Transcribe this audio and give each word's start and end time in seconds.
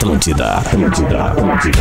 Atlântida, 0.00 0.54
Atlântida, 0.54 1.24
Atlântida. 1.24 1.78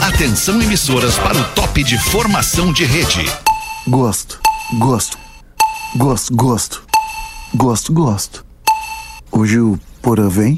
Atenção 0.00 0.62
emissoras 0.62 1.18
para 1.18 1.36
o 1.36 1.44
top 1.48 1.84
de 1.84 1.98
formação 1.98 2.72
de 2.72 2.86
rede. 2.86 3.30
Gosto, 3.86 4.40
gosto, 4.78 5.18
gosto, 5.96 6.34
gosto, 6.34 6.82
gosto, 7.54 7.92
gosto. 7.92 8.44
Hoje 9.30 9.60
o 9.60 9.78
Porã 10.00 10.30
vem? 10.30 10.56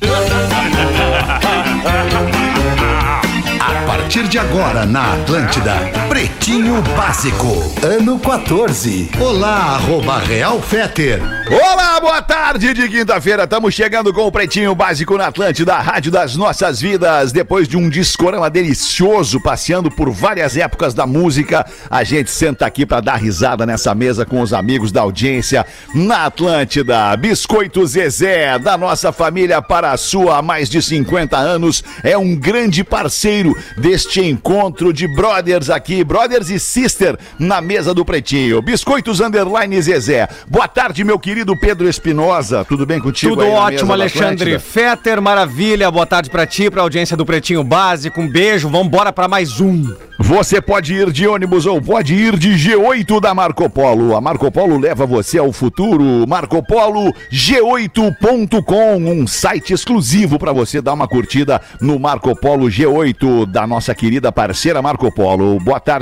A 3.58 3.86
partir 3.88 4.28
de 4.28 4.38
agora 4.38 4.86
na 4.86 5.14
Atlântida, 5.14 5.74
Pretinho 6.18 6.82
Básico, 6.96 7.46
ano 7.80 8.18
14. 8.18 9.08
Olá, 9.20 9.76
arroba 9.76 10.18
Real 10.18 10.60
Feter. 10.60 11.22
Olá, 11.48 12.00
boa 12.00 12.20
tarde 12.20 12.74
de 12.74 12.88
quinta-feira. 12.88 13.44
Estamos 13.44 13.72
chegando 13.72 14.12
com 14.12 14.26
o 14.26 14.32
Pretinho 14.32 14.74
Básico 14.74 15.16
na 15.16 15.28
Atlântida, 15.28 15.74
a 15.74 15.80
rádio 15.80 16.10
das 16.10 16.34
nossas 16.34 16.80
vidas. 16.80 17.30
Depois 17.30 17.68
de 17.68 17.76
um 17.76 17.88
discorama 17.88 18.50
delicioso, 18.50 19.40
passeando 19.40 19.92
por 19.92 20.10
várias 20.10 20.56
épocas 20.56 20.92
da 20.92 21.06
música, 21.06 21.64
a 21.88 22.02
gente 22.02 22.32
senta 22.32 22.66
aqui 22.66 22.84
para 22.84 23.00
dar 23.00 23.16
risada 23.16 23.64
nessa 23.64 23.94
mesa 23.94 24.26
com 24.26 24.40
os 24.40 24.52
amigos 24.52 24.90
da 24.90 25.02
audiência 25.02 25.64
na 25.94 26.26
Atlântida. 26.26 27.16
Biscoito 27.16 27.86
Zezé, 27.86 28.58
da 28.58 28.76
nossa 28.76 29.12
família 29.12 29.62
para 29.62 29.92
a 29.92 29.96
sua 29.96 30.38
há 30.38 30.42
mais 30.42 30.68
de 30.68 30.82
50 30.82 31.36
anos, 31.36 31.84
é 32.02 32.18
um 32.18 32.34
grande 32.34 32.82
parceiro 32.82 33.56
deste 33.76 34.20
encontro 34.20 34.92
de 34.92 35.06
brothers 35.06 35.70
aqui, 35.70 36.04
brothers 36.08 36.48
e 36.48 36.58
sister, 36.58 37.18
na 37.38 37.60
mesa 37.60 37.92
do 37.92 38.02
Pretinho. 38.02 38.62
Biscoitos 38.62 39.20
Underline 39.20 39.80
Zezé. 39.82 40.26
Boa 40.48 40.66
tarde, 40.66 41.04
meu 41.04 41.18
querido 41.18 41.54
Pedro 41.60 41.86
Espinosa. 41.86 42.64
Tudo 42.64 42.86
bem 42.86 42.98
contigo? 42.98 43.36
Tudo 43.36 43.46
ótimo, 43.46 43.92
Alexandre? 43.92 44.58
Fetter, 44.58 45.20
maravilha. 45.20 45.90
Boa 45.90 46.06
tarde 46.06 46.30
pra 46.30 46.46
ti, 46.46 46.70
pra 46.70 46.80
audiência 46.80 47.14
do 47.14 47.26
Pretinho 47.26 47.62
Básico. 47.62 48.22
Um 48.22 48.28
beijo, 48.28 48.70
vambora 48.70 49.12
pra 49.12 49.28
mais 49.28 49.60
um. 49.60 49.84
Você 50.20 50.60
pode 50.60 50.94
ir 50.94 51.12
de 51.12 51.28
ônibus 51.28 51.64
ou 51.64 51.80
pode 51.80 52.14
ir 52.14 52.36
de 52.36 52.50
G8 52.50 53.20
da 53.20 53.34
Marco 53.34 53.68
Polo. 53.70 54.16
A 54.16 54.20
Marco 54.20 54.50
Polo 54.50 54.78
leva 54.78 55.06
você 55.06 55.38
ao 55.38 55.52
futuro. 55.52 56.26
Marco 56.26 56.60
Polo 56.62 57.14
G8.com, 57.30 58.96
um 58.96 59.26
site 59.26 59.72
exclusivo 59.72 60.38
para 60.38 60.52
você 60.52 60.80
dar 60.80 60.94
uma 60.94 61.06
curtida 61.06 61.60
no 61.80 61.98
Marco 61.98 62.34
Polo 62.34 62.66
G8 62.66 63.46
da 63.46 63.66
nossa 63.66 63.94
querida 63.94 64.32
parceira 64.32 64.82
Marco 64.82 65.10
Polo. 65.12 65.60
Boa 65.60 65.78
tarde, 65.78 65.97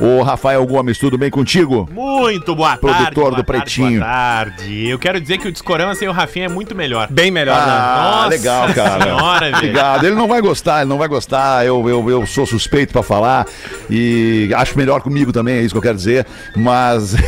ô 0.00 0.22
Rafael 0.22 0.64
Gomes, 0.66 0.98
tudo 0.98 1.16
bem 1.18 1.30
contigo? 1.30 1.88
Muito 1.92 2.54
boa 2.54 2.76
Produtor 2.76 3.02
tarde. 3.04 3.14
boa 3.14 3.30
do 3.30 3.36
tarde, 3.36 3.46
Pretinho. 3.46 4.00
Boa 4.00 4.10
tarde. 4.12 4.86
Eu 4.88 4.98
quero 4.98 5.20
dizer 5.20 5.38
que 5.38 5.48
o 5.48 5.52
Discorama 5.52 5.94
sem 5.94 6.08
o 6.08 6.12
Rafinha 6.12 6.46
é 6.46 6.48
muito 6.48 6.74
melhor. 6.74 7.08
Bem 7.10 7.30
melhor, 7.30 7.56
Ah, 7.58 8.02
Nossa 8.16 8.28
legal, 8.28 8.72
cara. 8.74 9.02
senhora, 9.04 9.40
velho. 9.46 9.56
Obrigado. 9.56 10.04
Ele 10.04 10.14
não 10.14 10.28
vai 10.28 10.40
gostar, 10.40 10.80
ele 10.80 10.88
não 10.90 10.98
vai 10.98 11.08
gostar. 11.08 11.64
Eu, 11.66 11.88
eu, 11.88 12.10
eu 12.10 12.26
sou 12.26 12.46
suspeito 12.46 12.92
pra 12.92 13.02
falar 13.02 13.46
e 13.90 14.50
acho 14.54 14.76
melhor 14.76 15.00
comigo 15.00 15.32
também, 15.32 15.56
é 15.56 15.60
isso 15.62 15.74
que 15.74 15.78
eu 15.78 15.82
quero 15.82 15.96
dizer. 15.96 16.26
Mas. 16.56 17.14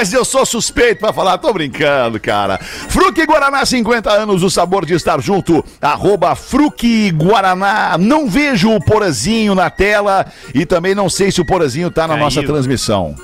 Mas 0.00 0.14
eu 0.14 0.24
sou 0.24 0.46
suspeito 0.46 1.00
pra 1.00 1.12
falar, 1.12 1.36
tô 1.36 1.52
brincando, 1.52 2.18
cara. 2.18 2.56
Fruque 2.58 3.26
Guaraná, 3.26 3.66
50 3.66 4.10
anos, 4.10 4.42
o 4.42 4.48
sabor 4.48 4.86
de 4.86 4.94
estar 4.94 5.20
junto. 5.20 5.62
Arroba 5.78 6.34
Fruque 6.34 7.10
Guaraná. 7.10 7.98
Não 7.98 8.26
vejo 8.26 8.70
o 8.74 8.82
Porazinho 8.82 9.54
na 9.54 9.68
tela 9.68 10.24
e 10.54 10.64
também 10.64 10.94
não 10.94 11.10
sei 11.10 11.30
se 11.30 11.38
o 11.38 11.44
Porazinho 11.44 11.90
tá 11.90 12.08
na 12.08 12.14
Caiu. 12.14 12.24
nossa 12.24 12.42
transmissão. 12.42 13.14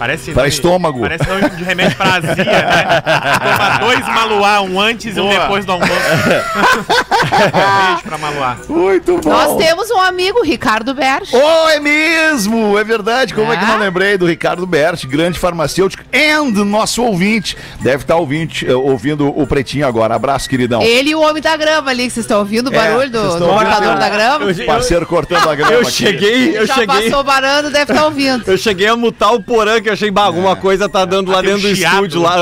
Parece 0.00 0.32
Pra 0.32 0.42
nome- 0.44 0.48
estômago. 0.48 1.00
Parece 1.00 1.28
nome 1.28 1.50
de 1.50 1.62
remédio 1.62 1.94
pra 1.96 2.14
azia, 2.14 2.34
né? 2.36 3.00
Toma 3.02 3.78
dois 3.84 4.00
Maluá, 4.08 4.60
um 4.62 4.80
antes 4.80 5.14
e 5.14 5.20
um 5.20 5.28
Boa. 5.28 5.38
depois 5.40 5.64
do 5.66 5.72
almoço. 5.72 5.92
Beijo 7.20 8.02
pra 8.04 8.16
Maluá. 8.18 8.56
Muito 8.68 9.18
bom. 9.18 9.28
Nós 9.30 9.56
temos 9.56 9.90
um 9.90 10.00
amigo, 10.00 10.42
Ricardo 10.42 10.94
Berch. 10.94 11.30
Oh, 11.36 11.68
é 11.68 11.78
mesmo! 11.80 12.78
É 12.78 12.82
verdade. 12.84 13.34
Como 13.34 13.52
é, 13.52 13.56
que 13.58 13.64
É? 13.64 13.66
não 13.66 13.78
lembrei 13.78 14.16
do 14.16 14.26
Ricardo 14.26 14.66
Berti, 14.66 15.06
grande 15.06 15.38
farmacêutico 15.38 16.02
and 16.14 16.64
nosso 16.64 17.02
ouvinte. 17.02 17.56
Deve 17.80 18.04
estar 18.04 18.16
ouvinte, 18.16 18.66
eh, 18.66 18.74
ouvindo 18.74 19.28
o 19.28 19.46
Pretinho 19.46 19.86
agora. 19.86 20.14
Abraço, 20.14 20.48
queridão. 20.48 20.80
Ele 20.82 21.10
e 21.10 21.14
o 21.14 21.20
homem 21.20 21.42
da 21.42 21.54
grama 21.56 21.90
ali, 21.90 22.04
que 22.04 22.10
vocês 22.14 22.24
estão 22.24 22.38
ouvindo 22.38 22.70
o 22.70 22.74
É, 22.74 22.78
barulho 22.78 23.10
vocês 23.10 23.34
do, 23.34 23.38
do 23.40 23.46
cortador 23.48 23.98
da 23.98 24.08
grama. 24.08 24.50
Eu- 24.50 24.66
Parceiro 24.66 25.04
cortando 25.06 25.46
a 25.48 25.54
grama 25.54 25.72
Eu 25.72 25.80
aqui. 25.82 25.90
cheguei, 25.92 26.56
eu 26.58 26.66
Já 26.66 26.74
cheguei. 26.76 27.10
passou 27.10 27.22
barando, 27.22 27.70
deve 27.70 27.92
estar 27.92 28.04
ouvindo. 28.06 28.44
Eu 28.46 28.56
cheguei 28.56 28.86
a 28.88 28.96
mutar 28.96 29.32
o 29.32 29.42
porã, 29.42 29.80
que 29.80 29.89
eu 29.90 29.94
achei, 29.94 30.10
bah, 30.10 30.24
alguma 30.24 30.56
coisa 30.56 30.88
tá 30.88 31.04
dando 31.04 31.30
lá 31.30 31.38
um 31.38 31.42
dentro 31.42 31.60
do 31.68 31.74
chiado. 31.76 31.94
estúdio. 31.94 32.22
Lá. 32.22 32.36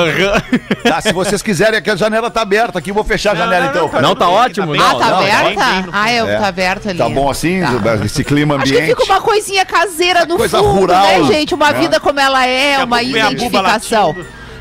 Tá, 0.82 1.00
se 1.00 1.12
vocês 1.12 1.42
quiserem, 1.42 1.78
aqui 1.78 1.91
a 1.91 1.97
janela 1.97 2.31
tá 2.31 2.42
aberta 2.42 2.78
aqui, 2.78 2.92
vou 2.92 3.04
fechar 3.04 3.32
a 3.32 3.34
janela 3.34 3.64
não, 3.64 3.70
então. 3.70 3.82
não, 3.82 3.88
cara. 3.88 4.03
Não, 4.03 4.14
tá 4.14 4.26
bem, 4.26 4.34
ótimo. 4.34 4.75
Ah, 4.75 4.76
não, 4.76 4.98
tá 4.98 5.06
não, 5.10 5.19
aberta? 5.19 5.64
bem 5.64 5.82
no 5.82 5.91
ah, 5.92 6.10
é, 6.10 6.16
É. 6.19 6.38
tá 6.38 6.47
aberto 6.48 6.88
ali. 6.88 6.98
Tá 6.98 7.08
bom 7.08 7.31
assim, 7.31 7.60
Tá. 7.60 8.04
esse 8.04 8.22
clima 8.25 8.54
Acho 8.56 8.64
ambiente. 8.64 8.94
que 8.94 9.00
fica 9.00 9.04
uma 9.04 9.20
coisinha 9.20 9.64
caseira 9.64 10.25
no 10.25 10.37
coisa 10.37 10.58
fundo, 10.58 10.70
rural, 10.70 11.03
né, 11.03 11.25
gente? 11.25 11.54
Uma 11.54 11.72
né? 11.72 11.81
vida 11.81 12.00
como 12.00 12.20
ela 12.20 12.47
é, 12.47 12.82
uma 12.84 13.03
identificação. 13.03 14.14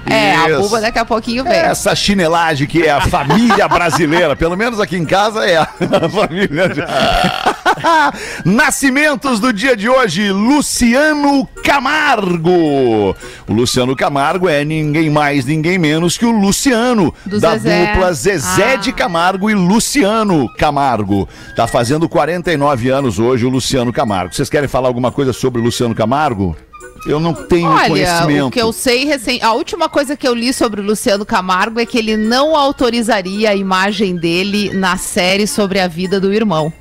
É, 0.09 0.35
a 0.35 0.57
buba 0.59 0.79
daqui 0.81 0.99
a 0.99 1.05
pouquinho 1.05 1.43
vem. 1.43 1.53
Essa 1.53 1.95
chinelagem 1.95 2.67
que 2.67 2.83
é 2.83 2.91
a 2.91 3.01
família 3.01 3.67
brasileira, 3.69 4.35
pelo 4.35 4.55
menos 4.55 4.79
aqui 4.79 4.95
em 4.97 5.05
casa 5.05 5.45
é 5.45 5.57
a 5.57 5.65
família. 6.09 6.71
Nascimentos 8.45 9.39
do 9.39 9.51
dia 9.51 9.75
de 9.75 9.89
hoje, 9.89 10.31
Luciano 10.31 11.47
Camargo. 11.63 13.15
O 13.47 13.53
Luciano 13.53 13.95
Camargo 13.95 14.47
é 14.49 14.63
ninguém 14.63 15.09
mais, 15.09 15.45
ninguém 15.45 15.77
menos 15.77 16.17
que 16.17 16.25
o 16.25 16.31
Luciano, 16.31 17.13
Do 17.25 17.39
da 17.39 17.51
Zezé. 17.57 17.87
dupla 17.93 18.13
Zezé 18.13 18.73
Ah. 18.73 18.75
de 18.77 18.91
Camargo 18.93 19.49
e 19.49 19.53
Luciano 19.55 20.51
Camargo. 20.55 21.27
Tá 21.55 21.67
fazendo 21.67 22.07
49 22.09 22.89
anos 22.89 23.19
hoje 23.19 23.45
o 23.45 23.49
Luciano 23.49 23.91
Camargo. 23.93 24.33
Vocês 24.33 24.49
querem 24.49 24.67
falar 24.67 24.87
alguma 24.87 25.11
coisa 25.11 25.33
sobre 25.33 25.59
o 25.61 25.63
Luciano 25.63 25.93
Camargo? 25.93 26.55
Eu 27.07 27.19
não 27.21 27.33
tenho 27.33 27.69
Olha, 27.69 27.87
conhecimento. 27.87 28.47
o 28.47 28.51
que 28.51 28.61
eu 28.61 28.73
sei 28.73 29.05
recém, 29.05 29.41
a 29.41 29.53
última 29.53 29.87
coisa 29.87 30.17
que 30.17 30.27
eu 30.27 30.33
li 30.33 30.51
sobre 30.51 30.81
o 30.81 30.83
Luciano 30.83 31.25
Camargo 31.25 31.79
é 31.79 31.85
que 31.85 31.97
ele 31.97 32.17
não 32.17 32.55
autorizaria 32.55 33.51
a 33.51 33.55
imagem 33.55 34.15
dele 34.15 34.73
na 34.73 34.97
série 34.97 35.47
sobre 35.47 35.79
a 35.79 35.87
vida 35.87 36.19
do 36.19 36.33
irmão. 36.33 36.71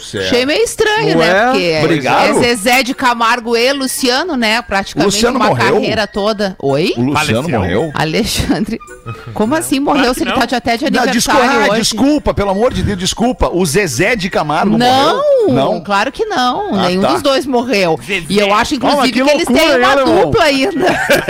Certo. 0.00 0.26
Achei 0.26 0.46
meio 0.46 0.62
estranho, 0.62 1.18
Ué, 1.18 1.26
né? 1.26 1.46
Porque 1.50 1.80
obrigado. 1.84 2.28
é 2.28 2.32
Zezé 2.54 2.82
de 2.82 2.94
Camargo 2.94 3.56
e 3.56 3.72
Luciano, 3.72 4.36
né? 4.36 4.60
Praticamente 4.62 5.14
Luciano 5.14 5.36
uma 5.38 5.48
morreu? 5.48 5.74
carreira 5.74 6.06
toda. 6.06 6.56
Oi? 6.60 6.94
O 6.96 7.00
Luciano 7.02 7.14
Faleceu. 7.42 7.48
morreu? 7.60 7.90
Alexandre. 7.94 8.78
Como 9.34 9.54
assim 9.54 9.78
morreu 9.80 10.12
se 10.14 10.20
que 10.20 10.24
ele 10.24 10.30
não. 10.32 10.38
tá 10.40 10.46
de 10.46 10.54
até 10.54 10.76
de 10.76 10.84
Não, 10.90 11.02
aniversário 11.02 11.12
desculpa, 11.20 11.64
ah, 11.64 11.70
hoje? 11.72 11.80
desculpa, 11.80 12.34
pelo 12.34 12.50
amor 12.50 12.72
de 12.74 12.82
Deus, 12.82 12.98
desculpa. 12.98 13.48
O 13.52 13.64
Zezé 13.64 14.16
de 14.16 14.28
Camargo 14.30 14.76
Não, 14.76 15.22
morreu? 15.48 15.80
claro 15.82 16.10
que 16.12 16.24
não. 16.24 16.74
Ah, 16.74 16.88
Nenhum 16.88 17.02
tá. 17.02 17.12
dos 17.12 17.22
dois 17.22 17.46
morreu. 17.46 17.98
Zezé. 18.04 18.26
E 18.28 18.38
eu 18.38 18.52
acho, 18.54 18.74
inclusive, 18.74 19.00
Olha, 19.02 19.12
que, 19.12 19.22
que 19.22 19.30
eles 19.30 19.46
têm 19.46 19.76
uma 19.78 19.92
alemão? 19.92 20.20
dupla 20.22 20.44
ainda. 20.44 20.86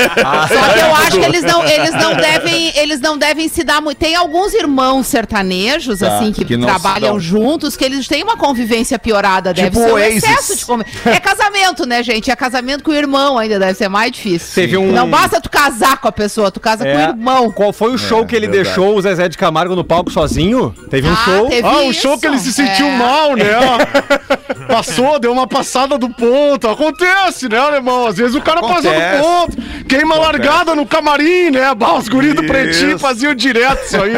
Só 0.48 0.72
que 0.72 0.80
eu 0.80 0.94
acho 0.96 1.18
que 1.18 1.24
eles 1.24 1.42
não, 1.42 1.64
eles 1.64 1.92
não 1.92 2.14
devem, 2.14 2.72
eles 2.76 3.00
não 3.00 3.18
devem 3.18 3.48
se 3.48 3.62
dar 3.64 3.80
muito. 3.80 3.98
Tem 3.98 4.14
alguns 4.14 4.54
irmãos 4.54 5.06
sertanejos, 5.06 5.98
Tá, 6.00 6.16
assim, 6.18 6.32
que, 6.32 6.44
que 6.44 6.56
não 6.56 6.66
trabalham 6.66 7.18
juntos, 7.20 7.76
que 7.76 7.84
eles 7.84 8.06
têm 8.08 8.22
uma 8.22 8.36
convivência 8.56 8.98
piorada. 8.98 9.52
Deve 9.52 9.68
Tipo 9.70 9.80
ser 9.82 9.90
um 9.90 9.94
Oasis. 9.94 10.22
excesso 10.22 10.56
de 10.56 10.64
convivência. 10.64 11.10
É 11.16 11.20
casamento, 11.20 11.86
né, 11.86 12.02
gente? 12.02 12.30
É 12.30 12.36
casamento 12.36 12.82
com 12.82 12.90
o 12.90 12.94
irmão 12.94 13.38
ainda, 13.38 13.58
deve 13.58 13.74
ser 13.74 13.88
mais 13.88 14.10
difícil. 14.12 14.54
Teve 14.54 14.76
um- 14.76 14.92
Não 14.92 15.08
basta 15.08 15.40
tu 15.40 15.50
casar 15.50 15.98
com 15.98 16.08
a 16.08 16.12
pessoa, 16.12 16.50
tu 16.50 16.58
casa 16.60 16.84
com 16.84 16.90
o 16.90 16.98
É. 17.00 17.04
irmão. 17.08 17.50
Qual 17.52 17.72
foi 17.72 17.92
o 17.92 17.98
show 17.98 18.24
que 18.26 18.34
ele 18.34 18.46
verdade. 18.46 18.64
deixou 18.74 18.96
o 18.96 19.02
Zezé 19.02 19.28
de 19.28 19.36
Camargo 19.36 19.74
no 19.76 19.84
palco 19.84 20.10
sozinho? 20.10 20.74
Teve 20.90 21.08
um 21.08 21.12
Ah, 21.12 21.16
show. 21.24 21.48
teve 21.48 21.68
Ah, 21.68 21.76
o 21.82 21.90
isso. 21.90 22.00
show 22.02 22.18
que 22.18 22.26
ele 22.26 22.38
se 22.38 22.52
sentiu 22.52 22.86
É. 22.86 22.96
mal, 22.96 23.36
né? 23.36 23.44
Passou, 24.68 25.18
deu 25.18 25.32
uma 25.32 25.46
passada 25.46 25.96
do 25.98 26.08
ponto. 26.10 26.68
Acontece, 26.68 27.48
né, 27.48 27.58
alemão? 27.58 28.06
Às 28.06 28.16
vezes 28.16 28.34
o 28.34 28.40
cara 28.40 28.60
passa 28.60 28.88
Acontece. 28.88 29.16
do 29.18 29.22
ponto. 29.22 29.56
Queima 29.88 30.16
a 30.16 30.18
largada 30.18 30.74
no 30.74 30.84
camarim, 30.86 31.50
né? 31.50 31.72
Bah, 31.74 31.94
os 31.94 32.08
guris 32.08 32.34
do 32.34 32.42
pretinho 32.44 32.98
faziam 32.98 33.34
direto 33.34 33.84
isso 33.84 33.96
aí. 34.02 34.12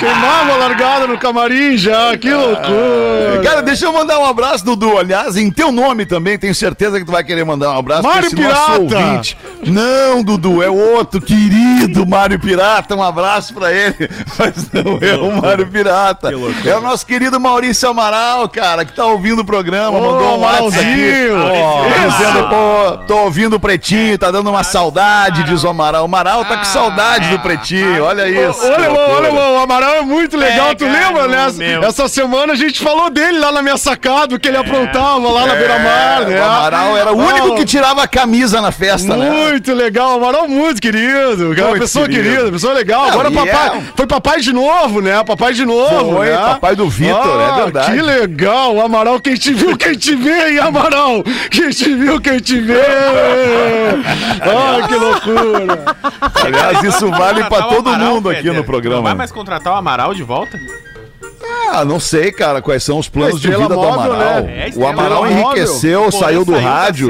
Queimava 0.00 0.52
a 0.52 0.56
largada 0.56 1.06
no 1.06 1.16
camarim 1.18 1.76
já. 1.76 2.16
Que 2.16 2.30
loucura. 2.32 3.33
Cara, 3.42 3.62
deixa 3.62 3.86
eu 3.86 3.92
mandar 3.92 4.18
um 4.18 4.24
abraço, 4.24 4.64
Dudu. 4.64 4.98
Aliás, 4.98 5.36
em 5.36 5.50
teu 5.50 5.70
nome 5.72 6.06
também, 6.06 6.38
tenho 6.38 6.54
certeza 6.54 6.98
que 6.98 7.04
tu 7.04 7.12
vai 7.12 7.24
querer 7.24 7.44
mandar 7.44 7.72
um 7.72 7.78
abraço 7.78 8.02
Mário 8.02 8.30
Pirata. 8.30 9.22
Não, 9.66 10.22
Dudu, 10.22 10.62
é 10.62 10.68
outro 10.68 11.20
querido 11.20 12.06
Mário 12.06 12.38
Pirata. 12.38 12.94
Um 12.94 13.02
abraço 13.02 13.54
pra 13.54 13.72
ele. 13.72 14.08
Mas 14.38 14.70
não 14.72 14.98
é 15.00 15.14
o 15.16 15.40
Mário 15.40 15.66
Pirata. 15.66 16.30
É 16.64 16.76
o 16.76 16.80
nosso 16.80 17.06
querido 17.06 17.40
Maurício 17.40 17.88
Amaral, 17.88 18.48
cara, 18.48 18.84
que 18.84 18.92
tá 18.92 19.04
ouvindo 19.06 19.40
o 19.40 19.44
programa, 19.44 19.98
Ô, 19.98 20.00
mandou 20.00 20.38
um 20.38 20.40
WhatsApp 20.40 20.78
aqui. 20.78 21.28
Ó, 21.30 22.08
Dizendo, 22.08 22.48
pô, 22.48 22.96
tô 23.06 23.16
ouvindo 23.24 23.56
o 23.56 23.60
Pretinho, 23.60 24.18
tá 24.18 24.30
dando 24.30 24.50
uma 24.50 24.62
saudade, 24.62 25.44
diz 25.44 25.64
o 25.64 25.68
Amaral. 25.68 26.02
O 26.02 26.04
Amaral 26.04 26.44
tá 26.44 26.58
com 26.58 26.64
saudade 26.64 27.28
do 27.30 27.38
Pretinho, 27.40 28.04
olha 28.04 28.28
isso. 28.28 28.60
Olha, 28.64 28.92
olha, 28.92 29.26
irmão, 29.26 29.54
o 29.54 29.58
Amaral 29.58 29.94
é 29.96 30.02
muito 30.02 30.36
legal, 30.36 30.74
tu 30.74 30.84
lembra, 30.84 31.26
né? 31.28 31.46
Essa 31.82 32.08
semana 32.08 32.52
a 32.52 32.56
gente 32.56 32.82
falou 32.82 33.10
dele 33.10 33.23
lá 33.32 33.52
na 33.52 33.62
minha 33.62 33.76
sacada, 33.76 34.34
o 34.34 34.38
que 34.40 34.48
ele 34.48 34.56
aprontava 34.56 35.30
lá 35.30 35.46
na 35.46 35.54
beira-mar, 35.54 36.26
né? 36.26 36.36
É, 36.36 36.40
O 36.40 36.44
Amaral 36.44 36.96
era 36.96 37.12
o 37.12 37.16
único 37.18 37.52
Ah, 37.52 37.56
que 37.56 37.64
tirava 37.64 38.02
a 38.02 38.08
camisa 38.08 38.60
na 38.60 38.70
festa, 38.72 39.16
né? 39.16 39.30
Muito 39.30 39.72
legal, 39.74 40.14
Amaral 40.14 40.48
muito 40.48 40.80
querido. 40.80 41.54
Cara, 41.54 41.68
Muito 41.68 41.80
pessoa 41.82 42.08
querido. 42.08 42.28
querida, 42.30 42.52
pessoa 42.52 42.72
legal. 42.74 43.02
Não, 43.02 43.08
Agora 43.12 43.30
papai. 43.30 43.78
é- 43.78 43.82
Foi 43.96 44.06
papai 44.06 44.40
de 44.40 44.52
novo, 44.52 45.00
né? 45.00 45.22
Papai 45.24 45.52
de 45.54 45.64
novo. 45.64 46.16
Foi, 46.16 46.30
né? 46.30 46.36
papai 46.36 46.76
do 46.76 46.88
Vitor, 46.88 47.40
é 47.40 47.62
verdade. 47.62 47.92
Que 47.92 48.02
legal, 48.02 48.80
Amaral. 48.80 49.20
Quem 49.20 49.34
te 49.34 49.52
viu, 49.52 49.76
quem 49.76 49.94
te 49.94 50.14
vê, 50.16 50.50
hein, 50.50 50.58
Amaral? 50.58 51.22
Quem 51.50 51.70
te 51.70 51.94
viu, 51.94 52.20
quem 52.20 52.38
te 52.38 52.60
vê. 52.60 52.74
Ah, 54.42 54.86
que 54.86 54.94
loucura. 54.94 55.84
Aliás, 56.44 56.82
isso 56.84 57.10
vale 57.10 57.42
o 57.42 57.48
todo 57.48 57.88
Amaral, 57.88 58.14
mundo 58.14 58.30
aqui 58.30 58.46
no 58.48 58.54
Não 58.54 58.62
programa. 58.62 59.02
vai 59.02 59.14
mais 59.14 59.32
contratar 59.32 59.72
o 59.72 59.76
Amaral 59.76 60.14
de 60.14 60.22
volta? 60.22 60.58
Ah, 61.72 61.84
não 61.84 61.98
sei, 61.98 62.30
cara, 62.30 62.62
quais 62.62 62.82
são 62.82 62.98
os 62.98 63.08
planos 63.08 63.40
de 63.40 63.48
vida 63.48 63.68
do 63.68 63.74
móvel, 63.74 64.12
Amaral. 64.12 64.42
né? 64.42 64.68
É, 64.68 64.72
o 64.76 64.86
Amaral 64.86 65.24
móvel. 65.24 65.38
enriqueceu, 65.38 66.00
Porã 66.04 66.18
saiu 66.18 66.44
do 66.44 66.52
saiu 66.52 66.64
rádio. 66.64 67.08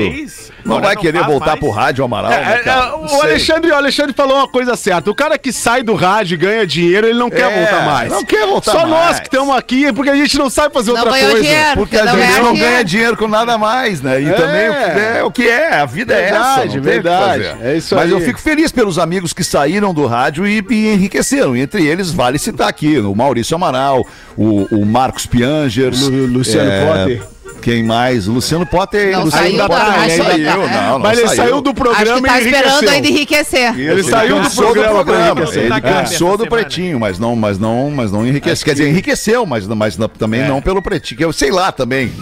Não 0.65 0.81
vai 0.81 0.95
não 0.95 1.03
querer 1.03 1.23
voltar 1.25 1.47
mais. 1.49 1.61
pro 1.61 1.71
rádio, 1.71 2.05
Amaral, 2.05 2.33
É, 2.33 2.41
né, 2.45 2.55
é, 2.55 2.59
cara? 2.61 2.87
Não 2.91 3.05
o. 3.19 3.23
Alexandre, 3.23 3.71
o 3.71 3.75
Alexandre 3.75 4.13
falou 4.15 4.37
uma 4.39 4.49
coisa 4.49 4.77
certa. 4.77 5.11
O 5.11 5.15
cara 5.15 5.37
que 5.39 5.53
sai 5.53 5.83
do 5.83 5.95
rádio 5.95 6.35
e 6.35 6.39
ganha 6.39 6.67
dinheiro, 6.67 7.07
ele 7.07 7.19
não 7.19 7.29
quer 7.31 7.51
É, 7.51 7.61
voltar 7.61 7.85
mais. 7.87 8.11
não 8.11 8.25
quer 8.25 8.47
voltar 8.47 8.73
Só 8.73 8.79
mais. 8.87 8.91
nós 8.91 9.21
que 9.21 9.27
estamos 9.27 9.57
aqui, 9.57 9.93
porque 9.93 10.11
a 10.11 10.17
gente 10.17 10.39
não 10.39 10.49
sabe 10.49 10.73
fazer 10.73 10.93
Não 10.93 11.01
outra 11.01 11.19
coisa. 11.19 11.41
dinheiro. 11.41 11.75
Porque 11.77 11.97
a 11.97 12.05
Não 12.05 12.19
gente 12.19 12.41
não 12.41 12.55
ganha 12.57 12.85
dinheiro 12.85 13.17
com 13.17 13.29
nada 13.29 13.59
mais, 13.59 14.01
né? 14.01 14.21
E 14.23 14.29
É. 14.29 14.33
também 14.33 15.19
é 15.19 15.23
o 15.25 15.31
que 15.31 15.49
é, 15.49 15.75
a 15.75 15.85
vida 15.87 16.15
é 16.15 16.25
essa. 16.31 16.67
Verdade, 16.67 16.81
verdade. 16.81 17.57
É 17.63 17.77
isso 17.77 17.95
Mas 17.95 18.05
aí. 18.07 18.11
eu 18.13 18.21
fico 18.21 18.41
feliz 18.41 18.73
pelos 18.73 18.99
amigos 18.99 19.33
que 19.33 19.45
saíram 19.45 19.93
do 19.93 20.07
rádio 20.07 20.47
e, 20.47 20.65
e 20.71 20.93
enriqueceram. 20.95 21.55
Entre 21.57 21.87
eles, 21.87 22.11
vale 22.11 22.39
citar 22.39 22.69
aqui 22.69 22.99
o 22.99 23.15
Maurício 23.15 23.55
Amaral, 23.55 24.07
o, 24.37 24.67
o 24.77 24.87
Marcos 24.87 25.27
Piangers. 25.27 26.01
Lu- 26.03 26.27
Luciano 26.27 26.71
Potter. 26.87 27.23
Quem 27.65 27.83
mais? 27.83 28.29
O 28.29 28.33
Luciano 28.33 28.67
Potter. 28.67 29.13
Não 29.13 29.25
Luciano 29.25 29.47
saiu 29.47 29.59
Potter 29.67 29.79
da 29.79 29.85
não 29.91 29.99
rádio 29.99 30.17
saiu, 30.19 30.31
ainda. 30.35 30.57
não, 30.57 30.91
não 30.91 30.99
Mas 30.99 31.19
ele 31.19 31.29
saiu. 31.29 31.37
saiu 31.43 31.61
do 31.63 31.71
Acho 31.71 31.75
programa 31.81 32.21
que 32.21 32.27
tá 32.29 32.41
e 32.41 32.45
esperando 32.45 32.67
enriqueceu. 32.67 32.91
ainda 32.91 33.09
enriquecer. 33.09 33.71
Isso, 33.71 33.81
Ele 33.91 34.03
saiu 34.03 34.41
do 34.43 34.51
programa 34.51 35.05
pra 35.05 35.21
enriquecer. 35.27 35.59
Ele 35.63 35.69
Tá 35.71 35.81
cansou 35.81 36.29
essa 36.29 36.37
do 36.37 36.47
pretinho, 36.47 37.01
mas 37.01 37.19
não, 37.19 37.35
mas 37.35 37.59
não, 37.59 37.91
mas 37.91 38.13
não 38.13 38.27
enriqueceu. 38.27 38.65
Quer 38.67 38.73
dizer, 38.73 38.89
enriqueceu, 38.91 39.47
mas, 39.47 39.67
mas 39.67 39.97
não- 39.97 40.09
também 40.09 40.43
É. 40.43 40.47
não 40.49 40.61
pelo 40.61 40.83
pretinho. 40.83 41.23
Eu 41.23 41.33
sei 41.33 41.51
lá 41.51 41.73
também. 41.73 42.13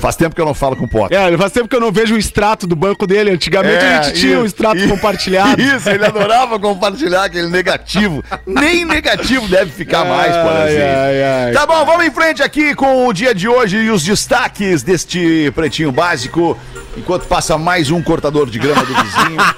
Faz 0.00 0.16
tempo 0.16 0.34
que 0.34 0.40
eu 0.40 0.46
não 0.46 0.54
falo 0.54 0.74
com 0.76 0.84
o 0.84 0.88
Potter. 0.88 1.16
É, 1.18 1.36
faz 1.36 1.52
tempo 1.52 1.68
que 1.68 1.76
eu 1.76 1.80
não 1.80 1.92
vejo 1.92 2.14
o 2.14 2.18
extrato 2.18 2.66
do 2.66 2.74
banco 2.74 3.06
dele. 3.06 3.30
Antigamente 3.30 3.84
É, 3.84 3.98
a 3.98 4.02
gente 4.02 4.18
tinha 4.20 4.36
o 4.38 4.46
isso, 4.46 4.54
extrato 4.54 4.80
compartilhado. 4.88 5.60
Isso, 5.60 5.88
ele 5.88 6.04
adorava 6.04 6.58
compartilhar 6.58 7.24
aquele 7.24 7.48
negativo. 7.48 8.24
Nem 8.46 8.84
negativo 8.84 9.46
deve 9.48 9.70
ficar 9.70 10.04
mais, 10.04 10.34
por 10.36 10.52
Ai, 10.52 10.68
exemplo. 10.70 10.96
ai, 10.96 11.22
ai. 11.46 11.52
Tá 11.52 11.66
bom, 11.66 11.84
vamos 11.84 12.04
em 12.06 12.10
frente 12.10 12.42
aqui 12.42 12.74
com 12.74 13.06
o 13.06 13.12
dia 13.12 13.34
de 13.34 13.46
hoje 13.46 13.76
e 13.76 13.90
os 13.90 14.02
destaques 14.02 14.82
deste 14.82 15.52
pretinho 15.54 15.92
básico. 15.92 16.58
Enquanto 17.00 17.26
passa 17.26 17.56
mais 17.56 17.90
um 17.90 18.02
cortador 18.02 18.48
de 18.50 18.58
grama 18.58 18.82
do 18.84 18.94
vizinho. 18.94 19.40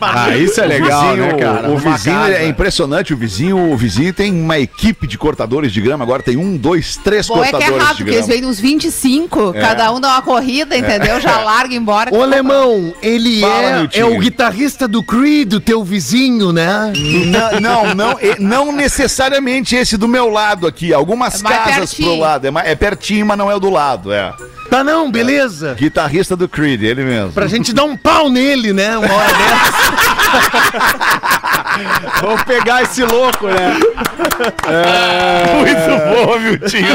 Ah, 0.00 0.36
isso 0.36 0.60
é 0.60 0.64
O 0.64 0.68
legal, 0.68 1.02
vizinho- 1.16 1.26
né, 1.26 1.32
cara? 1.38 1.70
O 1.70 1.78
vizinho 1.78 2.16
casa. 2.16 2.32
é 2.34 2.46
impressionante. 2.46 3.14
O 3.14 3.16
vizinho, 3.16 3.72
o 3.72 3.76
vizinho 3.76 4.12
tem 4.12 4.30
uma 4.32 4.58
equipe 4.58 5.06
de 5.06 5.16
cortadores 5.16 5.72
de 5.72 5.80
grama. 5.80 6.04
Agora 6.04 6.22
tem 6.22 6.36
um, 6.36 6.56
dois, 6.56 6.96
três 6.98 7.26
Bom 7.26 7.42
é 7.42 7.48
que 7.48 7.48
é 7.48 7.50
cortadores 7.52 7.82
rápido, 7.82 7.96
de 7.96 8.02
porque 8.04 8.16
eles 8.16 8.26
grama. 8.26 8.40
vêm 8.40 8.48
nos 8.48 8.60
25, 8.60 9.52
É. 9.56 9.60
cada 9.60 9.90
um 9.92 10.00
dá 10.00 10.08
uma 10.08 10.22
corrida, 10.22 10.76
entendeu? 10.76 11.20
Já 11.20 11.38
larga 11.40 11.74
embora. 11.74 12.14
Ô, 12.14 12.22
alemão, 12.22 12.94
ele 13.02 13.40
Fala, 13.40 13.88
é, 13.92 14.00
é 14.00 14.04
o 14.04 14.18
guitarrista 14.18 14.86
do 14.86 15.02
Creed, 15.02 15.54
o 15.54 15.60
teu 15.60 15.82
vizinho, 15.82 16.52
né? 16.52 16.92
Não, 17.26 17.60
não, 17.60 17.94
não, 17.94 18.18
não 18.38 18.72
necessariamente 18.72 19.74
esse 19.74 19.96
do 19.96 20.06
meu 20.06 20.28
lado 20.28 20.66
aqui. 20.66 20.92
Algumas 20.92 21.42
É 21.42 21.48
casas 21.48 21.74
pertinho. 21.94 22.08
pro 22.10 22.18
lado. 22.20 22.46
É, 22.46 22.50
mais- 22.50 22.68
é 22.68 22.74
pertinho, 22.74 23.24
mas 23.26 23.38
não 23.38 23.50
é 23.50 23.54
o 23.54 23.60
do 23.60 23.70
lado. 23.70 24.12
É. 24.12 24.32
Tá 24.74 24.82
não, 24.82 25.08
beleza. 25.08 25.74
Guitarrista 25.74 26.34
do 26.34 26.48
Creed, 26.48 26.82
ele 26.82 27.04
mesmo. 27.04 27.30
Pra 27.30 27.46
gente 27.46 27.72
dar 27.72 27.84
um 27.84 27.96
pau 27.96 28.28
nele, 28.28 28.72
né? 28.72 28.98
Uma 28.98 29.14
hora 29.14 29.32
dessa. 29.32 29.84
Vamos 32.20 32.42
pegar 32.44 32.82
esse 32.82 33.02
louco, 33.02 33.46
né? 33.46 33.74
Muito 35.58 36.26
bom, 36.26 36.38
Miltinho. 36.38 36.94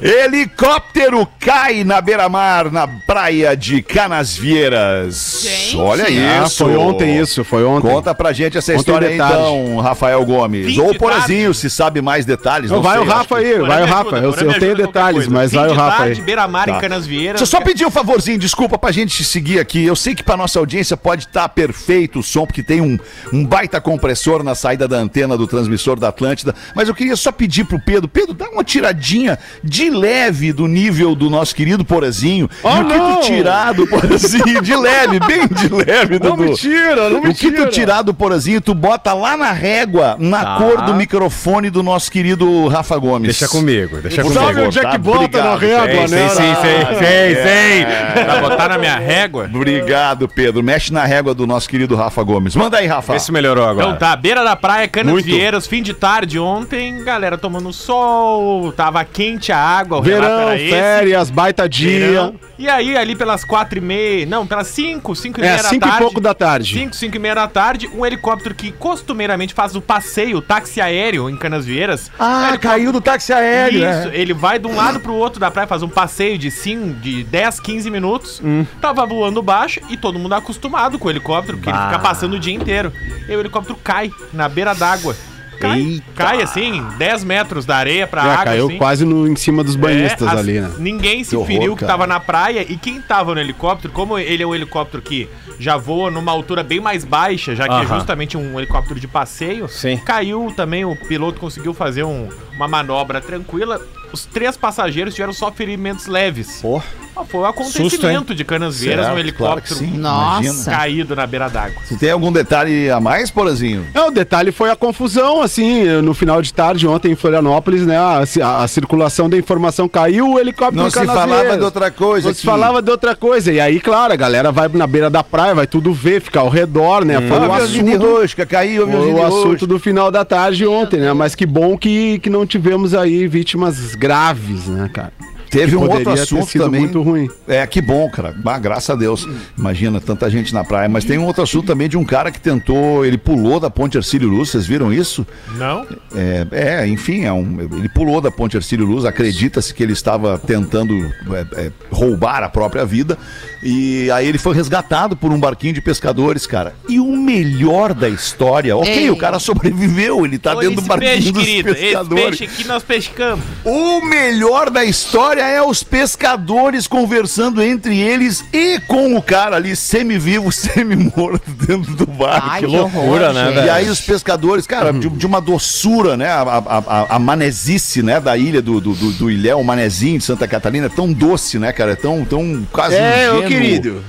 Helicóptero 0.00 1.26
cai 1.38 1.84
na 1.84 2.00
beira-mar, 2.00 2.70
na 2.70 2.86
praia 2.88 3.56
de 3.56 3.82
Canasvieiras. 3.82 5.40
Gente. 5.42 5.76
Olha 5.76 6.04
Ah, 6.06 6.44
isso. 6.46 6.64
foi 6.64 6.76
ontem 6.76 7.18
isso, 7.20 7.44
foi 7.44 7.64
ontem. 7.64 7.88
Conta 7.88 8.14
pra 8.14 8.32
gente 8.32 8.58
essa 8.58 8.72
Ontem 8.72 8.80
história 8.80 9.14
então, 9.14 9.78
Rafael 9.78 10.24
Gomes. 10.24 10.76
Ou 10.78 10.92
de 10.92 10.98
Porazinho, 10.98 11.44
tarde. 11.52 11.58
se 11.58 11.70
sabe 11.70 12.00
mais 12.02 12.24
detalhes. 12.24 12.70
Não, 12.70 12.78
Não 12.78 12.82
vai 12.82 12.98
sei, 12.98 13.06
o 13.06 13.10
Rafa 13.10 13.36
aí, 13.38 13.58
vai 13.60 13.82
o 13.82 13.86
Rafa. 13.86 14.16
ajuda, 14.16 14.42
Eu, 14.42 14.50
eu 14.52 14.58
tenho 14.60 14.76
detalhes, 14.76 15.14
coisa. 15.26 15.30
mas 15.30 15.50
Fim 15.50 15.56
vai 15.58 15.68
o 15.68 15.74
Rafa 15.74 15.96
tarde, 15.98 16.20
aí. 16.20 16.26
Beira-mar 16.26 16.66
Tá. 16.66 16.76
em 16.76 16.80
Canasvieiras. 16.80 17.40
Deixa 17.40 17.56
eu 17.56 17.58
só 17.60 17.64
pedir 17.64 17.86
um 17.86 17.90
favorzinho, 17.90 18.38
desculpa 18.38 18.78
pra 18.78 18.90
gente 18.92 19.22
seguir 19.24 19.58
aqui. 19.58 19.84
Eu 19.84 19.96
sei 19.96 20.14
que 20.14 20.22
pra 20.22 20.36
nossa 20.36 20.58
audiência 20.58 20.96
pode 20.96 21.24
estar 21.24 21.48
perfeito 21.48 22.18
o 22.20 22.22
som, 22.22 22.46
porque 22.46 22.62
tem 22.62 22.80
um, 22.80 22.98
um 23.32 23.43
baita 23.44 23.80
compressor 23.80 24.42
na 24.42 24.54
saída 24.54 24.88
da 24.88 24.96
antena 24.96 25.36
do 25.36 25.46
transmissor 25.46 25.98
da 25.98 26.08
Atlântida, 26.08 26.54
mas 26.74 26.88
eu 26.88 26.94
queria 26.94 27.16
só 27.16 27.30
pedir 27.32 27.64
pro 27.64 27.78
Pedro, 27.80 28.08
Pedro, 28.08 28.34
dá 28.34 28.48
uma 28.50 28.64
tiradinha 28.64 29.38
de 29.62 29.90
leve 29.90 30.52
do 30.52 30.66
nível 30.66 31.14
do 31.14 31.28
nosso 31.30 31.54
querido 31.54 31.84
Porazinho. 31.84 32.48
Oh, 32.62 32.68
e 32.68 32.80
o 32.80 32.86
que 32.86 32.96
não! 32.96 33.16
tu 33.20 33.26
tirar 33.26 33.74
do 33.74 33.86
Porazinho, 33.86 34.62
de 34.62 34.74
leve, 34.76 35.18
bem 35.20 35.46
de 35.48 35.68
leve, 35.68 36.18
Não 36.18 36.36
Dudu. 36.36 36.50
me 36.50 36.56
tira, 36.56 37.10
não 37.10 37.20
me 37.20 37.30
O 37.30 37.34
que 37.34 37.50
tu 37.50 37.56
tira. 37.56 37.70
tirar 37.70 38.02
do 38.02 38.14
Porazinho, 38.14 38.60
tu 38.60 38.74
bota 38.74 39.12
lá 39.12 39.36
na 39.36 39.52
régua, 39.52 40.16
na 40.18 40.44
Tá. 40.44 40.56
cor 40.56 40.82
do 40.82 40.94
microfone 40.94 41.70
do 41.70 41.82
nosso 41.82 42.10
querido 42.10 42.68
Rafa 42.68 42.96
Gomes. 42.98 43.28
Deixa 43.28 43.48
comigo, 43.48 43.98
deixa 44.00 44.22
comigo. 44.22 44.40
Sabe 44.40 44.60
onde 44.62 44.78
é 44.78 44.82
tá? 44.82 44.90
que 44.92 44.98
bota 44.98 45.42
na 45.42 45.54
Obrigado, 45.54 45.86
régua, 45.86 46.08
Sei, 46.08 46.18
né? 46.18 46.28
sei, 46.28 46.44
sim, 46.46 46.60
sei, 46.60 47.34
sei, 47.34 47.42
sei. 47.42 48.24
Pra 48.24 48.40
botar 48.40 48.68
na 48.68 48.78
minha 48.78 48.98
régua. 48.98 49.50
Obrigado, 49.52 50.28
Pedro. 50.28 50.62
Mexe 50.62 50.92
na 50.92 51.04
régua 51.04 51.34
do 51.34 51.46
nosso 51.46 51.68
querido 51.68 51.94
Rafa 51.96 52.22
Gomes. 52.22 52.54
Manda 52.56 52.78
aí, 52.78 52.86
Rafa. 52.86 53.12
Vê 53.14 53.18
se 53.18 53.32
melhorou 53.34 53.64
agora. 53.68 53.86
Então 53.88 53.98
tá, 53.98 54.16
beira 54.16 54.42
da 54.42 54.56
praia, 54.56 54.88
Canas 54.88 55.12
Muito. 55.12 55.26
Vieiras, 55.26 55.66
fim 55.66 55.82
de 55.82 55.92
tarde 55.92 56.38
ontem, 56.38 57.02
galera 57.04 57.36
tomando 57.36 57.72
sol, 57.72 58.72
tava 58.72 59.04
quente 59.04 59.52
a 59.52 59.58
água, 59.58 59.98
o 59.98 60.02
Verão, 60.02 60.48
era 60.48 60.56
esse. 60.60 60.70
férias, 60.70 61.30
baita 61.30 61.68
dia. 61.68 61.98
Verão. 62.08 62.34
E 62.56 62.68
aí, 62.68 62.96
ali 62.96 63.16
pelas 63.16 63.44
quatro 63.44 63.78
e 63.78 63.80
meia, 63.80 64.24
não, 64.26 64.46
pelas 64.46 64.68
cinco, 64.68 65.14
cinco 65.16 65.40
e 65.40 65.42
É, 65.42 65.50
meia 65.50 65.62
da 65.62 65.68
cinco 65.68 65.84
e 65.86 65.88
tarde. 65.90 66.02
pouco 66.04 66.20
da 66.20 66.32
tarde. 66.32 66.72
5, 66.74 66.94
5 66.94 67.16
e 67.16 67.18
meia 67.18 67.34
da 67.34 67.48
tarde, 67.48 67.90
um 67.92 68.06
helicóptero 68.06 68.54
que 68.54 68.70
costumeiramente 68.70 69.52
faz 69.52 69.74
o 69.74 69.80
passeio, 69.80 70.36
o 70.38 70.40
táxi 70.42 70.80
aéreo 70.80 71.28
em 71.28 71.36
Canas 71.36 71.66
Vieiras. 71.66 72.10
Ah, 72.18 72.48
Helicóptero- 72.48 72.60
caiu 72.60 72.92
do 72.92 73.00
táxi 73.00 73.32
aéreo. 73.32 73.78
Isso, 73.80 74.08
né? 74.08 74.10
ele 74.12 74.32
vai 74.32 74.58
de 74.60 74.68
um 74.68 74.76
lado 74.76 75.00
pro 75.00 75.12
outro 75.14 75.40
da 75.40 75.50
praia, 75.50 75.66
faz 75.66 75.82
um 75.82 75.88
passeio 75.88 76.38
de 76.38 76.48
sim, 76.50 76.96
de 77.02 77.24
10, 77.24 77.58
15 77.58 77.90
minutos. 77.90 78.40
Hum. 78.44 78.64
Tava 78.80 79.04
voando 79.04 79.42
baixo 79.42 79.80
e 79.90 79.96
todo 79.96 80.16
mundo 80.18 80.34
acostumado 80.34 80.96
com 80.96 81.08
o 81.08 81.10
helicóptero, 81.10 81.58
porque 81.58 81.70
ele 81.70 81.78
fica 81.78 81.98
passando 81.98 82.34
o 82.34 82.38
dia 82.38 82.54
inteiro. 82.54 82.92
E 83.28 83.34
o 83.36 83.40
helicóptero 83.40 83.78
cai 83.82 84.10
na 84.32 84.48
beira 84.48 84.74
d'água. 84.74 85.16
Cai, 85.60 85.80
Eita. 85.80 86.04
cai 86.16 86.42
assim, 86.42 86.84
10 86.98 87.22
metros 87.22 87.64
da 87.64 87.76
areia 87.76 88.06
pra 88.08 88.22
É, 88.26 88.30
água. 88.32 88.44
caiu 88.44 88.66
assim. 88.66 88.76
quase 88.76 89.04
no, 89.04 89.26
em 89.28 89.36
cima 89.36 89.62
dos 89.62 89.76
banhistas 89.76 90.26
É, 90.28 90.30
as- 90.32 90.38
ali, 90.38 90.60
né? 90.60 90.70
Ninguém 90.78 91.22
se 91.22 91.30
Que 91.30 91.36
horror, 91.36 91.46
feriu 91.46 91.74
que 91.74 91.80
cara. 91.80 91.92
tava 91.92 92.06
na 92.08 92.18
praia 92.18 92.66
e 92.68 92.76
quem 92.76 93.00
tava 93.00 93.34
no 93.34 93.40
helicóptero, 93.40 93.92
como 93.92 94.18
ele 94.18 94.42
é 94.42 94.46
um 94.46 94.52
helicóptero 94.54 95.00
que 95.00 95.28
já 95.58 95.76
voa 95.76 96.10
numa 96.10 96.32
altura 96.32 96.64
bem 96.64 96.80
mais 96.80 97.04
baixa, 97.04 97.54
já 97.54 97.64
que 97.68 97.70
é 97.74 97.76
Aham. 97.78 97.96
justamente 97.98 98.36
um 98.36 98.58
helicóptero 98.58 98.98
de 98.98 99.06
passeio, 99.06 99.68
Sim. 99.68 99.96
caiu 99.98 100.52
também, 100.56 100.84
o 100.84 100.96
piloto 100.96 101.38
conseguiu 101.40 101.72
fazer 101.72 102.02
um- 102.02 102.28
uma 102.56 102.66
manobra 102.66 103.20
tranquila. 103.20 103.80
Os 104.12 104.26
três 104.26 104.56
passageiros 104.56 105.14
tiveram 105.14 105.32
só 105.32 105.52
ferimentos 105.52 106.06
leves. 106.08 106.58
Pô. 106.60 106.82
Ah, 107.16 107.22
Foi 107.24 107.40
um 107.40 107.44
acontecimento 107.44 108.34
de 108.34 108.44
Canas 108.44 108.80
Vieiras, 108.80 109.06
um 109.08 109.18
helicóptero 109.18 109.78
claro. 109.78 109.96
Nossa. 109.96 110.70
caído 110.70 111.14
na 111.14 111.24
beira 111.26 111.48
d'água. 111.48 111.80
Tu 111.88 111.96
tem 111.96 112.10
algum 112.10 112.32
detalhe 112.32 112.90
a 112.90 112.98
mais, 113.00 113.30
Porazinho? 113.30 113.86
É, 113.94 114.00
o 114.02 114.10
detalhe 114.10 114.50
foi 114.50 114.68
a 114.70 114.74
confusão, 114.74 115.40
assim, 115.40 115.84
no 116.02 116.12
final 116.12 116.42
de 116.42 116.52
tarde, 116.52 116.88
ontem 116.88 117.12
em 117.12 117.14
Florianópolis, 117.14 117.86
né? 117.86 117.96
A, 117.96 118.24
a- 118.42 118.64
a 118.64 118.68
circulação 118.68 119.30
da 119.30 119.36
informação 119.38 119.88
caiu, 119.88 120.32
o 120.32 120.40
helicóptero 120.40 120.82
Não 120.82 120.90
se 120.90 120.98
Canasvieiras. 120.98 121.30
falava 121.36 121.56
de 121.58 121.64
outra 121.64 121.90
coisa. 121.90 122.28
Não 122.28 122.34
se 122.34 122.42
falava 122.44 122.82
de 122.82 122.90
outra 122.90 123.14
coisa. 123.14 123.52
E 123.52 123.60
aí, 123.60 123.78
claro, 123.78 124.12
a 124.12 124.16
galera 124.16 124.50
vai 124.50 124.68
na 124.72 124.86
beira 124.86 125.08
da 125.08 125.22
praia, 125.22 125.54
vai 125.54 125.66
tudo 125.68 125.92
ver, 125.94 126.20
ficar 126.20 126.40
ao 126.40 126.48
redor, 126.48 127.04
né? 127.04 127.20
Foi 127.28 127.36
Ah, 127.36 127.42
o 127.42 127.66
de 127.68 127.78
assunto, 127.80 128.06
rosca, 128.06 128.44
caiu 128.44 128.88
o 128.88 128.90
foi 128.90 129.12
o 129.12 129.14
de 129.14 129.20
assunto 129.20 129.48
rosca. 129.50 129.66
do 129.68 129.78
final 129.78 130.10
da 130.10 130.24
tarde 130.24 130.66
ontem, 130.66 130.98
né? 130.98 131.12
Mas 131.12 131.36
que 131.36 131.46
bom 131.46 131.78
que, 131.78 132.18
que 132.18 132.28
não 132.28 132.44
tivemos 132.44 132.92
aí 132.92 133.28
vítimas 133.28 133.94
graves, 133.94 134.66
né, 134.66 134.90
cara? 134.92 135.12
Teve 135.54 135.72
Que 135.72 135.76
um 135.76 135.88
outro 135.88 136.10
assunto 136.10 136.52
também. 136.58 136.80
muito 136.80 137.00
ruim. 137.02 137.28
É, 137.46 137.66
que 137.66 137.80
bom, 137.80 138.08
cara. 138.10 138.34
Ah, 138.44 138.58
graças 138.58 138.90
a 138.90 138.94
Deus. 138.94 139.26
Imagina, 139.56 140.00
tanta 140.00 140.28
gente 140.28 140.52
na 140.52 140.64
praia. 140.64 140.88
Mas 140.88 141.04
tem 141.04 141.18
um 141.18 141.24
outro 141.26 141.42
assunto 141.42 141.66
também 141.66 141.88
de 141.88 141.96
um 141.96 142.04
cara 142.04 142.30
que 142.30 142.40
tentou, 142.40 143.04
ele 143.04 143.16
pulou 143.18 143.60
da 143.60 143.70
ponte 143.70 143.96
Arcílio 143.96 144.28
Luz, 144.28 144.50
vocês 144.50 144.66
viram 144.66 144.92
isso? 144.92 145.26
Não? 145.56 145.86
É, 146.14 146.46
é, 146.50 146.86
enfim, 146.86 147.24
é 147.24 147.32
um, 147.32 147.60
ele 147.60 147.88
pulou 147.88 148.20
da 148.20 148.30
ponte 148.30 148.56
Arcílio 148.56 148.86
Luz, 148.86 149.04
acredita-se 149.04 149.72
que 149.72 149.82
ele 149.82 149.92
estava 149.92 150.38
tentando 150.38 150.94
é, 151.32 151.66
é, 151.66 151.72
roubar 151.90 152.42
a 152.42 152.48
própria 152.48 152.84
vida. 152.84 153.16
E 153.64 154.10
aí 154.10 154.28
ele 154.28 154.36
foi 154.36 154.54
resgatado 154.54 155.16
por 155.16 155.32
um 155.32 155.40
barquinho 155.40 155.72
de 155.72 155.80
pescadores, 155.80 156.46
cara. 156.46 156.74
E 156.86 157.00
o 157.00 157.16
melhor 157.16 157.94
da 157.94 158.10
história, 158.10 158.76
ok, 158.76 159.04
Ei. 159.04 159.10
o 159.10 159.16
cara 159.16 159.38
sobreviveu, 159.38 160.26
ele 160.26 160.38
tá 160.38 160.50
Olha 160.50 160.68
dentro 160.68 160.76
do 160.76 160.80
esse 160.80 160.88
barquinho 160.88 161.12
peixe, 161.12 161.32
dos 161.32 161.44
querido. 161.44 161.70
Esse 161.70 161.80
pescadores. 161.80 162.24
peixe 162.24 162.44
aqui 162.44 162.64
nós 162.68 162.82
pescamos. 162.82 163.44
O 163.64 164.02
melhor 164.02 164.68
da 164.68 164.84
história 164.84 165.40
é 165.40 165.62
os 165.62 165.82
pescadores 165.82 166.86
conversando 166.86 167.62
entre 167.62 167.98
eles 167.98 168.44
e 168.52 168.78
com 168.80 169.16
o 169.16 169.22
cara 169.22 169.56
ali, 169.56 169.74
semi-vivo, 169.74 170.52
semi-morto 170.52 171.50
dentro 171.52 171.94
do 171.94 172.06
barco. 172.06 172.48
Ai, 172.50 172.60
que 172.60 172.66
loucura, 172.66 173.32
né, 173.32 173.50
velho? 173.50 173.66
E 173.66 173.70
aí 173.70 173.88
os 173.88 174.00
pescadores, 174.00 174.66
cara, 174.66 174.92
de, 174.92 175.08
de 175.08 175.26
uma 175.26 175.40
doçura, 175.40 176.18
né? 176.18 176.28
A, 176.28 176.42
a, 176.42 176.78
a, 176.78 177.16
a 177.16 177.18
manezice, 177.18 178.02
né? 178.02 178.20
Da 178.20 178.36
ilha 178.36 178.60
do, 178.60 178.78
do, 178.78 178.92
do, 178.92 179.12
do 179.12 179.30
Ilhéu, 179.30 179.58
o 179.58 179.64
manezinho 179.64 180.18
de 180.18 180.24
Santa 180.24 180.46
Catarina, 180.46 180.86
é 180.86 180.90
tão 180.90 181.10
doce, 181.10 181.58
né, 181.58 181.72
cara? 181.72 181.92
É 181.92 181.96
tão, 181.96 182.26
tão 182.26 182.66
quase 182.70 182.96
É, 182.96 183.30
ô 183.30 183.36
ingênuo. 183.36 183.53
Querido. 183.60 184.02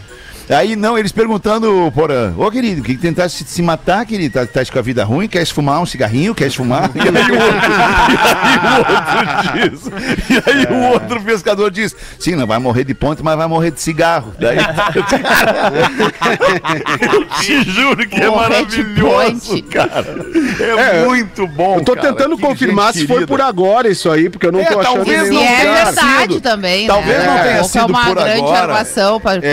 Aí, 0.49 0.75
não, 0.75 0.95
eles 0.97 1.11
perguntando, 1.11 1.91
porra, 1.93 2.33
ô 2.37 2.51
querido, 2.51 2.83
que 2.83 2.95
tentar 2.95 3.27
se, 3.29 3.61
matar, 3.63 4.05
querido? 4.05 4.33
Tá, 4.33 4.45
tá 4.45 4.63
com 4.71 4.77
a 4.77 4.81
vida 4.81 5.03
ruim? 5.03 5.27
Quer 5.27 5.45
fumar 5.47 5.81
um 5.81 5.85
cigarrinho? 5.85 6.35
Quer 6.35 6.51
fumar? 6.51 6.91
E 6.95 6.99
aí 7.07 7.31
o 7.31 7.41
outro, 7.41 7.65
e 8.09 8.41
aí 8.45 8.75
o 8.75 8.83
outro 8.83 9.51
diz, 9.69 9.85
e 10.29 10.43
aí 10.49 10.65
o 10.69 10.91
outro 10.91 11.21
pescador 11.21 11.71
diz, 11.71 11.95
sim, 12.19 12.35
não 12.35 12.45
vai 12.45 12.59
morrer 12.59 12.83
de 12.83 12.93
ponte, 12.93 13.23
mas 13.23 13.35
vai 13.37 13.47
morrer 13.47 13.71
de 13.71 13.81
cigarro. 13.81 14.33
Daí, 14.39 14.57
eu 17.13 17.25
te 17.41 17.63
juro 17.71 18.07
que 18.07 18.21
é 18.21 18.29
maravilhoso, 18.29 19.63
cara. 19.63 20.05
É, 20.59 20.97
É, 21.01 21.05
muito 21.05 21.47
bom, 21.47 21.77
Eu 21.77 21.83
tô 21.83 21.95
cara. 21.95 22.09
tentando 22.09 22.37
confirmar 22.37 22.93
se 22.93 23.07
foi 23.07 23.25
por 23.25 23.41
agora 23.41 23.87
isso 23.89 24.09
aí, 24.11 24.29
porque 24.29 24.45
eu 24.47 24.51
não 24.51 24.59
É, 24.59 24.65
tô 24.65 24.79
achando 24.79 24.95
talvez 24.97 25.29
não 25.29 25.41
é 25.41 25.83
verdade 25.85 26.33
sido. 26.33 26.41
também, 26.41 26.87
Talvez 26.87 27.17
né? 27.17 27.25
não 27.25 27.33
Daqui 27.35 27.39
a 27.39 27.43
tenha 27.43 27.55
pouco 27.59 27.71
sido 27.71 27.81
é 27.81 27.85
uma 27.85 28.05
por 28.05 28.15
grande 28.15 28.39
agora. 28.41 28.59
armação 28.61 29.19
pra, 29.19 29.39
pra 29.39 29.49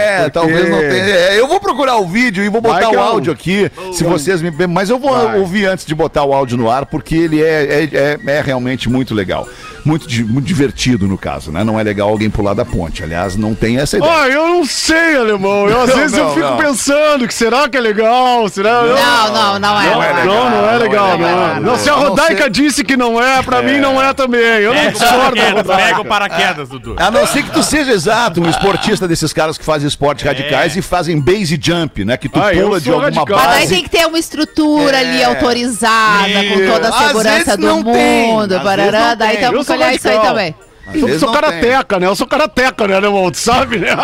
É, 0.00 0.16
porque- 0.18 0.30
talvez 0.30 0.68
não 0.68 0.78
tenha. 0.78 1.04
é, 1.04 1.38
eu 1.38 1.46
vou 1.46 1.60
procurar 1.60 1.96
o 1.96 2.06
vídeo 2.06 2.42
e 2.44 2.48
vou 2.48 2.60
botar 2.60 2.88
o 2.90 2.98
áudio 2.98 3.32
aqui, 3.32 3.70
se 3.92 4.04
vocês 4.04 4.40
me. 4.42 4.50
Mas 4.66 4.90
eu 4.90 4.98
vou 4.98 5.12
Vai. 5.12 5.38
ouvir 5.38 5.66
antes 5.66 5.84
de 5.86 5.94
botar 5.94 6.24
o 6.24 6.32
áudio 6.32 6.56
no 6.56 6.70
ar, 6.70 6.86
porque 6.86 7.14
ele 7.16 7.42
é, 7.42 7.64
é, 7.64 7.88
é- 7.92 8.18
é 8.38 8.40
realmente 8.40 8.88
muito 8.88 9.14
legal. 9.14 9.46
Muito, 9.84 10.08
muito 10.26 10.44
divertido, 10.46 11.06
no 11.06 11.16
caso, 11.18 11.50
né? 11.50 11.64
Não 11.64 11.78
é 11.78 11.82
legal 11.82 12.08
alguém 12.08 12.28
pular 12.30 12.54
da 12.54 12.64
ponte. 12.64 13.02
Aliás, 13.02 13.36
não 13.36 13.54
tem 13.54 13.78
essa 13.78 13.96
ideia. 13.96 14.12
Ah, 14.12 14.28
eu 14.28 14.48
não 14.48 14.64
sei, 14.64 15.16
alemão. 15.16 15.68
Eu, 15.68 15.82
às 15.82 15.88
Não, 15.90 15.96
vezes 15.96 16.16
eu 16.18 16.24
não, 16.24 16.34
fico 16.34 16.46
não. 16.46 16.56
pensando 16.56 17.26
que 17.26 17.34
será 17.34 17.68
que 17.68 17.76
é 17.76 17.80
legal? 17.80 18.48
Será? 18.48 18.70
Eu- 18.82 18.94
Não, 18.96 19.32
não, 19.32 19.58
não 19.58 19.80
é. 19.80 19.90
Não 19.90 20.02
é 20.02 20.12
legal. 20.12 20.26
Não, 20.26 20.50
não 20.50 20.70
é 20.70 20.78
legal, 20.78 21.18
não 21.18 21.28
é 21.28 21.54
não. 21.54 21.60
Não, 21.60 21.78
se 21.78 21.88
a 21.88 21.94
Rodaica 21.94 22.48
disse 22.50 22.84
que 22.84 22.96
não 22.96 23.22
é, 23.22 23.42
pra 23.42 23.62
mim 23.62 23.78
não 23.80 24.00
é 24.02 24.12
também. 24.12 24.40
Eu 24.40 24.74
não 24.74 24.90
discordo 24.90 25.36
pega 25.64 26.00
o 26.00 26.04
paraquedas, 26.04 26.68
Dudu. 26.68 26.96
A 26.98 27.10
não 27.10 27.26
ser 27.26 27.42
que 27.42 27.50
tu 27.50 27.62
seja 27.62 27.92
exato, 27.92 28.40
um 28.42 28.48
esportista 28.48 29.06
desses 29.08 29.32
caras 29.32 29.56
que 29.58 29.64
fazem 29.64 29.86
esportes 29.88 30.24
radicais 30.24 30.76
e 30.76 30.82
fazem 30.82 31.20
base 31.20 31.58
jump, 31.60 32.04
né? 32.04 32.16
Que 32.16 32.28
tu 32.28 32.40
Ah, 32.40 32.52
eu 32.54 32.66
pula 32.68 32.80
de 32.80 32.88
alguma 32.90 33.04
radical. 33.06 33.36
Mas 33.38 33.46
daí 33.46 33.60
base. 33.60 33.74
tem 33.74 33.82
que 33.82 33.90
ter 33.90 34.06
uma 34.06 34.18
estrutura 34.18 34.98
ali 34.98 35.20
É. 35.22 35.24
autorizada, 35.24 36.28
com 36.48 36.72
toda 36.72 36.88
a 36.88 37.06
segurança 37.06 37.56
do 37.56 37.76
mundo. 37.76 38.54
não 38.54 39.16
daí 39.16 39.36
tem. 39.36 39.44
Que 39.72 39.78
sou 39.78 39.86
olhar 39.86 39.94
isso 39.94 40.08
aí 40.08 40.18
também. 40.20 40.54
Às 40.86 40.94
Eu 40.96 41.18
sou 41.20 41.30
tem. 41.30 41.40
karateca, 41.40 41.98
né? 42.00 42.06
Eu 42.06 42.16
sou 42.16 42.26
karateca, 42.26 42.88
né, 42.88 42.96
alemão? 42.96 43.30
Tu 43.30 43.36
sabe, 43.38 43.78
né? 43.78 43.88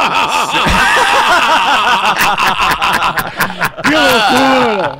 que 3.82 3.94
loucura! 3.94 4.98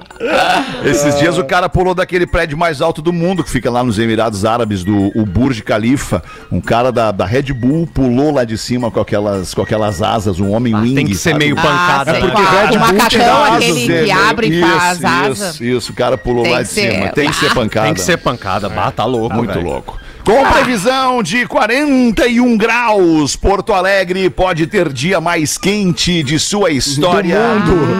Esses 0.85 1.19
dias 1.19 1.39
o 1.39 1.45
cara 1.45 1.69
pulou 1.69 1.95
daquele 1.95 2.27
prédio 2.27 2.57
mais 2.57 2.81
alto 2.81 3.01
do 3.03 3.13
mundo, 3.13 3.45
que 3.45 3.51
fica 3.51 3.71
lá 3.71 3.85
nos 3.85 3.99
Emirados 3.99 4.45
Árabes, 4.45 4.83
do 4.83 5.13
o 5.19 5.25
Burj 5.27 5.63
Khalifa. 5.63 6.23
Um 6.51 6.61
cara 6.61 6.91
da, 6.91 7.11
da 7.13 7.25
Red 7.25 7.53
Bull 7.53 7.87
pulou 7.87 8.33
lá 8.33 8.45
de 8.45 8.57
cima 8.59 8.91
com 8.91 9.01
aquelas, 9.01 9.55
com 9.55 9.63
aquelas 9.63 10.03
asas, 10.03 10.41
um 10.41 10.51
homem 10.53 10.75
wing. 10.75 10.95
Tem 10.95 11.07
que 11.07 11.15
ser 11.15 11.31
sabe? 11.33 11.45
meio 11.45 11.57
Ah, 11.59 11.63
pancada. 11.63 12.13
sei 12.13 12.23
né? 12.23 12.29
porque. 12.31 12.43
Red 12.43 12.67
o 12.67 12.71
Bull 12.71 12.79
macacão, 12.81 13.45
asas, 13.45 13.57
aquele 13.57 14.05
que 14.05 14.11
abre 14.11 14.47
e 14.49 14.61
faz 14.61 15.05
asa. 15.05 15.31
Isso, 15.31 15.65
isso, 15.65 15.93
o 15.93 15.95
cara 15.95 16.17
pulou 16.19 16.43
Tem 16.45 16.53
lá 16.53 16.63
de 16.63 16.69
ser- 16.69 16.93
cima. 16.93 17.09
Tem 17.11 17.29
que 17.31 17.37
ser 17.37 17.55
pancada. 17.55 17.87
Tem 17.87 17.95
que 17.95 18.01
ser 18.01 18.17
pancada. 18.17 18.69
Bah, 18.69 18.91
tá 18.91 19.05
louco, 19.05 19.37
Muito 19.37 19.53
velho. 19.55 19.65
louco. 19.67 19.99
Com 20.27 20.45
previsão 20.51 21.23
de 21.23 21.47
41 21.47 22.57
graus, 22.57 23.37
Porto 23.37 23.73
Alegre 23.73 24.29
pode 24.29 24.67
ter 24.67 24.93
dia 24.93 25.21
mais 25.21 25.57
quente 25.57 26.21
de 26.25 26.37
sua 26.41 26.73
história 26.73 27.39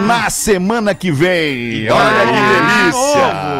na 0.05 0.29
semana 0.29 0.93
que 0.93 1.09
vem. 1.09 1.89
Olha 1.89 2.25
que 2.25 2.91
delícia! 2.91 3.57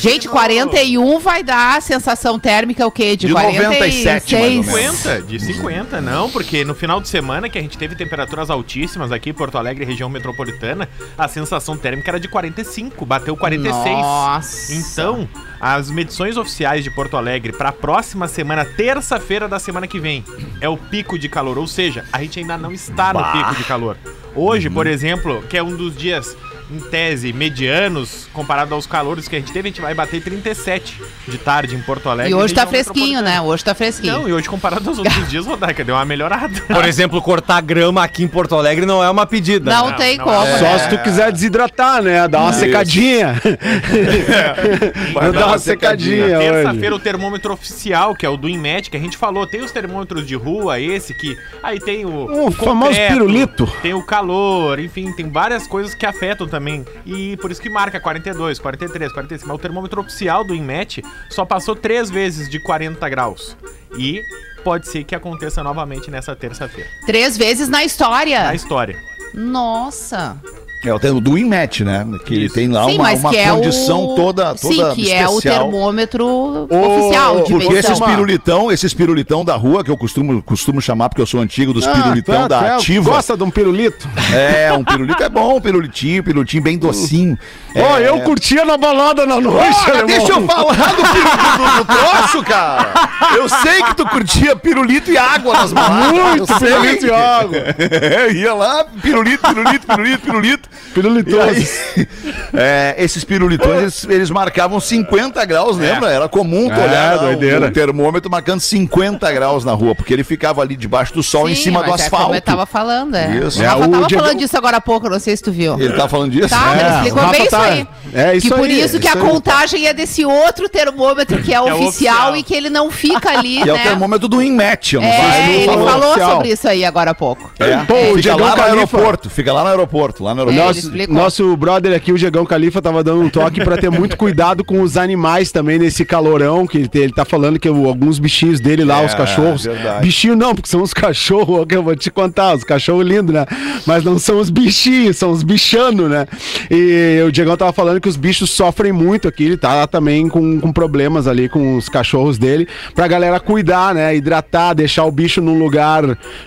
Gente, 0.00 0.28
41 0.28 1.18
vai 1.18 1.42
dar 1.42 1.78
a 1.78 1.80
sensação 1.80 2.38
térmica 2.38 2.86
o 2.86 2.90
quê? 2.90 3.16
De, 3.16 3.26
De 3.26 3.32
46? 3.32 3.64
97, 3.64 4.36
mais 4.36 4.68
ou 4.68 4.74
menos. 4.74 4.96
50, 4.98 5.22
de 5.22 5.40
50, 5.40 6.00
não, 6.02 6.28
porque 6.28 6.62
no 6.62 6.74
final 6.74 7.00
de 7.00 7.08
semana 7.08 7.48
que 7.48 7.56
a 7.58 7.62
gente 7.62 7.78
teve 7.78 7.94
temperaturas 7.94 8.50
altíssimas 8.50 9.12
aqui 9.12 9.30
em 9.30 9.34
Porto 9.34 9.56
Alegre, 9.56 9.86
região 9.86 10.10
metropolitana, 10.10 10.86
a 11.16 11.26
sensação 11.26 11.74
térmica 11.74 12.10
era 12.10 12.20
de 12.20 12.28
45, 12.28 13.06
bateu 13.06 13.34
46. 13.34 13.96
Nossa. 13.96 14.74
Então, 14.74 15.26
as 15.58 15.90
medições 15.90 16.36
oficiais 16.36 16.84
de 16.84 16.90
Porto 16.90 17.16
Alegre 17.16 17.52
para 17.54 17.70
a 17.70 17.72
próxima 17.72 18.09
semana, 18.28 18.64
terça-feira 18.64 19.48
da 19.48 19.58
semana 19.58 19.86
que 19.86 19.98
vem, 19.98 20.24
é 20.60 20.68
o 20.68 20.76
pico 20.76 21.18
de 21.18 21.28
calor, 21.28 21.58
ou 21.58 21.66
seja, 21.66 22.04
a 22.12 22.20
gente 22.22 22.38
ainda 22.38 22.56
não 22.56 22.72
está 22.72 23.12
no 23.12 23.24
pico 23.32 23.54
de 23.54 23.64
calor. 23.64 23.96
Hoje, 24.34 24.70
por 24.70 24.86
exemplo, 24.86 25.42
que 25.48 25.56
é 25.56 25.62
um 25.62 25.76
dos 25.76 25.96
dias 25.96 26.36
em 26.72 26.78
tese 26.78 27.32
medianos 27.32 28.28
comparado 28.32 28.74
aos 28.74 28.86
calores 28.86 29.26
que 29.26 29.36
a 29.36 29.38
gente 29.38 29.52
teve, 29.52 29.68
a 29.68 29.70
gente 29.70 29.80
vai 29.80 29.94
bater 29.94 30.22
37 30.22 31.00
de 31.26 31.38
tarde 31.38 31.74
em 31.74 31.82
Porto 31.82 32.08
Alegre. 32.08 32.32
E 32.32 32.34
hoje 32.34 32.54
tá 32.54 32.66
fresquinho, 32.66 33.20
né? 33.20 33.40
Hoje 33.40 33.64
tá 33.64 33.74
fresquinho. 33.74 34.20
Não, 34.20 34.28
e 34.28 34.32
hoje 34.32 34.48
comparado 34.48 34.88
aos 34.88 34.98
outros 34.98 35.28
dias, 35.28 35.46
Rodaica, 35.46 35.84
deu 35.84 35.94
uma 35.94 36.04
melhorada. 36.04 36.60
Por 36.68 36.84
exemplo, 36.84 37.20
cortar 37.20 37.60
grama 37.60 38.02
aqui 38.02 38.22
em 38.22 38.28
Porto 38.28 38.54
Alegre 38.54 38.86
não 38.86 39.02
é 39.02 39.10
uma 39.10 39.26
pedida. 39.26 39.70
não, 39.70 39.90
né? 39.90 39.96
tem 39.96 40.16
não 40.16 40.24
como. 40.24 40.46
é. 40.46 40.58
Só 40.58 40.64
né? 40.64 40.78
se 40.78 40.88
tu 40.88 40.98
quiser 40.98 41.32
desidratar, 41.32 42.02
né? 42.02 42.28
Dar 42.28 42.40
uma 42.40 42.50
Isso. 42.50 42.60
secadinha. 42.60 43.34
Vai 45.12 45.24
Vou 45.24 45.32
dar 45.32 45.46
uma 45.48 45.58
secadinha 45.58 46.38
hoje. 46.38 46.50
Terça-feira, 46.50 46.94
o 46.94 46.98
termômetro 46.98 47.52
oficial, 47.52 48.14
que 48.14 48.24
é 48.24 48.28
o 48.28 48.36
do 48.36 48.48
Inmet, 48.48 48.90
que 48.90 48.96
a 48.96 49.00
gente 49.00 49.16
falou. 49.16 49.46
Tem 49.46 49.62
os 49.62 49.72
termômetros 49.72 50.26
de 50.26 50.34
rua, 50.34 50.80
esse 50.80 51.12
que. 51.14 51.36
Aí 51.62 51.80
tem 51.80 52.04
o. 52.04 52.46
O 52.46 52.50
famoso 52.50 52.98
pirulito. 53.08 53.66
Tem 53.82 53.94
o 53.94 54.02
calor, 54.02 54.78
enfim, 54.78 55.12
tem 55.12 55.28
várias 55.28 55.66
coisas 55.66 55.94
que 55.94 56.06
afetam 56.06 56.46
também 56.46 56.59
também. 56.60 56.84
E 57.06 57.36
por 57.38 57.50
isso 57.50 57.60
que 57.60 57.70
marca 57.70 57.98
42, 57.98 58.58
43, 58.58 59.12
45. 59.12 59.48
Mas 59.48 59.56
o 59.56 59.58
termômetro 59.58 60.00
oficial 60.00 60.44
do 60.44 60.54
INMET 60.54 61.02
só 61.30 61.44
passou 61.44 61.74
três 61.74 62.10
vezes 62.10 62.48
de 62.48 62.60
40 62.60 63.08
graus. 63.08 63.56
E 63.98 64.22
pode 64.62 64.86
ser 64.86 65.02
que 65.04 65.14
aconteça 65.14 65.64
novamente 65.64 66.10
nessa 66.10 66.36
terça-feira. 66.36 66.88
Três 67.06 67.36
vezes 67.36 67.68
na 67.68 67.82
história. 67.82 68.44
Na 68.44 68.54
história. 68.54 68.96
Nossa. 69.32 70.36
É 70.82 70.94
o 70.94 70.98
termo 70.98 71.20
do 71.20 71.36
INMET, 71.36 71.84
né? 71.84 72.06
Que 72.24 72.46
Isso. 72.46 72.54
tem 72.54 72.66
lá 72.66 72.86
Sim, 72.86 72.94
uma, 72.94 73.12
uma 73.12 73.36
é 73.36 73.50
condição 73.50 74.06
o... 74.06 74.14
toda, 74.14 74.54
toda 74.54 74.94
Sim, 74.94 74.94
que 74.94 75.12
é 75.12 75.28
o 75.28 75.36
especial. 75.36 75.64
termômetro 75.64 76.26
oficial 76.70 77.42
de 77.42 77.52
Porque 77.52 77.74
esses 77.74 78.00
pirulitão, 78.00 78.72
esses 78.72 78.94
pirulitão 78.94 79.44
da 79.44 79.56
rua, 79.56 79.84
que 79.84 79.90
eu 79.90 79.96
costumo, 79.96 80.42
costumo 80.42 80.80
chamar, 80.80 81.10
porque 81.10 81.20
eu 81.20 81.26
sou 81.26 81.40
antigo 81.40 81.74
dos 81.74 81.86
pirulitão 81.86 82.42
tá, 82.42 82.48
da 82.48 82.60
tá, 82.60 82.76
ativa. 82.76 83.10
Gosta 83.10 83.36
de 83.36 83.42
um 83.42 83.50
pirulito? 83.50 84.08
É, 84.32 84.72
um 84.72 84.82
pirulito 84.82 85.22
é 85.22 85.28
bom, 85.28 85.56
um 85.56 85.60
pirulitinho, 85.60 86.24
pirulitinho 86.24 86.62
bem 86.62 86.78
docinho. 86.78 87.38
Ó, 87.76 87.98
É, 87.98 88.08
eu 88.08 88.20
curtia 88.20 88.64
na 88.64 88.78
balada 88.78 89.26
na 89.26 89.38
noite, 89.38 89.76
deixa 90.06 90.32
eu 90.32 90.46
falar 90.46 90.72
do 90.72 91.02
pirulito 91.02 91.76
do, 91.76 91.84
troço, 91.84 92.42
cara. 92.42 93.10
Eu 93.36 93.48
sei 93.50 93.82
que 93.82 93.94
tu 93.96 94.06
curtia 94.06 94.56
pirulito 94.56 95.10
e 95.10 95.18
água 95.18 95.52
nas 95.52 95.72
baladas. 95.74 96.10
Muito 96.10 96.52
Eu 96.52 96.58
sei. 96.58 96.68
pirulito 96.68 97.06
e 97.06 97.12
água. 97.12 97.60
É, 98.00 98.32
ia 98.32 98.54
lá, 98.54 98.84
pirulito, 99.02 99.46
pirulito, 99.46 99.86
pirulito, 99.86 100.20
pirulito. 100.20 100.69
Pirulitoso. 100.94 101.42
Aí, 101.42 101.68
é, 102.54 102.94
esses 102.98 103.24
pirulitões, 103.24 103.78
eles, 103.80 104.04
eles 104.08 104.30
marcavam 104.30 104.80
50 104.80 105.44
graus, 105.44 105.76
lembra? 105.76 106.10
Era 106.10 106.28
comum 106.28 106.68
tu 106.68 106.74
É, 106.80 106.84
olhar 106.84 107.16
lá 107.16 107.22
doideira. 107.22 107.66
o, 107.66 107.68
o 107.68 107.72
termômetro 107.72 108.30
marcando 108.30 108.60
50 108.60 109.30
graus 109.32 109.64
na 109.64 109.72
rua, 109.72 109.94
porque 109.94 110.12
ele 110.12 110.24
ficava 110.24 110.60
ali 110.62 110.76
debaixo 110.76 111.12
do 111.14 111.22
sol 111.22 111.48
em 111.48 111.54
Sim, 111.54 111.64
cima 111.64 111.82
do 111.82 111.90
mas 111.90 112.00
é 112.02 112.10
como 112.10 112.16
asfalto. 112.22 112.36
eu 112.36 112.42
tava 112.42 112.66
falando, 112.66 113.14
é. 113.16 113.36
Isso. 113.46 113.60
O 113.60 113.62
É, 113.62 113.66
Rafa 113.66 113.78
o 113.86 113.88
tava 113.90 114.06
Diego- 114.06 114.22
falando 114.24 114.38
disso 114.38 114.56
agora 114.56 114.76
há 114.78 114.80
pouco, 114.80 115.08
não 115.08 115.18
sei 115.20 115.36
se 115.36 115.42
tu 115.42 115.52
viu. 115.52 115.78
Ele 115.80 115.92
tá 115.94 116.08
falando 116.08 116.32
disso? 116.32 116.48
Tá, 116.48 116.72
ele 116.72 116.82
É, 116.82 116.94
explicou 116.96 117.28
bem 117.30 117.40
isso 117.42 117.50
tá- 117.50 117.62
aí. 117.62 117.86
é 118.14 118.36
isso 118.36 118.48
que 118.48 118.54
por 118.54 118.64
aí, 118.66 118.80
isso 118.80 118.98
que 119.00 119.06
isso 119.08 119.18
a 119.18 119.20
aí. 119.22 119.28
contagem 119.30 119.86
é 119.86 119.94
desse 119.94 120.24
outro 120.24 120.68
termômetro 120.68 121.42
que 121.42 121.52
é, 121.52 121.56
é 121.58 121.60
oficial, 121.62 121.88
oficial. 121.88 122.36
e 122.36 122.42
que 122.42 122.54
ele 122.54 122.70
não 122.70 122.90
fica 122.90 123.30
ali, 123.30 123.58
E 123.64 123.68
é 123.68 123.72
o 123.72 123.76
né? 123.76 123.82
termômetro 123.82 124.28
do 124.28 124.42
INMET, 124.42 124.94
eu 124.96 125.00
não 125.00 125.08
É, 125.08 125.12
sei 125.32 125.42
se 125.44 125.50
ele 125.70 125.84
falou 125.84 126.08
oficial. 126.10 126.30
sobre 126.32 126.48
isso 126.48 126.68
aí 126.68 126.84
agora 126.84 127.10
há 127.12 127.14
pouco. 127.14 127.50
É. 127.58 127.76
Pô, 127.84 127.94
fica 128.16 128.36
lá 128.36 128.56
no 128.56 128.62
aeroporto, 128.62 129.30
fica 129.30 129.52
lá 129.52 129.62
no 129.62 129.68
aeroporto, 129.68 130.24
lá 130.24 130.34
no 130.34 130.40
É, 130.40 130.44
aeroporto. 130.44 130.59
Ele 130.60 130.66
Nosso, 130.68 130.78
explicou. 130.80 131.14
nosso 131.14 131.56
brother 131.56 131.94
aqui, 131.96 132.12
o 132.12 132.18
Diegão 132.18 132.44
Califa, 132.46 132.80
tava 132.82 133.02
dando 133.02 133.22
um 133.22 133.28
toque 133.30 133.62
pra 133.64 133.76
ter 133.76 133.90
muito 133.90 134.16
cuidado 134.16 134.64
com 134.64 134.80
os 134.82 134.96
animais 134.96 135.50
também 135.52 135.78
nesse 135.78 136.04
calorão, 136.04 136.66
que 136.66 136.78
ele, 136.78 136.90
ele 136.94 137.12
tá 137.12 137.24
falando 137.24 137.58
que 137.58 137.68
alguns 137.68 138.18
bichinhos 138.18 138.60
dele 138.60 138.84
lá, 138.84 139.02
É, 139.02 139.06
os 139.06 139.14
cachorros. 139.14 139.64
verdade. 139.64 140.02
Bichinho 140.06 140.36
não, 140.36 140.54
porque 140.54 140.68
são 140.68 140.82
os 140.82 140.92
cachorros, 140.94 141.64
que 141.68 141.76
eu 141.76 141.82
vou 141.82 141.96
te 141.96 142.10
contar, 142.10 142.54
os 142.54 142.64
cachorros 142.64 143.06
lindos, 143.06 143.34
né? 143.34 143.46
Mas 143.86 144.04
não 144.04 144.18
são 144.18 144.38
os 144.38 144.50
bichinhos, 144.50 145.16
são 145.16 145.30
os 145.30 145.42
bichanos, 145.42 146.08
né? 146.10 146.26
E 146.70 147.22
o 147.26 147.32
Diegão 147.32 147.56
tava 147.56 147.72
falando 147.72 148.00
que 148.00 148.08
os 148.08 148.16
bichos 148.16 148.50
sofrem 148.50 148.92
muito 148.92 149.28
aqui, 149.28 149.44
ele 149.44 149.56
tá 149.56 149.86
também 149.86 150.28
com, 150.28 150.60
com 150.60 150.72
problemas 150.72 151.26
ali 151.26 151.48
com 151.48 151.76
os 151.76 151.88
cachorros 151.88 152.38
dele, 152.38 152.68
pra 152.94 153.06
galera 153.08 153.38
cuidar, 153.40 153.94
né? 153.94 154.14
Hidratar, 154.14 154.74
deixar 154.74 155.04
o 155.04 155.10
bicho 155.12 155.40
num 155.40 155.58
lugar, 155.58 156.02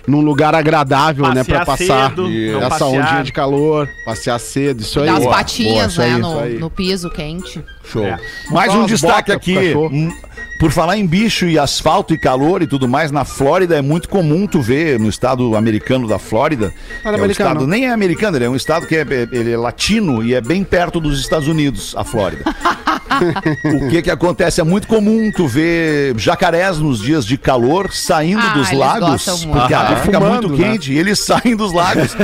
num 0.06 0.20
lugar 0.20 0.54
agradável, 0.54 1.26
né? 1.32 1.42
Pra 1.44 1.64
Passear 1.64 2.10
passar 2.10 2.10
cedo, 2.10 2.28
essa 2.58 2.68
passear. 2.68 2.88
ondinha 2.88 3.22
de 3.22 3.32
calor, 3.32 3.88
passear 4.04 4.38
cedo, 4.38 4.82
isso 4.82 5.00
aí. 5.00 5.06
Dá 5.06 5.12
as 5.12 5.18
Boa, 5.18 5.30
boa, 5.30 5.36
patinhas, 5.38 5.92
isso 5.92 6.00
né, 6.00 6.14
aí, 6.14 6.20
no, 6.20 6.60
no 6.60 6.70
piso 6.70 7.10
quente. 7.10 7.64
Show. 7.84 8.04
É. 8.04 8.18
Mais 8.50 8.74
um 8.74 8.86
destaque 8.86 9.32
aqui. 9.32 9.54
cachorro. 9.54 9.90
Por 10.58 10.70
falar 10.70 10.96
em 10.96 11.06
bicho 11.06 11.46
e 11.46 11.58
asfalto 11.58 12.14
e 12.14 12.18
calor 12.18 12.62
e 12.62 12.66
tudo 12.66 12.88
mais, 12.88 13.10
na 13.10 13.24
Flórida 13.24 13.76
é 13.76 13.82
muito 13.82 14.08
comum 14.08 14.46
tu 14.46 14.62
ver 14.62 14.98
no 14.98 15.08
estado 15.08 15.54
americano 15.56 16.06
da 16.08 16.18
Flórida. 16.18 16.72
Não 17.04 17.10
é 17.10 17.14
é 17.14 17.18
um 17.18 17.22
americano, 17.24 17.30
estado, 17.50 17.60
não. 17.62 17.66
nem 17.66 17.86
é 17.86 17.92
americano, 17.92 18.36
ele 18.36 18.44
é 18.44 18.48
um 18.48 18.56
estado 18.56 18.86
que 18.86 18.96
é, 18.96 19.00
ele 19.32 19.52
é 19.52 19.56
latino 19.56 20.22
e 20.22 20.32
é 20.34 20.40
bem 20.40 20.62
perto 20.64 21.00
dos 21.00 21.20
Estados 21.20 21.48
Unidos, 21.48 21.94
a 21.96 22.04
Flórida. 22.04 22.44
o 23.64 23.88
que 23.90 24.02
que 24.02 24.10
acontece? 24.10 24.60
É 24.60 24.64
muito 24.64 24.86
comum 24.88 25.30
tu 25.34 25.46
ver 25.46 26.14
jacarés 26.18 26.78
nos 26.78 27.00
dias 27.00 27.26
de 27.26 27.36
calor 27.36 27.92
saindo 27.92 28.40
Ah, 28.40 28.54
dos 28.54 28.68
eles 28.68 28.78
lagos, 28.78 29.44
porque 29.44 29.74
a 29.74 29.80
água 29.80 29.96
Ah, 29.96 30.00
fica 30.00 30.20
fumando, 30.20 30.48
muito 30.48 30.62
né? 30.62 30.70
quente 30.72 30.92
e 30.92 30.98
eles 30.98 31.18
saem 31.24 31.54
dos 31.56 31.72
lagos. 31.72 32.16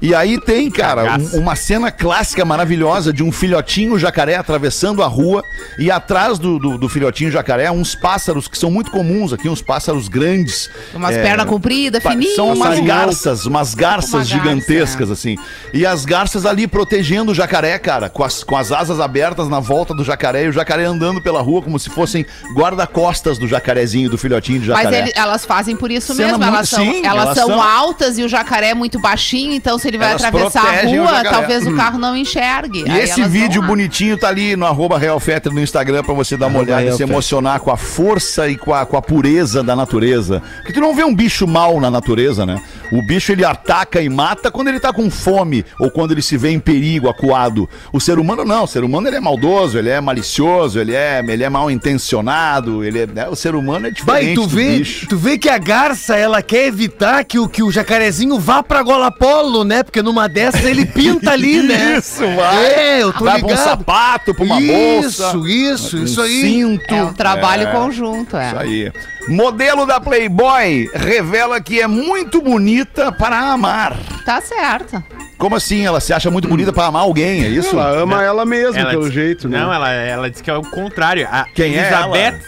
e 0.00 0.14
aí 0.14 0.40
tem, 0.40 0.70
cara, 0.70 1.18
um- 1.18 1.40
uma 1.40 1.54
cena 1.56 1.90
clássica 1.90 2.44
maravilhosa 2.44 3.12
de 3.12 3.22
um 3.22 3.30
filhotinho 3.30 3.98
jacaré 3.98 4.36
atravessando 4.36 5.02
a 5.02 5.06
rua 5.06 5.42
e 5.78 5.90
atrás 5.90 6.38
do, 6.38 6.58
do, 6.58 6.78
do 6.78 6.88
filhotinho 6.88 7.30
jacaré 7.30 7.63
uns 7.70 7.94
pássaros 7.94 8.48
que 8.48 8.56
são 8.58 8.70
muito 8.70 8.90
comuns 8.90 9.32
aqui, 9.32 9.48
uns 9.48 9.62
pássaros 9.62 10.08
grandes. 10.08 10.68
Umas 10.94 11.14
É, 11.14 11.22
pernas 11.22 11.46
compridas, 11.46 12.02
fininhas. 12.02 12.34
São 12.36 12.52
umas 12.52 12.80
garças, 12.80 13.46
umas 13.46 13.74
garças 13.74 14.12
Uma 14.12 14.18
garça, 14.20 14.34
gigantescas, 14.34 15.10
assim. 15.10 15.36
E 15.72 15.84
as 15.86 16.04
garças 16.04 16.46
ali 16.46 16.66
protegendo 16.66 17.32
o 17.32 17.34
jacaré, 17.34 17.78
cara, 17.78 18.08
com 18.08 18.22
as, 18.24 18.42
com 18.44 18.56
as 18.56 18.72
asas 18.72 19.00
abertas 19.00 19.48
na 19.48 19.60
volta 19.60 19.94
do 19.94 20.04
jacaré 20.04 20.44
e 20.44 20.48
o 20.48 20.52
jacaré 20.52 20.84
andando 20.84 21.20
pela 21.20 21.40
rua 21.40 21.62
como 21.62 21.78
se 21.78 21.90
fossem 21.90 22.24
guarda-costas 22.54 23.38
do 23.38 23.46
jacarezinho, 23.46 24.08
do 24.10 24.18
filhotinho 24.18 24.60
de 24.60 24.68
Mas 24.70 24.78
jacaré. 24.84 24.98
ele- 24.98 25.12
elas 25.14 25.44
fazem 25.44 25.76
por 25.76 25.90
isso 25.90 26.14
Cena 26.14 26.28
mesmo. 26.28 26.38
muito- 26.42 26.54
Elas 26.54 26.68
são, 26.68 26.84
sim, 26.84 27.04
elas 27.06 27.22
elas 27.24 27.38
são, 27.38 27.48
são- 27.48 27.62
altas 27.62 28.18
e 28.18 28.22
o 28.24 28.28
jacaré 28.28 28.70
é 28.70 28.74
muito 28.74 28.98
baixinho, 28.98 29.52
então 29.52 29.78
se 29.78 29.88
ele 29.88 29.98
vai 29.98 30.10
Elas 30.10 30.24
atravessar 30.24 30.64
a 30.66 30.82
rua, 30.82 31.22
talvez 31.24 31.66
o 31.66 31.74
carro 31.76 31.98
não 31.98 32.16
enxergue. 32.16 32.84
E 32.86 32.90
Aí 32.90 33.02
esse 33.02 33.22
vídeo 33.24 33.62
bonitinho 33.62 34.16
tá 34.16 34.28
ali 34.28 34.56
no 34.56 34.66
arroba 34.66 34.98
Real 34.98 35.18
Fetter 35.20 35.52
no 35.52 35.60
Instagram 35.60 36.02
pra 36.02 36.14
você 36.14 36.36
dar 36.36 36.46
uma 36.46 36.58
olhada 36.60 36.82
e 36.82 36.92
se 36.92 36.98
Fetter. 36.98 37.14
Com 37.58 37.70
a 37.70 37.76
força 37.76 38.48
e 38.48 38.56
com 38.56 38.72
a, 38.72 38.84
com 38.86 38.96
a 38.96 39.02
pureza 39.02 39.62
da 39.62 39.74
natureza. 39.74 40.42
Porque 40.56 40.72
tu 40.72 40.80
não 40.80 40.94
vê 40.94 41.04
um 41.04 41.14
bicho 41.14 41.46
mal 41.46 41.80
na 41.80 41.90
natureza, 41.90 42.44
né? 42.46 42.60
O 42.96 43.02
bicho 43.02 43.32
ele 43.32 43.44
ataca 43.44 44.00
e 44.00 44.08
mata 44.08 44.52
quando 44.52 44.68
ele 44.68 44.78
tá 44.78 44.92
com 44.92 45.10
fome 45.10 45.64
ou 45.80 45.90
quando 45.90 46.12
ele 46.12 46.22
se 46.22 46.36
vê 46.36 46.50
em 46.50 46.60
perigo, 46.60 47.08
acuado. 47.08 47.68
O 47.92 48.00
ser 48.00 48.20
humano 48.20 48.44
não, 48.44 48.62
o 48.62 48.66
ser 48.68 48.84
humano 48.84 49.08
ele 49.08 49.16
é 49.16 49.20
maldoso, 49.20 49.76
ele 49.76 49.88
é 49.88 50.00
malicioso, 50.00 50.78
ele 50.78 50.94
é, 50.94 51.20
ele 51.26 51.42
é 51.42 51.48
mal 51.48 51.68
intencionado, 51.70 52.84
ele 52.84 53.00
é, 53.00 53.06
né? 53.06 53.28
o 53.28 53.34
ser 53.34 53.56
humano 53.56 53.88
é 53.88 53.90
Vai, 54.04 54.20
diferente 54.26 54.34
tu 54.36 54.42
do 54.42 54.48
vê, 54.48 54.78
bicho. 54.78 55.06
tu 55.08 55.16
vê 55.16 55.36
que 55.36 55.48
a 55.48 55.58
garça, 55.58 56.14
ela 56.16 56.40
quer 56.40 56.66
evitar 56.66 57.24
que 57.24 57.36
o, 57.38 57.48
que 57.48 57.64
o 57.64 57.70
jacarezinho 57.72 58.38
vá 58.38 58.62
pra 58.62 58.82
gola 58.82 59.10
polo, 59.10 59.64
né? 59.64 59.82
Porque 59.82 60.00
numa 60.00 60.28
dessas 60.28 60.64
ele 60.64 60.86
pinta 60.86 61.32
ali, 61.32 61.62
né? 61.66 61.98
Isso, 61.98 62.20
vai. 62.20 62.64
É, 62.66 63.02
eu 63.02 63.12
tô 63.12 63.24
Vai 63.24 63.40
pra 63.40 63.46
um 63.48 63.50
ligado. 63.50 63.64
sapato, 63.64 64.34
pra 64.34 64.44
uma 64.44 64.60
bolsa. 64.60 65.28
Isso, 65.28 65.48
isso, 65.48 65.96
um 65.98 66.04
isso 66.04 66.22
aí. 66.22 66.40
Cinto. 66.42 66.94
É 66.94 67.02
um 67.02 67.12
trabalho 67.12 67.66
É. 67.68 67.72
conjunto, 67.72 68.36
é. 68.36 68.46
Isso 68.48 68.56
aí. 68.58 68.92
Modelo 69.26 69.86
da 69.86 69.98
Playboy 69.98 70.86
revela 70.94 71.58
que 71.58 71.80
é 71.80 71.86
muito 71.86 72.42
bonita 72.84 73.12
para 73.12 73.38
amar. 73.52 73.96
Tá 74.24 74.40
certo. 74.40 75.02
Como 75.38 75.56
assim? 75.56 75.84
Ela 75.84 76.00
se 76.00 76.12
acha 76.12 76.30
muito 76.30 76.48
bonita 76.48 76.72
para 76.72 76.86
amar 76.86 77.02
alguém, 77.02 77.44
é 77.44 77.48
isso? 77.48 77.70
Ela 77.78 77.90
ama 77.90 78.22
ela 78.22 78.44
mesma, 78.44 78.78
Ela 78.80 78.90
pelo 78.90 79.04
diz- 79.04 79.12
jeito, 79.14 79.48
né? 79.48 79.58
Não, 79.58 79.72
ela, 79.72 79.90
ela 79.90 80.30
disse 80.30 80.42
que 80.42 80.50
é 80.50 80.56
o 80.56 80.62
contrário. 80.62 81.26
A 81.30 81.44
Quem 81.44 81.74
é 81.76 81.80
Elizabeth 81.80 82.40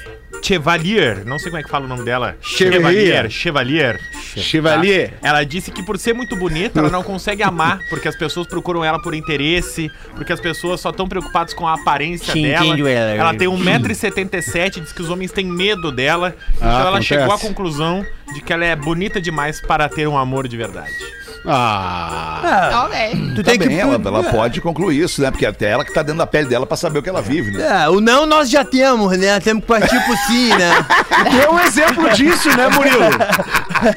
Chevalier, 0.47 1.25
não 1.27 1.41
sei 1.41 1.51
como 1.51 1.59
é 1.59 1.63
que 1.65 1.69
fala 1.69 1.87
o 1.87 1.89
nome 1.89 2.05
dela. 2.05 2.37
Chevalier. 2.41 3.29
Chevalier. 3.29 4.01
Chevalier. 4.37 5.11
Tá? 5.21 5.29
Ela 5.31 5.43
disse 5.43 5.73
que 5.73 5.83
por 5.83 5.99
ser 5.99 6.13
muito 6.13 6.37
bonita, 6.37 6.79
ela 6.79 6.89
não 6.89 7.03
consegue 7.03 7.43
amar, 7.43 7.81
porque 7.91 8.07
as 8.07 8.15
pessoas 8.15 8.47
procuram 8.47 8.85
ela 8.85 9.03
por 9.03 9.13
interesse, 9.13 9.91
porque 10.15 10.33
as 10.33 10.39
pessoas 10.39 10.81
só 10.81 10.91
estão 10.91 11.09
preocupadas 11.09 11.53
com 11.53 11.67
a 11.67 11.75
aparência 11.75 12.33
Sim, 12.33 12.43
dela. 12.43 12.65
entendo 12.65 12.87
ela. 12.87 13.11
Ela 13.11 13.35
tem 13.35 13.49
1,77m, 13.49 14.83
diz 14.83 14.93
que 14.93 15.03
os 15.03 15.11
homens 15.11 15.33
têm 15.33 15.47
medo 15.47 15.91
dela. 15.91 16.33
então 16.55 16.69
ela 16.69 16.89
acontece. 16.91 17.07
chegou 17.07 17.35
à 17.35 17.39
conclusão 17.41 18.07
de 18.33 18.41
que 18.41 18.53
ela 18.53 18.65
é 18.65 18.77
bonita 18.77 19.21
demais 19.21 19.61
para 19.61 19.89
ter 19.89 20.07
um 20.07 20.17
amor 20.17 20.47
de 20.47 20.57
verdade. 20.57 20.95
Ah. 21.47 22.87
Ok. 22.87 23.33
Tu 23.37 23.43
Tá 23.43 23.51
tem 23.51 23.59
bem, 23.59 23.69
que. 23.69 23.81
ela, 23.81 23.95
ela 24.05 24.23
pode 24.25 24.61
concluir 24.61 25.03
isso, 25.05 25.21
né? 25.23 25.31
Porque 25.31 25.47
até 25.47 25.71
ela 25.71 25.85
que 25.85 25.93
tá 25.93 26.03
dentro 26.03 26.19
da 26.19 26.27
pele 26.27 26.49
dela 26.49 26.67
pra 26.67 26.77
saber 26.77 26.99
o 26.99 27.03
que 27.03 27.09
ela 27.09 27.23
vive, 27.23 27.53
né? 27.57 27.85
É, 27.85 27.89
o 27.89 28.01
não 28.01 28.27
nós 28.27 28.49
já 28.51 28.65
temos, 28.65 29.17
né? 29.17 29.39
Temos 29.41 29.63
que 29.63 29.69
partir 29.69 30.01
pro 30.05 30.17
sim, 30.27 30.49
né? 30.51 30.85
Tu 31.31 31.41
é 31.41 31.51
um 31.51 31.61
exemplo 31.61 32.11
disso, 32.11 32.49
né, 32.57 32.69
Murilo? 32.69 33.11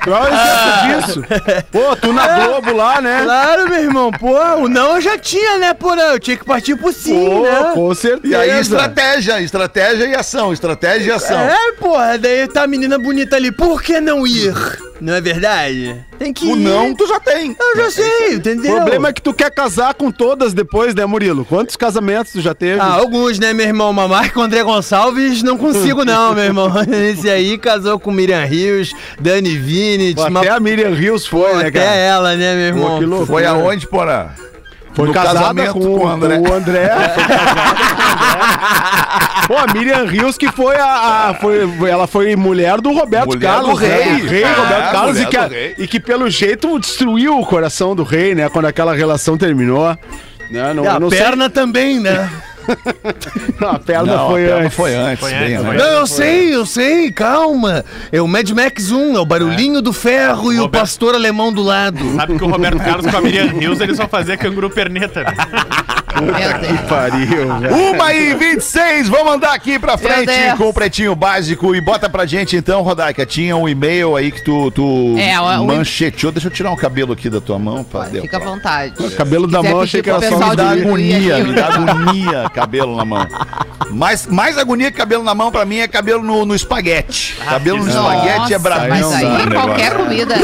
Tu 0.03 0.13
é 0.13 0.19
um 0.19 0.27
exemplo 0.27 1.05
disso. 1.05 1.63
Pô, 1.71 1.95
tu 1.95 2.13
na 2.13 2.27
Globo 2.45 2.73
lá, 2.75 3.01
né? 3.01 3.21
Claro, 3.23 3.69
meu 3.69 3.79
irmão. 3.79 4.11
Pô, 4.11 4.37
o 4.57 4.67
não 4.69 4.95
eu 4.95 5.01
já 5.01 5.17
tinha, 5.17 5.57
né, 5.57 5.73
porã? 5.73 6.01
Eu 6.13 6.19
tinha 6.19 6.37
que 6.37 6.45
partir 6.45 6.75
pro 6.75 6.91
sim, 6.91 7.13
Pô, 7.13 7.41
né? 7.43 7.71
com 7.73 7.93
certeza. 7.95 8.27
E 8.33 8.35
aí, 8.35 8.59
estratégia, 8.59 9.41
estratégia 9.41 10.05
e 10.05 10.15
ação, 10.15 10.51
estratégia 10.53 11.11
e 11.11 11.15
ação. 11.15 11.39
É, 11.39 11.71
porra, 11.79 12.17
daí 12.17 12.47
tá 12.47 12.63
a 12.63 12.67
menina 12.67 12.97
bonita 12.97 13.35
ali. 13.35 13.51
Por 13.51 13.81
que 13.81 13.99
não 13.99 14.25
ir? 14.27 14.53
Não 15.01 15.13
é 15.13 15.21
verdade? 15.21 15.95
Tem 16.17 16.33
que 16.33 16.45
O 16.45 16.57
ir. 16.57 16.59
não, 16.59 16.93
tu 16.93 17.07
já 17.07 17.19
tem. 17.19 17.55
Eu 17.59 17.75
já 17.77 17.91
sei, 17.91 18.29
O 18.29 18.33
entendeu? 18.33 18.75
problema 18.75 19.09
é 19.09 19.13
que 19.13 19.21
tu 19.21 19.33
quer 19.33 19.49
casar 19.49 19.93
com 19.93 20.11
todas 20.11 20.53
depois, 20.53 20.93
né, 20.93 21.05
Murilo? 21.05 21.45
Quantos 21.45 21.75
casamentos 21.77 22.33
tu 22.33 22.41
já 22.41 22.53
teve? 22.53 22.79
Ah, 22.81 22.85
alguns, 22.95 23.39
né, 23.39 23.53
meu 23.53 23.65
irmão? 23.65 23.93
Mamar 23.93 24.33
com 24.33 24.41
o 24.41 24.43
André 24.43 24.61
Gonçalves, 24.63 25.41
não 25.41 25.57
consigo 25.57 26.03
não, 26.03 26.33
meu 26.33 26.43
irmão. 26.43 26.69
Esse 26.91 27.29
aí 27.29 27.57
casou 27.57 27.97
com 27.99 28.11
Miriam 28.11 28.43
Rios, 28.43 28.93
Dani 29.19 29.57
Vinit, 29.57 30.15
Pô, 30.15 30.27
uma- 30.27 30.41
Até 30.41 30.49
a 30.49 30.59
Miriam 30.59 30.93
Rios 30.93 31.25
foi, 31.25 31.53
né, 31.53 31.59
até 31.67 31.71
cara? 31.71 31.95
ela, 31.95 32.35
né, 32.35 32.55
meu 32.55 32.73
Pô, 32.73 32.79
irmão? 32.83 32.99
que 32.99 33.05
louco. 33.05 33.25
Foi 33.25 33.41
né? 33.43 33.47
aonde, 33.47 33.87
porra? 33.87 34.35
Foi 34.93 35.07
No 35.07 35.13
casada 35.13 35.39
casamento 35.39 35.73
com, 35.73 35.79
com 35.79 36.05
o 36.05 36.07
André. 36.07 36.37
o 36.39 36.53
André. 36.53 36.89
Foi 37.15 37.23
casada 37.25 37.61
com 37.61 38.01
o 38.01 38.11
André. 38.11 39.47
Pô, 39.47 39.57
a 39.57 39.73
Miriam 39.73 40.05
Rios 40.05 40.37
que 40.37 40.51
foi 40.51 40.75
a, 40.75 41.29
a- 41.29 41.33
foi, 41.35 41.67
ela 41.89 42.05
foi 42.05 42.35
mulher 42.35 42.79
do 42.81 42.91
Roberto 42.91 43.27
Mulher 43.27 43.47
Carlos, 43.49 43.69
do 43.71 43.75
rei. 43.75 44.05
né? 44.05 44.29
rei 44.29 44.43
É, 44.43 44.53
Roberto 44.53 44.91
Carlos 44.91 45.19
e 45.19 45.25
que, 45.25 45.37
a- 45.37 45.49
e 45.77 45.87
que 45.87 45.99
pelo 45.99 46.29
jeito 46.29 46.77
destruiu 46.79 47.39
o 47.39 47.45
coração 47.45 47.95
do 47.95 48.03
rei, 48.03 48.35
né? 48.35 48.47
Quando 48.49 48.65
aquela 48.65 48.93
relação 48.93 49.37
terminou. 49.37 49.97
Não, 50.51 50.73
não, 50.73 50.83
E 50.83 50.87
a 50.87 50.93
eu 50.93 50.99
não 50.99 51.09
sei- 51.09 51.19
perna 51.19 51.49
também, 51.49 51.99
né? 51.99 52.29
Não, 53.59 53.69
a 53.71 53.79
perna 53.79 54.15
Não, 54.15 54.29
foi 54.29 54.45
a 54.45 54.47
perna 54.47 54.63
antes. 54.65 54.75
foi 54.75 54.95
antes. 54.95 55.19
Foi 55.19 55.31
bem 55.31 55.55
antes, 55.55 55.65
antes. 55.65 55.83
Não, 55.83 55.89
eu 55.91 56.07
sei, 56.07 56.55
eu 56.55 56.65
sei, 56.65 57.11
calma. 57.11 57.83
É 58.11 58.21
o 58.21 58.27
Mad 58.27 58.49
Max 58.51 58.91
1, 58.91 59.15
é 59.15 59.19
o 59.19 59.25
barulhinho 59.25 59.81
do 59.81 59.91
ferro 59.93 60.51
e 60.53 60.57
o 60.57 60.63
Roberto- 60.63 60.81
pastor 60.81 61.15
alemão 61.15 61.51
do 61.51 61.61
lado. 61.63 62.15
Sabe 62.15 62.37
que 62.37 62.43
o 62.43 62.47
Roberto 62.47 62.77
Carlos 62.79 63.05
com 63.11 63.17
a 63.17 63.21
Miriam 63.21 63.45
Rios, 63.47 63.79
eles 63.81 63.97
vão 63.97 64.07
fazer 64.07 64.37
canguru 64.37 64.69
perneta, 64.69 65.23
né? 66.21 66.59
Deus. 66.59 66.81
Pariu, 66.81 67.59
velho. 67.59 67.75
Uma 67.93 68.13
e 68.13 68.33
26, 68.35 69.07
vamos 69.09 69.33
andar 69.33 69.53
aqui 69.53 69.77
pra 69.79 69.97
frente 69.97 70.31
com 70.57 70.69
o 70.69 70.73
pretinho 70.73 71.15
básico 71.15 71.75
e 71.75 71.81
bota 71.81 72.09
pra 72.09 72.25
gente 72.25 72.55
então, 72.55 72.81
Rodaica. 72.81 73.25
Tinha 73.25 73.55
um 73.55 73.67
e-mail 73.69 74.15
aí 74.15 74.31
que 74.31 74.43
tu, 74.43 74.71
tu 74.71 75.15
É, 75.17 75.39
o- 75.39 75.61
o- 75.61 75.67
mancheteou. 75.67 76.31
Deixa 76.31 76.47
eu 76.47 76.51
tirar 76.51 76.71
um 76.71 76.75
cabelo 76.75 77.13
aqui 77.13 77.29
da 77.29 77.39
tua 77.39 77.59
mão. 77.59 77.83
Pra 77.83 78.05
Fica 78.05 78.37
à 78.37 78.39
vontade. 78.39 78.93
O 78.99 79.11
cabelo 79.11 79.47
da 79.47 79.59
Quiser 79.59 79.71
mão, 79.71 79.79
pedir 79.81 79.89
achei 79.89 80.01
que 80.01 80.09
era 80.09 80.19
pro 80.19 80.29
só 80.29 80.35
pessoal 80.35 80.49
Me 80.51 80.55
dá 80.55 80.75
de- 80.75 80.81
agonia, 80.81 81.43
me 81.43 81.53
dá 81.53 81.67
agonia 81.67 82.49
cabelo 82.53 82.95
na 82.97 83.05
mão. 83.05 83.27
Mais, 83.91 84.27
mais 84.27 84.57
agonia 84.57 84.91
que 84.91 84.97
cabelo 84.97 85.23
na 85.23 85.33
mão 85.33 85.51
pra 85.51 85.65
mim 85.65 85.77
é 85.79 85.87
cabelo 85.87 86.23
no, 86.23 86.45
no 86.45 86.53
espaguete. 86.55 87.35
cabelo 87.43 87.77
no 87.79 87.83
que 87.85 87.89
espaguete 87.89 88.53
é 88.53 88.59
Nossa. 88.59 88.87
Mas 88.89 89.01
não 89.01 89.15
aí 89.15 89.49
qualquer 89.51 89.93
comida, 89.97 90.35
né? 90.35 90.43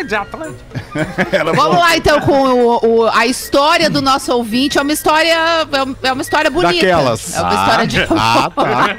É, 0.00 0.04
de 0.04 0.14
Atlântico. 0.14 0.81
Vamos 1.56 1.78
lá 1.78 1.96
então 1.96 2.20
com 2.20 2.42
o- 2.42 2.86
o- 3.02 3.08
a 3.08 3.26
história 3.26 3.88
do 3.90 4.00
nosso 4.02 4.32
ouvinte. 4.32 4.78
É 4.78 4.82
uma 4.82 4.92
história, 4.92 5.32
é 5.32 6.08
é 6.08 6.12
uma 6.12 6.22
história 6.22 6.50
bonita. 6.50 6.74
Daquelas. 6.74 7.34
É 7.34 7.40
uma 7.40 7.54
história 7.54 7.86
de 7.86 8.00
Ah, 8.10 8.50
tá. 8.54 8.96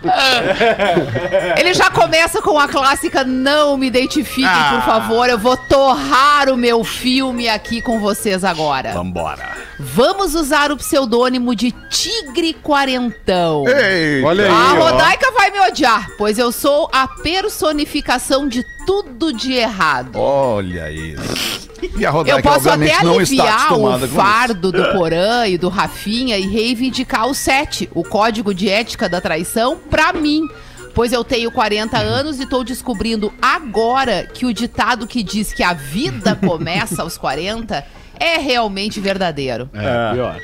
Ele 1.58 1.74
já 1.74 1.90
começa 1.90 2.40
com 2.42 2.58
a 2.58 2.68
clássica 2.68 3.24
Não 3.24 3.76
me 3.76 3.86
identifiquem, 3.86 4.44
Ah. 4.46 4.72
por 4.74 4.82
favor. 4.92 5.28
Eu 5.28 5.38
vou 5.38 5.56
torrar 5.56 6.48
o 6.48 6.56
meu 6.56 6.82
filme 6.84 7.48
aqui 7.48 7.80
com 7.82 7.98
vocês 8.00 8.44
agora. 8.44 8.92
Vambora. 8.92 9.48
Vamos 9.78 10.34
usar 10.34 10.70
o 10.70 10.76
pseudônimo 10.76 11.54
de 11.56 11.72
Tigre 11.88 12.52
Quarentão. 12.54 13.64
Ei, 13.66 14.22
Olha 14.22 14.44
aí, 14.44 14.50
A 14.50 14.74
ó. 14.74 14.90
Rodaica 14.90 15.30
vai 15.32 15.50
me 15.50 15.60
odiar, 15.60 16.08
pois 16.18 16.38
eu 16.38 16.52
sou 16.52 16.88
a 16.92 17.08
personificação 17.08 18.46
de 18.46 18.62
tudo 18.86 19.32
de 19.32 19.52
errado. 19.54 20.18
olha 20.18 20.89
isso. 20.92 21.68
E 21.96 22.04
a 22.04 22.08
Eu 22.08 22.12
Rodaica, 22.12 22.42
posso 22.42 22.70
até 22.70 22.94
aliviar 22.94 23.72
o 23.72 24.08
fardo 24.08 24.70
do 24.70 24.84
Porã 24.92 25.46
e 25.46 25.56
do 25.56 25.68
Rafinha 25.68 26.36
e 26.36 26.46
reivindicar 26.46 27.26
o 27.26 27.34
7, 27.34 27.88
o 27.94 28.04
código 28.04 28.54
de 28.54 28.68
ética 28.68 29.08
da 29.08 29.20
traição, 29.20 29.78
pra 29.90 30.12
mim. 30.12 30.46
Pois 30.94 31.12
eu 31.12 31.22
tenho 31.22 31.50
40 31.50 31.96
anos 31.98 32.40
e 32.40 32.46
tô 32.46 32.64
descobrindo 32.64 33.32
agora 33.40 34.26
que 34.26 34.44
o 34.44 34.52
ditado 34.52 35.06
que 35.06 35.22
diz 35.22 35.52
que 35.52 35.62
a 35.62 35.72
vida 35.72 36.34
começa 36.44 37.02
aos 37.02 37.16
40 37.16 37.84
é 38.18 38.36
realmente 38.38 39.00
verdadeiro. 39.00 39.70
É, 39.72 40.12
pior. 40.12 40.36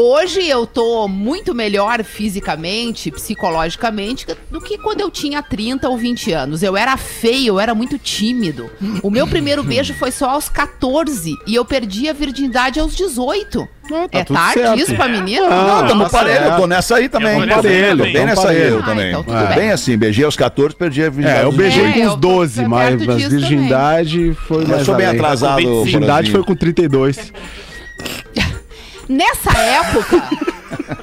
Hoje 0.00 0.46
eu 0.46 0.64
tô 0.66 1.08
muito 1.08 1.54
melhor 1.54 2.04
fisicamente, 2.04 3.10
psicologicamente, 3.10 4.26
do 4.50 4.60
que 4.60 4.78
quando 4.78 5.00
eu 5.00 5.10
tinha 5.10 5.42
30 5.42 5.88
ou 5.88 5.96
20 5.98 6.32
anos. 6.32 6.62
Eu 6.62 6.76
era 6.76 6.96
feio, 6.96 7.54
eu 7.54 7.60
era 7.60 7.74
muito 7.74 7.98
tímido. 7.98 8.70
O 9.02 9.10
meu 9.10 9.26
primeiro 9.26 9.62
beijo 9.64 9.92
foi 9.94 10.10
só 10.12 10.30
aos 10.30 10.48
14 10.48 11.34
e 11.46 11.54
eu 11.54 11.64
perdi 11.64 12.08
a 12.08 12.12
virgindade 12.12 12.78
aos 12.78 12.94
18. 12.96 13.66
Ah, 13.90 14.06
tá 14.06 14.18
é 14.18 14.24
tarde 14.24 14.60
certo. 14.60 14.78
isso 14.80 14.94
pra 14.94 15.08
menina? 15.08 15.46
Ah, 15.46 15.80
Não, 15.80 15.88
tamo 15.88 16.04
tá 16.04 16.10
parelho, 16.10 16.44
eu 16.44 16.56
tô 16.56 16.66
nessa 16.66 16.96
aí 16.96 17.08
também. 17.08 17.32
Eu 17.34 17.40
tô 17.40 17.46
nessa 17.46 17.62
parelho, 17.62 17.96
também. 17.98 18.12
bem 18.12 18.26
nessa 18.26 18.48
aí 18.50 18.68
eu 18.68 18.78
Ah, 18.78 18.82
também. 18.82 19.10
então 19.10 19.24
É, 19.38 19.46
bem. 19.46 19.56
bem 19.56 19.70
assim, 19.72 19.96
beijei 19.96 20.24
aos 20.26 20.36
14, 20.36 20.76
perdi 20.76 21.02
a 21.02 21.10
virgindade. 21.10 21.40
É, 21.40 21.44
eu 21.44 21.52
beijei 21.52 21.84
É, 21.86 21.92
com 21.92 21.98
eu 21.98 22.10
uns 22.12 22.16
12, 22.16 22.62
tô 22.62 22.68
mas 22.68 23.08
a 23.08 23.14
virgindade 23.14 24.34
foi 24.46 24.62
Eu 24.64 24.68
mais 24.68 24.84
sou 24.84 24.94
bem 24.94 25.06
além. 25.06 25.18
atrasado. 25.20 25.62
Com 25.62 25.68
25. 25.68 25.84
Virgindade 25.84 26.30
foi 26.30 26.44
com 26.44 26.54
32. 26.54 27.32
Nessa 29.08 29.50
época, 29.58 30.28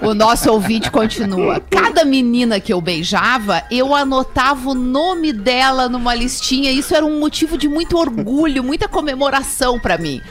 o 0.01 0.13
nosso 0.13 0.51
ouvinte 0.51 0.91
continua. 0.91 1.59
Cada 1.59 2.05
menina 2.05 2.59
que 2.59 2.71
eu 2.71 2.79
beijava, 2.79 3.63
eu 3.71 3.95
anotava 3.95 4.69
o 4.69 4.75
nome 4.75 5.33
dela 5.33 5.89
numa 5.89 6.13
listinha. 6.13 6.71
Isso 6.71 6.95
era 6.95 7.05
um 7.05 7.19
motivo 7.19 7.57
de 7.57 7.67
muito 7.67 7.97
orgulho, 7.97 8.63
muita 8.63 8.87
comemoração 8.87 9.79
pra 9.79 9.97
mim. 9.97 10.21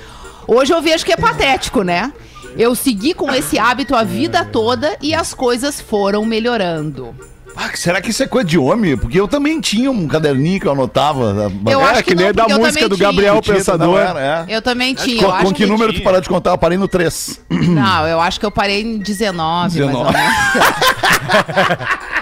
Hoje 0.46 0.72
eu 0.72 0.80
vejo 0.80 1.04
que 1.04 1.12
é 1.12 1.16
patético, 1.16 1.82
né? 1.82 2.12
Eu 2.56 2.74
segui 2.74 3.14
com 3.14 3.32
esse 3.34 3.58
hábito 3.58 3.96
a 3.96 4.04
vida 4.04 4.44
toda 4.44 4.96
e 5.02 5.12
as 5.12 5.34
coisas 5.34 5.80
foram 5.80 6.24
melhorando. 6.24 7.14
Ah, 7.56 7.70
será 7.74 8.00
que 8.00 8.10
isso 8.10 8.22
é 8.22 8.26
coisa 8.26 8.46
de 8.46 8.58
homem? 8.58 8.96
Porque 8.96 9.18
eu 9.18 9.28
também 9.28 9.60
tinha 9.60 9.90
um 9.90 10.08
caderninho 10.08 10.60
que 10.60 10.66
eu 10.66 10.72
anotava. 10.72 11.52
Eu 11.66 11.80
é, 11.80 11.84
acho 11.84 12.04
que, 12.04 12.10
que 12.10 12.14
nem 12.16 12.26
não, 12.26 12.32
da 12.32 12.42
porque 12.44 12.52
eu 12.54 12.58
música 12.66 12.88
do. 12.88 12.96
Gabriel 12.96 13.40
Tinha, 13.40 13.56
Pensador. 13.56 13.98
era, 13.98 14.46
é. 14.48 14.56
Eu 14.56 14.62
também 14.62 14.94
tinha. 14.94 15.20
Com, 15.20 15.28
eu 15.28 15.32
acho 15.32 15.44
com 15.46 15.52
que 15.52 15.66
número 15.66 15.92
tu 15.92 15.96
tinha. 15.96 16.04
parou 16.04 16.20
de 16.20 16.28
contar? 16.28 16.50
Eu 16.50 16.58
parei 16.58 16.78
no 16.78 16.88
3. 16.88 17.40
Não, 17.50 18.08
eu 18.08 18.20
acho 18.20 18.40
que 18.40 18.46
eu 18.46 18.50
parei 18.50 18.82
em 18.82 18.98
19, 18.98 19.80
mais 19.80 19.80
ou 19.80 19.86
19. 19.86 20.18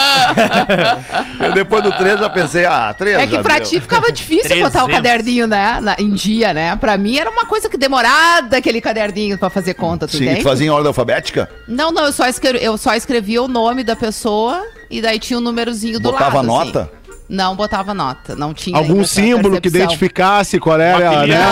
menos. 1.38 1.54
Depois 1.54 1.82
do 1.82 1.92
3 1.92 2.20
já 2.20 2.28
pensei, 2.30 2.64
ah, 2.64 2.94
3 2.96 3.18
É 3.18 3.26
que 3.26 3.38
pra 3.38 3.60
ti 3.60 3.80
ficava 3.80 4.10
difícil 4.12 4.56
botar 4.60 4.84
o 4.84 4.86
300. 4.88 4.94
caderninho, 4.96 5.46
né? 5.46 5.78
na- 5.80 5.96
em 5.98 6.10
dia, 6.10 6.52
né? 6.54 6.76
Pra 6.76 6.96
mim 6.96 7.16
era 7.16 7.30
uma 7.30 7.46
coisa 7.46 7.68
que 7.68 7.76
demorada 7.76 8.56
aquele 8.56 8.80
caderninho 8.80 9.38
pra 9.38 9.50
fazer 9.50 9.74
conta, 9.74 10.06
tu 10.06 10.16
Sim, 10.16 10.24
entende? 10.24 10.40
tu 10.40 10.44
fazia 10.44 10.66
em 10.66 10.70
ordem 10.70 10.88
alfabética? 10.88 11.48
Não, 11.66 11.90
não, 11.92 12.04
eu 12.06 12.12
só, 12.12 12.26
escrevi, 12.26 12.64
eu 12.64 12.76
só 12.78 12.94
escrevia 12.94 13.42
o 13.42 13.48
nome 13.48 13.82
da 13.84 13.96
pessoa 13.96 14.62
e 14.90 15.00
daí 15.00 15.18
tinha 15.18 15.38
o 15.38 15.40
númerozinho 15.40 15.98
do 16.00 16.10
Botava 16.12 16.36
lado. 16.36 16.46
nota? 16.46 16.80
assim. 16.82 16.90
Não 17.30 17.54
botava 17.54 17.94
nota, 17.94 18.34
não 18.34 18.52
tinha 18.52 18.76
Algum 18.76 19.04
símbolo 19.04 19.60
que 19.60 19.68
identificasse 19.68 20.58
qual 20.58 20.80
era, 20.80 21.10
apelido. 21.10 21.38
né? 21.38 21.44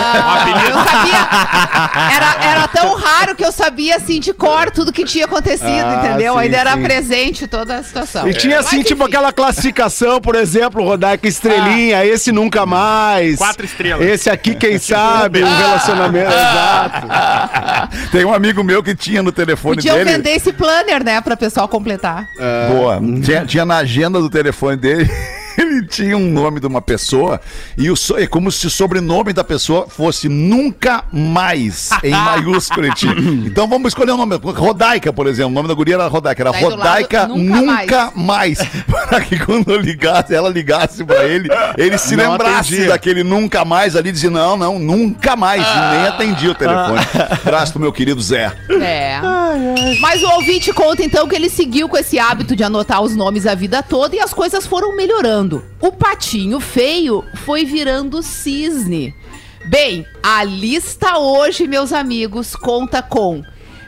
Eu 0.67 0.75
sabia. 0.83 2.15
Era, 2.15 2.51
era 2.51 2.67
tão 2.67 2.95
raro 2.95 3.33
que 3.33 3.45
eu 3.45 3.51
sabia, 3.53 3.95
assim, 3.95 4.19
de 4.19 4.33
cor, 4.33 4.69
tudo 4.71 4.91
que 4.91 5.05
tinha 5.05 5.23
acontecido, 5.23 5.69
Ah, 5.85 6.01
entendeu? 6.05 6.33
sim, 6.33 6.39
Ainda 6.39 6.57
era 6.57 6.73
sim. 6.73 6.83
presente 6.83 7.47
toda 7.47 7.77
a 7.77 7.83
situação. 7.83 8.27
E 8.27 8.33
tinha 8.33 8.59
assim, 8.59 8.79
Mas, 8.79 8.87
tipo, 8.87 9.03
enfim. 9.03 9.09
aquela 9.13 9.31
classificação, 9.31 10.19
por 10.19 10.35
exemplo, 10.35 10.83
Rodaica 10.83 11.25
Estrelinha, 11.29 12.05
esse 12.05 12.29
nunca 12.33 12.65
mais. 12.65 13.37
Quatro 13.37 13.65
estrelas. 13.65 14.05
Esse 14.05 14.29
aqui, 14.29 14.55
quem 14.55 14.77
sabe, 14.79 15.41
um 15.43 15.57
relacionamento. 15.57 16.29
Exato. 16.33 17.07
Tem 18.11 18.25
um 18.25 18.33
amigo 18.33 18.63
meu 18.65 18.83
que 18.83 18.93
tinha 18.93 19.23
no 19.23 19.31
telefone 19.31 19.75
Podia 19.77 19.93
dele. 19.93 20.11
vender 20.11 20.31
esse 20.31 20.51
planner, 20.51 21.03
né, 21.05 21.21
pra 21.21 21.37
pessoal 21.37 21.69
completar. 21.69 22.27
Boa. 22.69 22.99
Tinha, 23.23 23.45
tinha 23.45 23.63
na 23.65 23.77
agenda 23.77 24.19
do 24.19 24.29
telefone 24.29 24.75
dele. 24.75 25.09
Ele 25.59 25.85
tinha 25.85 26.17
um 26.17 26.29
nome 26.31 26.59
de 26.59 26.67
uma 26.67 26.81
pessoa 26.81 27.39
e 27.77 27.89
o 27.91 27.95
é 28.17 28.25
como 28.25 28.51
se 28.51 28.67
o 28.67 28.69
sobrenome 28.69 29.33
da 29.33 29.43
pessoa 29.43 29.87
fosse 29.87 30.29
nunca 30.29 31.03
mais, 31.11 31.89
em 32.03 32.11
maiúsculo. 32.15 32.87
Então 33.45 33.67
vamos 33.67 33.89
escolher 33.89 34.11
o 34.11 34.17
nome. 34.17 34.39
Rodaica, 34.41 35.11
por 35.11 35.27
exemplo. 35.27 35.51
O 35.51 35.55
nome 35.55 35.67
da 35.67 35.73
guria 35.73 35.95
era 35.95 36.07
Rodaica. 36.07 36.43
Era 36.43 36.51
Daí 36.51 36.63
do 36.63 36.69
Rodaica 36.69 37.21
lado, 37.21 37.35
nunca 37.35 37.79
nunca, 37.99 38.11
mais. 38.15 38.59
Para 38.87 39.21
que 39.21 39.39
quando 39.39 39.71
eu 39.71 39.79
ligasse, 39.79 40.33
ela 40.33 40.49
ligasse 40.49 41.03
pra 41.03 41.23
ele, 41.25 41.49
ele 41.77 41.97
se 41.97 42.15
Não 42.15 42.31
lembrasse 42.31 42.73
atendia. 42.73 42.89
daquele 42.89 43.23
nunca 43.23 43.65
mais 43.65 43.95
ali, 43.95 44.11
dizia: 44.11 44.29
não, 44.29 44.55
não, 44.55 44.79
nunca 44.79 45.35
mais. 45.35 45.61
E 45.61 45.97
nem 45.97 46.07
atendia 46.07 46.51
o 46.51 46.55
telefone. 46.55 46.99
Abraço 47.45 47.73
pro 47.73 47.81
meu 47.81 47.91
querido 47.91 48.21
Zé. 48.21 48.51
É. 48.81 49.19
Mas 49.99 50.21
o 50.21 50.29
ouvinte 50.33 50.71
conta 50.73 51.03
então 51.03 51.27
que 51.27 51.35
ele 51.35 51.49
seguiu 51.49 51.89
com 51.89 51.97
esse 51.97 52.19
hábito 52.19 52.55
de 52.55 52.63
anotar 52.63 53.01
os 53.01 53.15
nomes 53.15 53.45
a 53.45 53.55
vida 53.55 53.81
toda 53.81 54.15
e 54.15 54.19
as 54.19 54.33
coisas 54.33 54.65
foram 54.65 54.95
melhorando. 54.95 55.48
O 55.81 55.91
patinho 55.91 56.59
feio 56.59 57.23
foi 57.45 57.65
virando 57.65 58.21
cisne. 58.23 59.13
Bem, 59.67 60.05
a 60.23 60.43
lista 60.43 61.17
hoje, 61.17 61.67
meus 61.67 61.91
amigos, 61.93 62.55
conta 62.55 63.01
com 63.01 63.43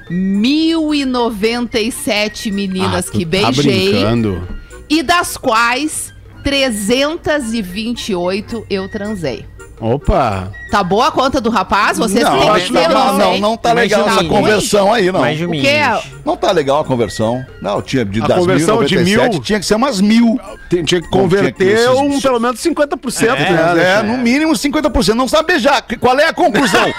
1097 0.09 2.51
meninas 2.51 3.07
Ah, 3.07 3.11
que 3.11 3.23
tá 3.25 3.29
beijei 3.31 3.91
brincando. 3.93 4.47
e 4.89 5.01
das 5.03 5.37
quais 5.37 6.11
328 6.43 8.65
eu 8.69 8.89
transei. 8.89 9.45
Opa. 9.81 10.51
Tá 10.71 10.83
boa 10.83 11.07
a 11.07 11.11
conta 11.11 11.41
do 11.41 11.49
rapaz? 11.49 11.97
Vocês 11.97 12.23
não, 12.23 12.39
têm 12.39 12.53
que 12.53 12.67
que 12.67 12.71
não, 12.71 13.17
não, 13.17 13.31
sei. 13.31 13.41
não 13.41 13.57
tá 13.57 13.73
legal 13.73 14.07
essa 14.07 14.23
conversão 14.23 14.93
aí, 14.93 15.11
não. 15.11 15.19
Mais 15.19 15.37
de 15.37 15.45
O 15.45 15.51
quê? 15.51 15.81
Não 16.23 16.37
tá 16.37 16.51
legal 16.51 16.79
a 16.79 16.85
conversão. 16.85 17.45
Não, 17.61 17.81
tinha 17.81 18.05
de 18.05 18.21
A 18.21 18.27
das 18.27 18.37
conversão 18.37 18.83
de 18.85 18.95
1097, 18.95 19.31
mil? 19.33 19.41
tinha 19.41 19.59
que 19.59 19.65
ser 19.65 19.75
umas 19.75 19.99
mil. 19.99 20.39
Tinha 20.69 20.77
que 20.77 20.77
Bom, 20.77 20.85
tinha 20.85 21.01
que 21.01 21.09
converter 21.09 21.89
um, 21.89 22.21
pelo 22.21 22.39
menos 22.39 22.61
50%, 22.61 23.37
né? 23.37 23.99
É, 23.99 24.03
no 24.03 24.17
mínimo 24.19 24.53
50%. 24.53 25.13
Não 25.13 25.27
sabe 25.27 25.47
beijar. 25.47 25.83
Qual 25.99 26.17
é 26.17 26.27
a 26.27 26.33
conclusão? 26.33 26.85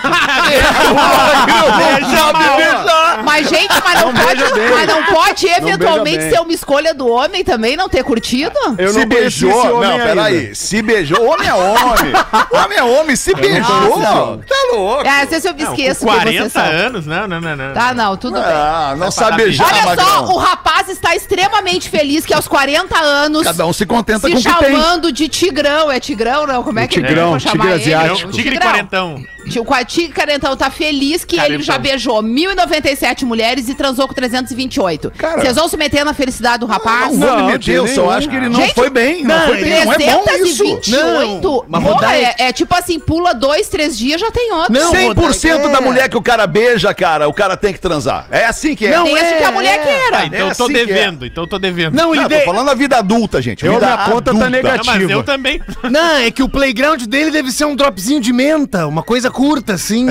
não 2.01 2.11
sabe 2.11 2.39
beijar. 2.57 3.23
Mas, 3.25 3.49
gente, 3.49 3.75
mas 3.83 4.01
não, 4.01 4.13
pode, 4.13 4.27
beija 4.27 4.55
bem. 4.55 4.71
mas 4.71 4.87
não 4.89 5.05
pode 5.05 5.47
eventualmente 5.47 6.19
bem. 6.19 6.31
ser 6.31 6.41
uma 6.41 6.53
escolha 6.53 6.93
do 6.93 7.09
homem 7.09 7.43
também 7.45 7.77
não 7.77 7.89
ter 7.89 8.05
curtido? 8.05 8.53
Eu 8.77 8.91
se 8.93 8.99
não 8.99 9.07
beijou, 9.07 9.51
esse 9.51 9.69
homem 9.69 9.99
não, 9.99 10.07
peraí. 10.07 10.55
Se 10.55 10.83
beijou, 10.83 11.25
homem 11.25 11.49
é 11.49 11.55
homem. 11.55 12.13
homem 12.81 12.97
é 12.97 13.01
homem, 13.01 13.17
se 13.17 13.35
beijou. 13.35 14.39
Tá 14.39 14.57
louco. 14.73 15.07
É, 15.07 15.23
às 15.23 15.29
vezes 15.31 15.45
eu 15.45 15.55
me 15.55 15.63
Não, 15.65 15.71
esqueço 15.73 16.01
que 16.01 16.07
40 16.07 16.39
vocês 16.39 16.53
são. 16.53 16.63
anos, 16.65 17.07
não, 17.07 17.29
não, 17.29 17.41
não, 17.41 17.57
não. 17.57 17.75
Tá, 17.75 17.95
não, 17.95 18.17
tudo 18.17 18.35
bem. 18.35 18.43
Ah, 18.45 18.91
não 18.93 19.11
Vai 19.11 19.13
sabe 19.13 19.37
beijar, 19.37 19.67
Olha 19.73 19.85
Magrão. 19.85 20.07
só, 20.07 20.25
o 20.33 20.37
rapaz 20.39 20.89
está 20.89 21.15
extremamente 21.15 21.89
feliz 21.89 22.25
que 22.25 22.33
aos 22.35 22.49
40 22.49 22.99
anos, 22.99 23.43
Cada 23.45 23.67
um 23.67 23.73
se 23.73 23.85
contenta 23.87 24.27
se 24.27 24.33
com 24.33 24.39
o 24.39 24.43
que 24.43 24.59
tem. 24.59 24.71
chamando 24.77 25.13
de 25.13 25.29
tigrão. 25.29 25.91
É 25.91 26.01
tigrão, 26.01 26.47
não? 26.47 26.63
Como 26.63 26.79
é 26.79 26.87
que 26.87 26.95
Tigrão, 27.01 27.31
vou 27.31 27.41
chamar 27.41 27.53
tigre 27.65 27.83
ele? 27.83 27.95
asiático. 27.95 28.31
Tigre 28.33 28.51
Tigrão. 28.53 28.71
quarentão. 28.71 29.25
Tio 29.51 29.65
Quati 29.65 30.09
Carentão 30.09 30.57
tá 30.57 30.71
feliz 30.71 31.25
que 31.25 31.37
ele 31.37 31.43
Carentão. 31.43 31.65
já 31.65 31.79
beijou 31.79 32.23
1.097 32.23 33.25
mulheres 33.25 33.69
e 33.69 33.75
transou 33.75 34.07
com 34.09 34.15
328. 34.15 35.11
Cara- 35.17 35.41
Vocês 35.41 35.57
vão 35.57 35.69
se 35.69 35.77
meter 35.77 36.05
na 36.05 36.15
felicidade 36.15 36.61
do 36.61 36.67
rapaz? 36.67 37.13
Não, 37.17 37.27
vou 37.27 37.37
Não, 37.39 37.47
me 37.47 37.53
meter, 37.53 37.73
eu 37.77 37.87
só 37.89 38.11
acho 38.11 38.29
que 38.29 38.37
ele 38.37 38.49
não 38.49 38.61
Gente, 38.61 38.75
foi 38.75 38.91
bem. 38.91 39.23
Não, 39.25 39.39
não, 39.39 39.47
foi 39.47 39.57
bem, 39.63 39.85
não 39.85 39.93
é 39.93 39.99
bom 39.99 40.25
isso. 40.45 40.63
328? 40.65 41.41
Não, 41.43 41.65
mas 41.69 41.83
Porra, 41.83 42.17
é, 42.17 42.35
é 42.39 42.53
tipo 42.53 42.75
assim, 42.75 42.99
pula 42.99 43.35
dois, 43.35 43.69
três 43.69 43.97
dias, 43.97 44.21
já 44.21 44.31
tem 44.31 44.53
outro. 44.53 44.73
Não, 44.73 44.93
100% 44.93 45.71
da 45.71 45.79
é. 45.79 45.81
mulher 45.81 46.09
que 46.09 46.17
o 46.17 46.23
cara 46.23 46.47
beija, 46.47 46.93
cara, 46.95 47.29
o 47.29 47.33
cara 47.33 47.57
tem 47.57 47.73
que 47.73 47.81
transar. 47.81 48.27
É 48.31 48.47
assim 48.47 48.75
que 48.75 48.87
é. 48.87 48.97
Não, 48.97 49.05
Desde 49.05 49.25
é, 49.25 49.39
que 49.39 49.45
a 49.45 49.53
mulher 49.53 49.79
é. 49.79 49.83
queira. 49.83 50.19
Ah, 50.19 50.27
então 50.27 50.49
eu 50.49 50.55
tô 50.55 50.65
assim 50.65 50.73
é. 50.77 50.87
devendo, 50.87 51.27
então 51.27 51.45
eu 51.45 51.49
tô 51.49 51.59
devendo. 51.59 51.95
Não, 51.95 52.05
Não, 52.07 52.15
ele 52.15 52.25
eu 52.25 52.29
de... 52.29 52.39
tô 52.39 52.45
falando 52.45 52.67
da 52.67 52.75
vida 52.75 52.97
adulta, 52.97 53.41
gente. 53.43 53.65
Eu, 53.65 53.75
vida 53.75 53.87
minha 53.87 53.99
conta 53.99 54.23
tá 54.23 54.31
adulta. 54.31 54.51
negativa. 54.51 54.93
Não, 54.93 55.01
mas 55.03 55.11
eu 55.11 55.23
também. 55.23 55.63
Não, 55.91 56.17
é 56.17 56.31
que 56.31 56.43
o 56.43 56.49
playground 56.49 57.03
dele 57.05 57.31
deve 57.31 57.51
ser 57.51 57.65
um 57.65 57.75
dropzinho 57.75 58.21
de 58.21 58.33
menta, 58.33 58.87
uma 58.87 59.03
coisa 59.03 59.31
curta, 59.43 59.73
assim. 59.75 60.07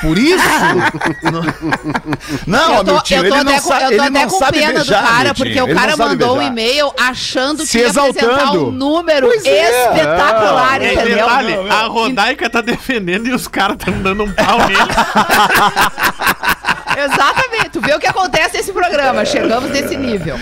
Por 0.00 0.16
isso? 0.18 0.42
Não, 2.46 2.74
eu 2.76 2.84
tô, 2.84 2.92
meu 2.92 3.02
tio, 3.02 3.16
eu 3.18 3.22
tô 3.22 3.26
ele 3.28 3.34
até 3.36 3.44
não 3.44 3.60
com, 3.60 3.68
sabe, 3.68 3.82
eu 3.84 3.88
tô 3.88 3.92
ele 3.94 4.00
até 4.02 4.10
não 4.10 4.28
com 4.28 4.38
sabe 4.38 4.58
pena 4.58 4.72
beijar, 4.72 5.02
do 5.02 5.08
cara, 5.08 5.34
porque 5.34 5.60
o 5.62 5.74
cara 5.74 5.96
mandou 5.96 6.36
um 6.38 6.42
e-mail 6.42 6.92
achando 6.98 7.64
Se 7.64 7.72
que 7.72 7.78
ia 7.78 7.88
apresentar 7.90 8.26
exaltando. 8.26 8.68
um 8.68 8.70
número 8.72 9.26
Pois 9.28 9.44
é. 9.44 9.70
espetacular, 9.90 10.82
É, 10.82 10.94
entendeu? 10.94 11.16
detalhe, 11.16 11.54
a 11.70 11.82
Rodaica 11.86 12.50
tá 12.50 12.60
defendendo 12.60 13.26
e 13.28 13.32
os 13.32 13.46
caras 13.48 13.76
tão 13.78 13.94
dando 14.02 14.24
um 14.24 14.32
pau 14.32 14.58
nele. 14.58 14.76
Exatamente. 16.98 17.70
Tu 17.70 17.80
vê 17.80 17.94
o 17.94 17.98
que 18.00 18.06
acontece 18.06 18.56
nesse 18.56 18.72
programa. 18.72 19.24
Chegamos 19.24 19.70
nesse 19.70 19.96
nível. 19.96 20.38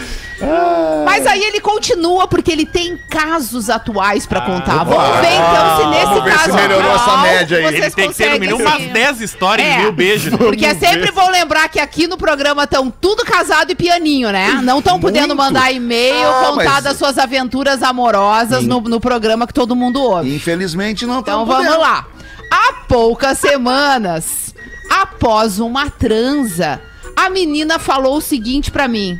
Mas 1.04 1.26
aí 1.26 1.42
ele 1.42 1.60
continua 1.60 2.26
porque 2.26 2.50
ele 2.50 2.64
tem 2.64 2.96
casos 3.10 3.68
atuais 3.68 4.26
pra 4.26 4.40
contar. 4.40 4.84
Vamos 4.84 5.20
ver 5.20 5.34
então 5.34 5.76
se 5.76 5.86
nesse 5.90 6.04
Vamos 6.06 6.24
ver 6.24 6.30
se 6.32 6.38
caso 6.38 6.54
melhorou 6.54 6.90
essa 6.94 7.02
atual 7.04 7.18
média 7.20 7.58
aí. 7.58 7.62
vocês 7.64 7.74
Ele 7.84 7.90
tem 7.90 7.90
que 7.90 8.14
ter 8.16 8.24
no 8.24 8.30
conseguem, 8.30 8.40
mínimo 8.40 8.68
assim, 8.68 8.82
umas 8.84 8.92
10 8.92 9.20
histórias 9.20 9.66
É. 9.68 9.76
de 9.76 9.82
mil 9.82 9.92
beijos. 9.92 10.32
Porque 10.38 10.64
é 10.64 10.74
sempre 10.74 11.12
bom 11.12 11.28
lembrar 11.30 11.68
que 11.68 11.78
aqui 11.78 12.06
no 12.06 12.16
programa 12.16 12.64
estão 12.64 12.90
tudo 12.90 13.22
casado 13.24 13.70
e 13.70 13.74
pianinho, 13.74 14.30
né? 14.30 14.60
Não 14.62 14.78
estão 14.78 14.98
podendo 14.98 15.36
mandar 15.36 15.70
e-mail, 15.72 16.26
Ah, 16.26 16.44
contar 16.48 16.64
mas- 16.74 16.84
das 16.84 16.96
suas 16.96 17.18
aventuras 17.18 17.82
amorosas 17.82 18.64
no, 18.64 18.80
no 18.80 18.98
programa 18.98 19.46
que 19.46 19.52
todo 19.52 19.76
mundo 19.76 20.02
ouve. 20.02 20.34
Infelizmente 20.34 21.04
não 21.04 21.20
Então 21.20 21.44
tão 21.44 21.46
vamos 21.46 21.66
podendo. 21.66 21.80
lá. 21.82 22.06
Há 22.50 22.72
poucas 22.88 23.38
semanas, 23.38 24.49
após 24.90 25.61
uma 25.61 25.88
transa, 25.88 26.81
a 27.16 27.31
menina 27.31 27.79
falou 27.79 28.16
o 28.16 28.20
seguinte 28.20 28.70
pra 28.70 28.88
mim: 28.88 29.16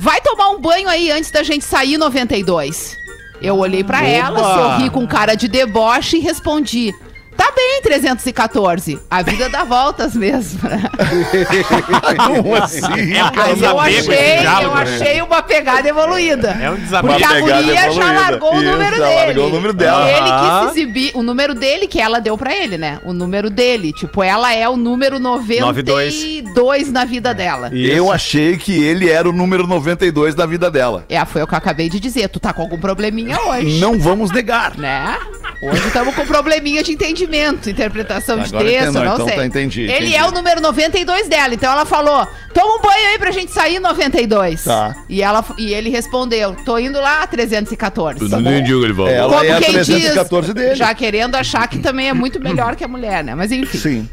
Vai 0.00 0.20
tomar 0.22 0.48
um 0.48 0.60
banho 0.60 0.88
aí 0.88 1.10
antes 1.10 1.30
da 1.30 1.42
gente 1.42 1.64
sair 1.64 1.98
92. 1.98 2.96
Eu 3.40 3.58
olhei 3.58 3.84
pra 3.84 4.02
ela, 4.02 4.38
sorri 4.38 4.88
com 4.88 5.06
cara 5.06 5.34
de 5.34 5.46
deboche 5.46 6.16
e 6.16 6.20
respondi: 6.20 6.94
bem, 7.56 7.80
314. 7.82 9.00
A 9.10 9.22
vida 9.22 9.48
dá 9.48 9.64
voltas 9.64 10.14
mesmo. 10.14 10.60
né? 10.68 10.82
Como 12.26 12.54
assim? 12.54 13.14
É 13.14 13.24
um 13.24 13.40
Aí 13.40 13.62
eu 13.62 13.80
achei, 13.80 14.36
eu 14.36 14.40
diálogo. 14.40 14.74
achei 14.76 15.22
uma 15.22 15.42
pegada 15.42 15.88
evoluída. 15.88 16.50
É 16.60 16.70
um 16.70 16.76
desapego. 16.76 17.14
Porque 17.14 17.24
a 17.24 17.40
guria 17.40 17.90
já 17.92 18.12
largou 18.12 18.54
o 18.54 18.62
número 18.62 18.96
já 18.96 19.06
dele. 19.08 19.24
largou 19.26 19.46
o 19.46 19.50
número 19.50 19.72
dela. 19.72 20.06
E 20.08 20.14
ele 20.14 20.30
quis 20.30 20.72
se 20.74 20.80
exibir. 20.80 21.10
O 21.14 21.22
número 21.22 21.54
dele 21.54 21.86
que 21.86 22.00
ela 22.00 22.20
deu 22.20 22.36
pra 22.36 22.54
ele, 22.54 22.76
né? 22.76 23.00
O 23.04 23.12
número 23.12 23.48
dele. 23.50 23.92
Tipo, 23.92 24.22
ela 24.22 24.52
é 24.54 24.68
o 24.68 24.76
número 24.76 25.18
92 25.18 26.92
na 26.92 27.04
vida 27.04 27.32
dela. 27.34 27.70
Eu 27.72 28.12
achei 28.12 28.56
que 28.56 28.82
ele 28.82 29.08
era 29.10 29.28
o 29.28 29.32
número 29.32 29.66
92 29.66 30.34
da 30.34 30.44
vida 30.46 30.70
dela. 30.70 31.04
É, 31.08 31.24
foi 31.24 31.42
o 31.42 31.46
que 31.46 31.54
eu 31.54 31.58
acabei 31.58 31.88
de 31.88 31.98
dizer. 31.98 32.28
Tu 32.28 32.38
tá 32.38 32.52
com 32.52 32.62
algum 32.62 32.78
probleminha 32.78 33.38
hoje. 33.40 33.78
Não 33.80 33.98
vamos 33.98 34.30
negar. 34.30 34.76
Né? 34.76 35.16
Hoje 35.62 35.86
estamos 35.86 36.14
com 36.14 36.26
probleminha 36.26 36.82
de 36.82 36.92
entendimento, 36.92 37.45
interpretação 37.48 38.38
de 38.38 38.46
Agora 38.48 38.64
texto, 38.64 38.82
entendeu, 38.90 39.04
não 39.04 39.14
então 39.14 39.26
sei. 39.28 39.36
tá, 39.36 39.46
entendi, 39.46 39.80
Ele 39.82 39.92
entendi. 39.92 40.14
é 40.16 40.24
o 40.26 40.30
número 40.30 40.60
92 40.60 41.28
dela, 41.28 41.54
então 41.54 41.72
ela 41.72 41.84
falou: 41.84 42.26
toma 42.54 42.76
um 42.76 42.80
banho 42.82 43.08
aí 43.08 43.18
pra 43.18 43.30
gente 43.30 43.52
sair 43.52 43.78
92. 43.80 44.64
Tá. 44.64 44.96
E, 45.08 45.22
ela, 45.22 45.44
e 45.58 45.72
ele 45.74 45.90
respondeu: 45.90 46.54
tô 46.64 46.78
indo 46.78 47.00
lá 47.00 47.26
314. 47.26 48.18
Ela 49.14 49.28
Como 49.38 49.44
é 49.44 49.52
a 49.52 49.60
quem 49.60 49.72
314 49.72 50.46
diz, 50.46 50.54
dele. 50.54 50.74
Já 50.74 50.94
querendo 50.94 51.34
achar 51.36 51.66
que 51.68 51.78
também 51.78 52.08
é 52.08 52.12
muito 52.14 52.40
melhor 52.40 52.76
que 52.76 52.84
a 52.84 52.88
mulher, 52.88 53.22
né? 53.24 53.34
Mas 53.34 53.52
enfim. 53.52 53.78
Sim. 53.78 54.08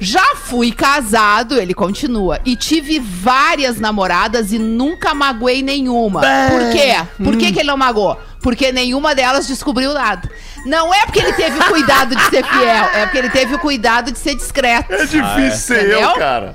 Já 0.00 0.34
fui 0.34 0.72
casado, 0.72 1.56
ele 1.60 1.72
continua, 1.74 2.40
e 2.44 2.56
tive 2.56 2.98
várias 2.98 3.78
namoradas 3.78 4.50
e 4.52 4.58
nunca 4.58 5.14
magoei 5.14 5.62
nenhuma. 5.62 6.20
Por 6.20 6.72
quê? 6.72 6.94
Por 7.22 7.34
Hum. 7.34 7.38
que, 7.38 7.52
que 7.52 7.60
ele 7.60 7.68
não 7.68 7.76
magoou? 7.76 8.18
Porque 8.42 8.72
nenhuma 8.72 9.14
delas 9.14 9.46
descobriu 9.46 9.94
nada. 9.94 10.28
Não 10.66 10.92
é 10.92 11.04
porque 11.06 11.20
ele 11.20 11.32
teve 11.32 11.58
o 11.58 11.64
cuidado 11.66 12.14
de 12.16 12.22
ser 12.24 12.44
fiel, 12.44 12.84
é 12.94 13.04
porque 13.04 13.18
ele 13.18 13.30
teve 13.30 13.54
o 13.54 13.58
cuidado 13.58 14.10
de 14.10 14.18
ser 14.18 14.34
discreto. 14.34 14.92
É 14.92 15.06
difícil 15.06 15.50
ser 15.52 15.78
Entendeu? 15.86 16.00
eu, 16.00 16.14
cara. 16.14 16.54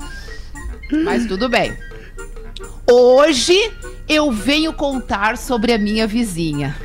Mas 1.04 1.26
tudo 1.26 1.50
bem. 1.50 1.78
Hoje 2.90 3.72
eu 4.08 4.32
venho 4.32 4.72
contar 4.74 5.38
sobre 5.38 5.74
a 5.74 5.78
minha 5.78 6.08
vizinha. 6.08 6.76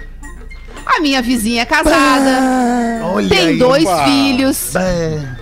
A 0.84 0.98
minha 1.00 1.22
vizinha 1.22 1.62
é 1.62 1.64
casada, 1.64 3.04
Olha 3.04 3.28
tem 3.28 3.38
aí, 3.48 3.58
dois 3.58 3.84
opa. 3.86 4.04
filhos, 4.04 4.72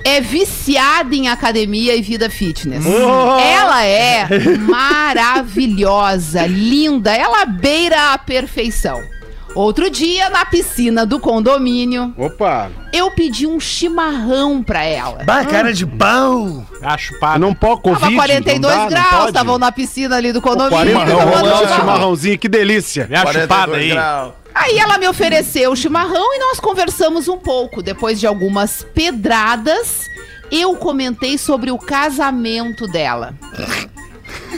é 0.04 0.20
viciada 0.20 1.14
em 1.14 1.28
academia 1.28 1.96
e 1.96 2.02
vida 2.02 2.28
fitness. 2.28 2.84
Ela 2.84 3.82
é 3.84 4.28
maravilhosa, 4.58 6.46
linda, 6.46 7.14
ela 7.14 7.46
beira 7.46 8.12
a 8.12 8.18
perfeição. 8.18 9.02
Outro 9.54 9.90
dia, 9.90 10.30
na 10.30 10.44
piscina 10.44 11.04
do 11.04 11.18
condomínio, 11.18 12.14
Opa, 12.16 12.70
eu 12.92 13.10
pedi 13.10 13.46
um 13.46 13.58
chimarrão 13.58 14.62
pra 14.62 14.84
ela. 14.84 15.24
Bah, 15.24 15.44
cara 15.44 15.72
de 15.72 15.84
pau. 15.84 16.64
Ah, 16.80 16.96
chupada. 16.96 17.38
não 17.38 17.52
pode 17.52 17.82
Covid. 17.82 18.00
Tava 18.00 18.14
42 18.14 18.60
não 18.60 18.68
dá, 18.70 18.76
não 18.84 18.88
graus, 18.88 19.26
estavam 19.26 19.58
na 19.58 19.72
piscina 19.72 20.16
ali 20.16 20.32
do 20.32 20.40
condomínio. 20.40 20.94
40 20.94 21.00
tomando 21.00 21.30
rolando 21.30 21.56
chimarrão. 21.56 21.76
chimarrãozinho, 21.76 22.38
que 22.38 22.48
delícia. 22.48 23.06
Vem 23.06 23.18
a 23.18 23.32
chupada 23.32 23.76
aí. 23.76 23.90
graus. 23.90 24.32
Aí 24.54 24.78
ela 24.78 24.98
me 24.98 25.08
ofereceu 25.08 25.72
o 25.72 25.76
chimarrão 25.76 26.34
e 26.34 26.38
nós 26.38 26.60
conversamos 26.60 27.28
um 27.28 27.38
pouco. 27.38 27.82
Depois 27.82 28.18
de 28.18 28.26
algumas 28.26 28.84
pedradas, 28.94 30.04
eu 30.50 30.74
comentei 30.76 31.38
sobre 31.38 31.70
o 31.70 31.78
casamento 31.78 32.86
dela. 32.88 33.34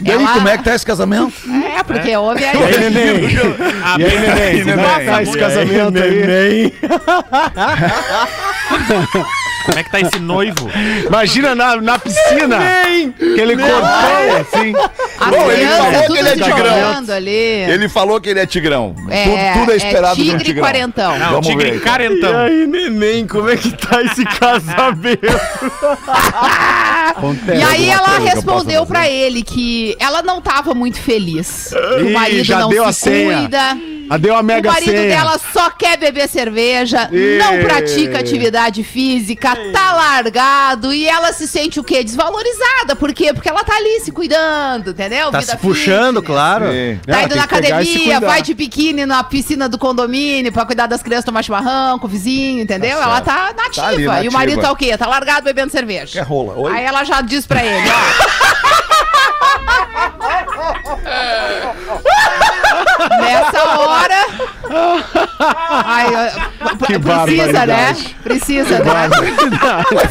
E 0.00 0.11
aí, 0.11 0.16
Ela- 0.16 0.33
como 0.33 0.48
é 0.48 0.57
que 0.59 0.64
tá 0.64 0.74
esse 0.74 0.87
casamento? 0.87 1.33
É, 1.78 1.83
porque 1.83 2.16
houve 2.16 2.44
aí. 2.44 2.57
E 2.59 2.62
aí, 2.64 2.78
neném? 2.90 3.37
Ah, 3.85 3.96
E 3.98 4.05
aí, 4.05 4.18
neném? 4.18 4.64
Como 4.64 4.81
é 4.87 4.98
que 5.00 5.05
tá 5.07 5.22
esse 5.22 5.38
casamento 5.38 5.98
aí? 6.02 6.72
Como 9.64 9.79
é 9.79 9.83
que 9.85 9.90
tá 9.90 10.01
esse 10.01 10.18
noivo? 10.18 10.70
Imagina 11.07 11.55
na, 11.55 11.77
na 11.77 11.98
piscina, 11.98 12.59
aquele 13.14 13.57
corpão 13.57 14.37
assim. 14.40 14.72
As 15.20 15.29
Bom, 15.31 15.51
ele 15.51 15.66
falou 15.66 15.90
crianças 15.92 16.07
que 16.07 16.18
ele 16.18 16.29
é 16.29 16.33
tigrão. 16.33 17.05
ali. 17.16 17.31
Ele 17.31 17.88
falou 17.88 18.20
que 18.20 18.29
ele 18.31 18.40
é 18.40 18.46
tigrão. 18.46 18.94
É, 19.09 19.25
tudo, 19.25 19.61
tudo 19.61 19.72
é 19.72 19.77
esperado 19.77 20.20
é 20.20 20.25
de 20.25 20.31
um 20.31 20.33
tigre 20.33 20.44
tigrão. 20.44 20.64
quarentão. 20.64 21.18
Não, 21.18 21.31
Vamos 21.31 21.46
tigre 21.46 21.70
ver, 21.70 21.77
então. 21.77 21.92
carentão. 21.92 22.37
aí, 22.38 22.66
neném, 22.66 23.27
como 23.27 23.48
é 23.51 23.57
que 23.57 23.70
tá 23.70 24.03
esse 24.03 24.25
casamento? 24.38 25.20
Acontece 27.14 27.59
E 27.59 27.62
aí 27.62 27.88
ela 27.90 28.16
que 28.20 28.25
respondeu 28.29 28.81
possa 28.81 28.92
pra 28.92 29.09
ele 29.09 29.42
que 29.42 29.96
ela 29.98 30.22
não 30.22 30.40
tava 30.40 30.75
muito 30.75 30.98
feliz. 31.01 31.72
Que 31.98 32.05
Ih, 32.05 32.11
o 32.11 32.12
marido 32.12 32.44
já 32.44 32.59
não 32.61 32.68
deu 32.68 32.85
a 32.85 32.92
se 32.92 33.01
senha. 33.01 33.38
cuida. 33.38 33.77
Ah, 34.11 34.18
deu 34.18 34.35
a 34.37 34.40
O 34.40 34.42
mega 34.42 34.70
marido 34.70 34.90
senha. 34.90 35.09
dela 35.16 35.40
só 35.53 35.70
quer 35.70 35.96
beber 35.96 36.29
cerveja, 36.29 37.09
Ih. 37.11 37.38
não 37.38 37.61
pratica 37.62 38.18
atividade 38.18 38.83
física, 38.85 39.52
tá 39.73 39.93
largado 39.93 40.93
e 40.93 41.07
ela 41.09 41.33
se 41.33 41.47
sente 41.49 41.81
o 41.81 41.85
quê? 41.85 42.05
Desvalorizada. 42.05 42.95
Por 42.97 43.12
quê? 43.12 43.33
Porque 43.33 43.49
ela 43.49 43.65
tá 43.65 43.77
ali 43.77 44.01
se 44.01 44.12
cuidando, 44.12 44.91
entendeu? 44.91 45.31
Tá 45.31 45.41
Vida 45.41 45.53
se 45.53 45.59
puxando, 45.59 46.21
fitness. 46.21 46.27
claro. 46.27 46.71
Sim. 46.71 47.01
Tá 47.07 47.23
indo 47.23 47.35
na 47.35 47.43
e 47.43 47.45
academia, 47.45 48.21
vai 48.21 48.43
de 48.43 48.55
biquíni 48.55 49.05
na 49.07 49.23
piscina 49.25 49.69
do 49.69 49.79
condomínio 49.79 50.53
pra 50.53 50.65
cuidar 50.65 50.87
das 50.87 51.03
crianças, 51.03 51.25
tomar 51.25 51.43
chimarrão 51.43 51.99
com 51.99 52.07
o 52.07 52.11
vizinho, 52.11 52.62
entendeu? 52.62 53.01
ela 53.03 53.21
tá 53.21 53.53
nativa. 53.57 53.87
ali, 53.87 54.03
E 54.03 54.07
nativa. 54.07 54.31
o 54.31 54.33
marido 54.33 54.61
tá 54.61 54.71
o 54.73 54.77
quê? 54.77 54.97
Tá 54.97 55.07
largado 55.07 55.45
bebendo 55.45 55.71
cerveja. 55.73 56.12
Quer 56.12 56.25
rola? 56.27 56.55
Oi? 56.57 56.73
Aí 56.73 56.85
ela 56.85 57.05
já 57.05 57.21
diz 57.21 57.47
pra 57.47 57.65
ele, 57.65 57.88
ó. 57.88 59.23
Nessa 63.21 63.79
hora. 63.79 64.27
Ai, 65.85 66.33
Que 66.87 66.99
precisa, 66.99 67.67
né? 67.67 67.97
Precisa, 68.23 68.79
né? 68.79 68.85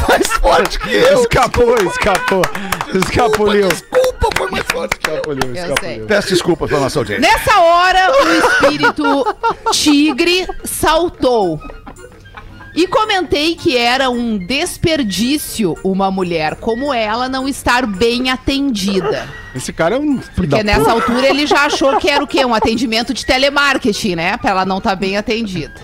mais 0.08 0.28
forte 0.34 0.80
que 0.80 0.94
eu. 0.94 1.22
Escapou, 1.22 1.76
escapou. 1.78 2.42
Escapuliu. 2.94 3.68
Desculpa, 3.68 4.30
foi 4.38 4.52
mais 4.52 4.66
forte 4.72 5.00
que 5.00 5.10
eu. 5.10 5.16
Escapuliu, 5.16 5.56
Eu 5.56 5.76
sei. 5.80 6.00
Peço 6.02 6.30
desculpas 6.30 6.70
pela 6.70 6.82
nossa 6.82 7.00
audiência. 7.00 7.22
Nessa 7.22 7.60
hora, 7.60 8.12
o 8.12 8.64
espírito 8.64 9.36
tigre 9.72 10.48
saltou. 10.64 11.60
E 12.74 12.88
comentei 12.88 13.56
que 13.56 13.76
era 13.76 14.10
um 14.10 14.38
desperdício 14.38 15.78
uma 15.84 16.10
mulher 16.10 16.56
como 16.56 16.94
ela 16.94 17.28
não 17.28 17.48
estar 17.48 17.86
bem 17.86 18.30
atendida. 18.30 19.28
Esse 19.54 19.74
cara 19.74 19.96
é 19.96 20.00
um 20.00 20.18
Porque 20.18 20.64
nessa 20.64 20.92
altura 20.92 21.28
ele 21.28 21.46
já 21.46 21.66
achou 21.66 21.98
que 21.98 22.10
era 22.10 22.24
o 22.24 22.28
quê? 22.28 22.46
Um 22.46 22.54
atendimento 22.54 23.14
de 23.14 23.26
telemarketing, 23.26 24.16
né? 24.16 24.38
Pra 24.38 24.52
ela 24.52 24.66
não 24.66 24.78
estar 24.78 24.96
bem 24.96 25.18
atendida. 25.18 25.76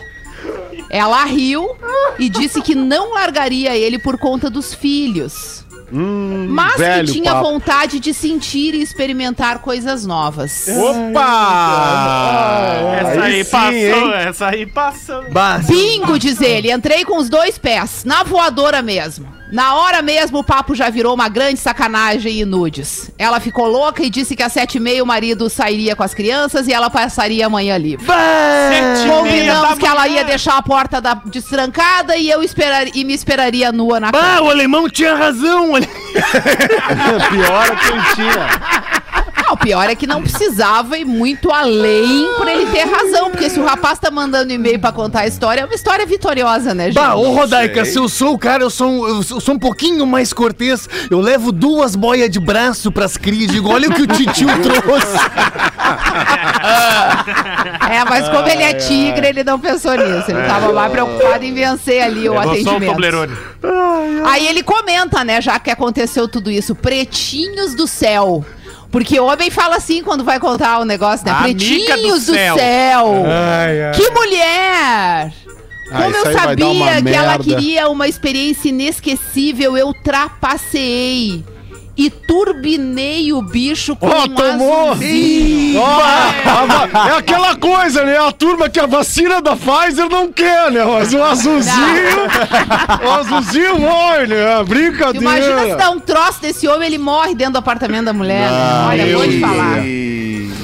Ela 0.89 1.25
riu 1.25 1.75
e 2.17 2.29
disse 2.29 2.61
que 2.61 2.73
não 2.73 3.13
largaria 3.13 3.75
ele 3.75 3.99
por 3.99 4.17
conta 4.17 4.49
dos 4.49 4.73
filhos. 4.73 5.65
Mas 5.91 6.75
que 6.75 7.13
tinha 7.13 7.33
papo. 7.33 7.45
vontade 7.45 7.99
de 7.99 8.13
sentir 8.13 8.73
e 8.73 8.81
experimentar 8.81 9.59
coisas 9.59 10.05
novas. 10.05 10.67
Opa! 10.67 11.21
Essa 12.99 13.23
aí, 13.23 13.43
sim, 13.43 13.51
passou, 13.51 13.75
hein? 13.75 14.13
essa 14.13 14.47
aí 14.47 14.65
passou. 14.65 15.23
Bingo, 15.67 16.19
diz 16.19 16.41
ele. 16.41 16.71
Entrei 16.71 17.05
com 17.05 17.17
os 17.17 17.29
dois 17.29 17.57
pés, 17.57 18.03
na 18.03 18.23
voadora 18.23 18.81
mesmo. 18.81 19.36
Na 19.51 19.75
hora 19.75 20.01
mesmo, 20.01 20.39
o 20.39 20.43
papo 20.43 20.75
já 20.75 20.89
virou 20.89 21.13
uma 21.13 21.29
grande 21.29 21.59
sacanagem 21.59 22.39
e 22.39 22.45
nudes. 22.45 23.09
Ela 23.17 23.39
ficou 23.39 23.67
louca 23.67 24.03
e 24.03 24.09
disse 24.09 24.35
que 24.35 24.43
às 24.43 24.51
sete 24.51 24.75
e 24.75 24.79
meia 24.79 25.03
o 25.03 25.07
marido 25.07 25.49
sairia 25.49 25.95
com 25.95 26.03
as 26.03 26.13
crianças 26.13 26.67
e 26.67 26.73
ela 26.73 26.89
passaria 26.89 27.45
a 27.45 27.49
manhã 27.49 27.77
livre. 27.77 28.05
Sete 28.05 29.07
Combinamos 29.09 29.79
que 29.79 29.85
ela 29.85 30.07
ia 30.07 30.23
deixar 30.23 30.57
a 30.57 30.61
porta 30.61 30.99
da, 30.99 31.13
destrancada 31.13 32.17
e 32.17 32.29
eu 32.29 32.43
esperar, 32.43 32.87
e 32.93 33.03
me 33.03 33.13
esperaria 33.13 33.71
nua 33.71 33.99
na 33.99 34.11
bah, 34.11 34.19
cama. 34.19 34.41
o 34.41 34.49
alemão 34.49 34.89
tinha 34.89 35.15
razão. 35.15 35.71
Pior 37.29 37.65
é 37.65 37.75
que 37.75 37.87
eu 37.87 38.15
tinha. 38.15 39.03
Pior 39.67 39.89
é 39.89 39.95
que 39.95 40.07
não 40.07 40.21
precisava 40.21 40.97
ir 40.97 41.03
muito 41.03 41.51
além 41.51 42.25
pra 42.37 42.53
ele 42.53 42.71
ter 42.71 42.85
razão, 42.85 43.29
porque 43.29 43.49
se 43.49 43.59
o 43.59 43.65
rapaz 43.65 43.99
tá 43.99 44.09
mandando 44.09 44.53
e-mail 44.53 44.79
pra 44.79 44.93
contar 44.93 45.23
a 45.23 45.27
história, 45.27 45.59
é 45.59 45.65
uma 45.65 45.75
história 45.75 46.05
vitoriosa, 46.05 46.73
né, 46.73 46.85
gente? 46.85 46.93
Bah, 46.93 47.15
ô 47.15 47.33
Rodaica, 47.33 47.83
se 47.83 47.99
eu 47.99 48.07
sou 48.07 48.35
o 48.35 48.37
cara, 48.37 48.63
eu 48.63 48.69
sou, 48.69 48.87
um, 48.89 49.05
eu 49.05 49.41
sou 49.41 49.55
um 49.55 49.59
pouquinho 49.59 50.05
mais 50.07 50.31
cortês. 50.31 50.87
Eu 51.11 51.19
levo 51.19 51.51
duas 51.51 51.97
boias 51.97 52.29
de 52.29 52.39
braço 52.39 52.93
pras 52.93 53.17
crias 53.17 53.51
e 53.51 53.55
digo, 53.55 53.69
olha 53.69 53.89
o 53.89 53.93
que 53.93 54.03
o 54.03 54.07
titio 54.07 54.47
trouxe. 54.63 55.17
É, 57.89 58.03
mas 58.03 58.27
como 58.27 58.47
ele 58.47 58.63
é 58.63 58.73
tigre, 58.73 59.27
ele 59.27 59.43
não 59.43 59.59
pensou 59.59 59.93
nisso. 59.93 60.29
Ele 60.29 60.45
tava 60.45 60.73
mais 60.73 60.91
preocupado 60.91 61.43
em 61.43 61.53
vencer 61.53 62.01
ali 62.01 62.27
o 62.27 62.33
Levou 62.33 62.47
um 62.47 62.51
atendimento. 62.51 63.37
Aí 64.25 64.47
ele 64.47 64.61
comenta, 64.61 65.23
né, 65.23 65.41
já 65.41 65.57
que 65.59 65.71
aconteceu 65.71 66.27
tudo 66.27 66.51
isso, 66.51 66.75
pretinhos 66.75 67.73
do 67.73 67.87
céu. 67.87 68.45
Porque 68.91 69.19
homem 69.19 69.51
fala 69.51 69.75
assim 69.75 70.01
quando 70.03 70.23
vai 70.23 70.39
contar 70.39 70.79
o 70.79 70.85
negócio, 70.85 71.25
né? 71.25 71.31
Amiga 71.31 71.57
pretinhos 71.59 72.25
do 72.25 72.31
do 72.31 72.35
céu. 72.37 72.55
céu. 72.55 73.13
Que 73.95 74.09
mulher! 74.11 75.33
Ah, 75.91 76.01
Como 76.03 76.15
eu 76.15 76.33
sabia 76.33 76.55
que 77.01 77.09
ela 77.15 77.37
merda. 77.37 77.43
queria 77.43 77.87
uma 77.89 78.07
experiência 78.07 78.69
inesquecível, 78.69 79.77
eu 79.77 79.93
trapaceei 80.03 81.43
e 81.97 82.09
turbinei 82.09 83.33
o 83.33 83.41
bicho 83.41 83.95
com 83.95 84.07
Ó, 84.07 84.23
um 84.25 84.27
tomou! 84.29 84.91
azulzinho. 84.91 85.81
Va- 85.81 87.07
é 87.09 87.17
aquela 87.17 87.55
coisa, 87.55 88.03
né? 88.03 88.17
A 88.17 88.31
turma 88.31 88.69
que 88.69 88.79
a 88.79 88.85
vacina 88.85 89.41
da 89.41 89.55
Pfizer 89.55 90.07
não 90.09 90.31
quer, 90.31 90.71
né? 90.71 90.83
Mas 90.85 91.13
o 91.13 91.23
azulzinho. 91.23 91.75
o 93.05 93.09
azulzinho 93.11 93.79
morre, 93.79 94.27
né? 94.27 94.63
Brincadeira. 94.67 95.17
Imagina 95.19 95.65
se 95.71 95.75
dá 95.75 95.89
um 95.89 95.99
troço 95.99 96.41
desse 96.41 96.67
homem, 96.67 96.87
ele 96.87 96.97
morre 96.97 97.33
dentro 97.33 97.53
do 97.53 97.59
apartamento 97.59 98.05
da 98.05 98.13
mulher. 98.13 98.49
né? 98.49 98.85
Olha, 98.89 99.17
vou 99.17 99.27
te 99.27 99.39
falar. 99.39 99.79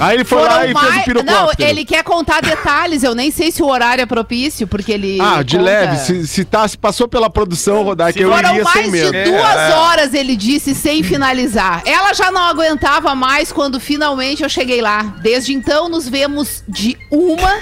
Aí 0.04 0.16
ele 0.18 0.26
foi 0.26 0.42
lá 0.42 0.66
e 0.66 0.74
fez 0.74 0.84
o 0.84 0.96
Não, 0.96 1.04
pirocóptero. 1.04 1.70
ele 1.70 1.86
quer 1.86 2.04
contar 2.04 2.42
detalhes. 2.42 3.04
Eu 3.04 3.16
nem 3.16 3.32
sei 3.32 3.52
se 3.52 3.62
o 3.64 3.68
horário 3.68 4.02
é 4.02 4.06
propício, 4.06 4.68
porque 4.68 4.92
ele. 4.92 5.18
Ah, 5.22 5.42
de 5.44 5.58
conta- 5.58 5.70
leve. 5.70 5.98
Se, 5.98 6.28
se, 6.28 6.44
tá, 6.46 6.68
se 6.68 6.78
passou 6.78 7.08
pela 7.08 7.30
produção, 7.30 7.84
Rodar, 7.84 8.12
que 8.14 8.20
eu 8.22 8.30
Foram 8.32 8.50
iria 8.52 8.64
mais 8.64 8.76
sem 8.78 8.86
de 8.86 8.92
medo. 8.92 9.16
É. 9.16 9.24
duas 9.24 9.74
horas, 9.74 10.14
ele 10.14 10.36
disse, 10.36 10.76
sem 10.76 11.02
finalizar. 11.04 11.82
Ela 11.86 12.14
já 12.14 12.32
não 12.32 12.42
aguentava 12.42 13.16
mais 13.16 13.52
quando 13.52 13.80
finalmente 13.80 14.44
eu 14.44 14.50
cheguei 14.50 14.82
lá. 14.82 15.16
Desde 15.22 15.54
então, 15.54 15.88
nos 15.90 16.08
vemos 16.10 16.64
de 16.68 16.98
uma 17.12 17.54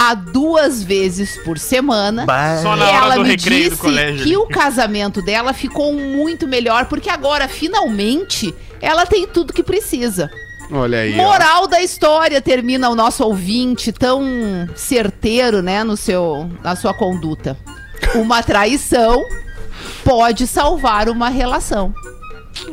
a 0.00 0.12
duas 0.14 0.82
vezes 0.82 1.36
por 1.44 1.56
semana. 1.58 2.26
Só 2.62 2.74
E 2.74 2.78
na 2.78 2.84
hora 2.86 2.96
ela 2.96 3.14
do 3.14 3.22
me 3.22 3.28
recreio 3.30 3.64
do 3.64 3.70
disse 3.70 3.80
colégio. 3.80 4.24
que 4.26 4.36
o 4.36 4.46
casamento 4.48 5.22
dela 5.22 5.52
ficou 5.52 5.92
muito 5.92 6.48
melhor, 6.48 6.86
porque 6.86 7.08
agora, 7.08 7.46
finalmente, 7.46 8.52
ela 8.80 9.06
tem 9.06 9.26
tudo 9.26 9.52
que 9.52 9.62
precisa. 9.62 10.28
Olha 10.74 10.98
aí. 10.98 11.18
ó. 11.18 11.22
Moral 11.22 11.68
da 11.68 11.80
história, 11.80 12.40
termina 12.40 12.88
o 12.90 12.96
nosso 12.96 13.22
ouvinte 13.24 13.92
tão 13.92 14.22
certeiro, 14.74 15.62
né, 15.62 15.84
no 15.84 15.96
seu, 15.96 16.50
na 16.62 16.74
sua 16.74 16.92
conduta. 16.92 17.56
Uma 18.14 18.42
traição 18.42 19.24
pode 20.04 20.46
salvar 20.48 21.08
uma 21.08 21.28
relação. 21.28 21.94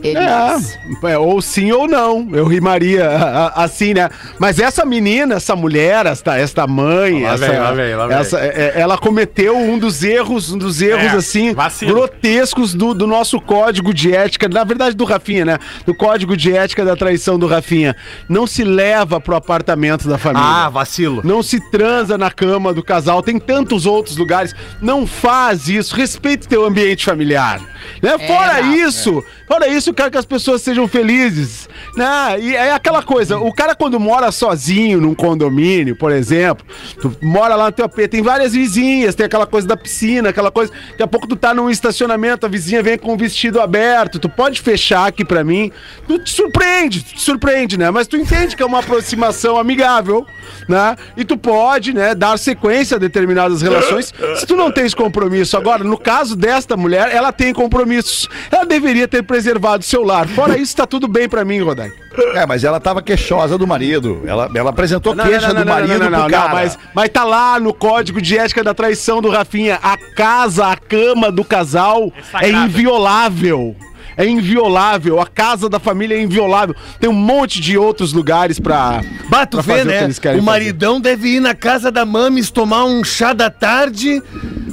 É, 0.03 1.11
é, 1.11 1.17
ou 1.17 1.41
sim 1.41 1.71
ou 1.71 1.87
não. 1.87 2.27
Eu 2.31 2.45
rimaria 2.45 3.07
a- 3.09 3.47
a- 3.47 3.63
assim, 3.63 3.93
né? 3.93 4.09
Mas 4.39 4.59
essa 4.59 4.85
menina, 4.85 5.35
essa 5.35 5.55
mulher, 5.55 6.05
esta, 6.05 6.37
esta 6.37 6.67
mãe, 6.67 7.23
Lá 7.23 7.33
essa, 7.33 7.47
vem, 7.49 7.59
lá 7.59 7.71
vem, 7.71 7.95
lá 7.95 8.07
vem. 8.07 8.17
essa- 8.17 8.39
é- 8.39 8.73
é- 8.75 8.79
ela 8.81 8.97
cometeu 8.97 9.57
um 9.57 9.77
dos 9.79 10.03
erros, 10.03 10.51
um 10.51 10.57
dos 10.57 10.81
erros, 10.81 11.03
É, 11.13 11.15
assim, 11.17 11.53
vacilo. 11.53 11.93
grotescos 11.93 12.73
do, 12.73 12.93
do 12.93 13.07
nosso 13.07 13.39
código 13.41 13.93
de 13.93 14.15
ética, 14.15 14.47
na 14.47 14.63
verdade 14.63 14.95
do 14.95 15.03
Rafinha, 15.05 15.45
né? 15.45 15.57
Do 15.85 15.93
código 15.95 16.35
de 16.37 16.55
ética 16.55 16.85
da 16.85 16.95
traição 16.95 17.37
do 17.39 17.47
Rafinha. 17.47 17.95
Não 18.29 18.45
se 18.45 18.63
leva 18.63 19.19
pro 19.19 19.35
apartamento 19.35 20.07
da 20.07 20.17
família. 20.17 20.47
Ah, 20.47 20.69
vacilo. 20.69 21.21
Não 21.23 21.41
se 21.41 21.59
transa 21.71 22.17
na 22.17 22.29
cama 22.31 22.73
do 22.73 22.83
casal, 22.83 23.21
tem 23.21 23.39
tantos 23.39 23.85
outros 23.85 24.17
lugares. 24.17 24.53
Não 24.81 25.05
faz 25.07 25.67
isso, 25.67 25.95
respeite 25.95 26.47
teu 26.47 26.65
ambiente 26.65 27.05
familiar. 27.05 27.59
Né? 28.01 28.17
Fora 28.27 28.53
Rafa. 28.53 28.61
isso, 28.75 29.23
fora 29.47 29.67
isso, 29.71 29.89
eu 29.89 29.93
quero 29.93 30.11
que 30.11 30.17
as 30.17 30.25
pessoas 30.25 30.61
sejam 30.61 30.87
felizes. 30.87 31.67
Né? 31.95 32.39
E 32.39 32.55
é 32.55 32.71
aquela 32.71 33.01
coisa, 33.01 33.37
o 33.37 33.53
cara 33.53 33.75
quando 33.75 33.99
mora 33.99 34.31
sozinho 34.31 35.01
num 35.01 35.15
condomínio, 35.15 35.95
por 35.95 36.11
exemplo, 36.11 36.65
tu 37.01 37.15
mora 37.21 37.55
lá 37.55 37.65
no 37.65 37.71
teu 37.71 37.85
AP, 37.85 38.07
tem 38.09 38.21
várias 38.21 38.53
vizinhas, 38.53 39.15
tem 39.15 39.25
aquela 39.25 39.45
coisa 39.45 39.67
da 39.67 39.77
piscina, 39.77 40.29
aquela 40.29 40.51
coisa, 40.51 40.71
daqui 40.91 41.03
a 41.03 41.07
pouco 41.07 41.27
tu 41.27 41.35
tá 41.35 41.53
num 41.53 41.69
estacionamento, 41.69 42.45
a 42.45 42.49
vizinha 42.49 42.83
vem 42.83 42.97
com 42.97 43.13
o 43.13 43.17
vestido 43.17 43.61
aberto, 43.61 44.19
tu 44.19 44.29
pode 44.29 44.61
fechar 44.61 45.07
aqui 45.07 45.23
pra 45.25 45.43
mim, 45.43 45.71
tu 46.07 46.19
te 46.19 46.31
surpreende, 46.31 47.01
te 47.01 47.21
surpreende, 47.21 47.77
né? 47.77 47.89
Mas 47.91 48.07
tu 48.07 48.17
entende 48.17 48.55
que 48.55 48.63
é 48.63 48.65
uma 48.65 48.79
aproximação 48.79 49.57
amigável, 49.57 50.25
né? 50.67 50.95
E 51.17 51.23
tu 51.25 51.37
pode, 51.37 51.93
né, 51.93 52.13
dar 52.13 52.37
sequência 52.37 52.97
a 52.97 52.99
determinadas 52.99 53.61
relações 53.61 54.13
se 54.35 54.45
tu 54.45 54.55
não 54.55 54.71
tens 54.71 54.93
compromisso. 54.93 55.57
Agora, 55.57 55.83
no 55.83 55.97
caso 55.97 56.35
desta 56.35 56.77
mulher, 56.77 57.09
ela 57.13 57.31
tem 57.31 57.53
compromissos. 57.53 58.27
Ela 58.51 58.65
deveria 58.65 59.07
ter 59.07 59.23
preservado 59.23 59.60
seu 59.81 60.03
lar. 60.03 60.27
Fora 60.27 60.57
isso, 60.57 60.75
tá 60.75 60.85
tudo 60.85 61.07
bem 61.07 61.27
pra 61.27 61.45
mim, 61.45 61.59
Rodai. 61.61 61.91
É, 62.35 62.45
mas 62.45 62.63
ela 62.63 62.79
tava 62.79 63.01
queixosa 63.01 63.57
do 63.57 63.65
marido. 63.65 64.21
Ela, 64.25 64.49
ela 64.53 64.69
apresentou 64.69 65.15
queixa 65.15 65.53
do 65.53 65.65
marido 65.65 65.99
pro 65.99 66.29
cara. 66.29 66.53
mas, 66.53 66.77
mas 66.93 67.09
tá 67.09 67.23
lá 67.23 67.59
no 67.59 67.73
código 67.73 68.21
de 68.21 68.37
ética 68.37 68.63
da 68.63 68.73
traição 68.73 69.21
do 69.21 69.29
Rafinha. 69.29 69.79
A 69.81 69.97
casa, 69.97 70.67
a 70.67 70.75
cama 70.75 71.31
do 71.31 71.43
casal 71.43 72.11
É 72.33 72.49
é, 72.49 72.51
inviolável. 72.51 73.75
É 74.17 74.25
inviolável. 74.25 75.19
A 75.19 75.27
casa 75.27 75.69
da 75.69 75.79
família 75.79 76.15
é 76.15 76.21
inviolável. 76.21 76.75
Tem 76.99 77.09
um 77.09 77.13
monte 77.13 77.59
de 77.61 77.77
outros 77.77 78.13
lugares 78.13 78.59
pra. 78.59 79.01
Bah, 79.29 79.45
tu 79.45 79.57
pra 79.57 79.61
vê, 79.61 79.71
fazer 79.71 79.81
o 79.81 79.91
que 79.91 79.97
né? 79.99 80.03
eles 80.03 80.19
querem 80.19 80.39
O 80.39 80.43
maridão 80.43 80.99
deve 80.99 81.29
ir 81.29 81.39
na 81.39 81.53
casa 81.53 81.91
da 81.91 82.05
Mames 82.05 82.51
tomar 82.51 82.85
um 82.85 83.03
chá 83.03 83.33
da 83.33 83.49
tarde. 83.49 84.21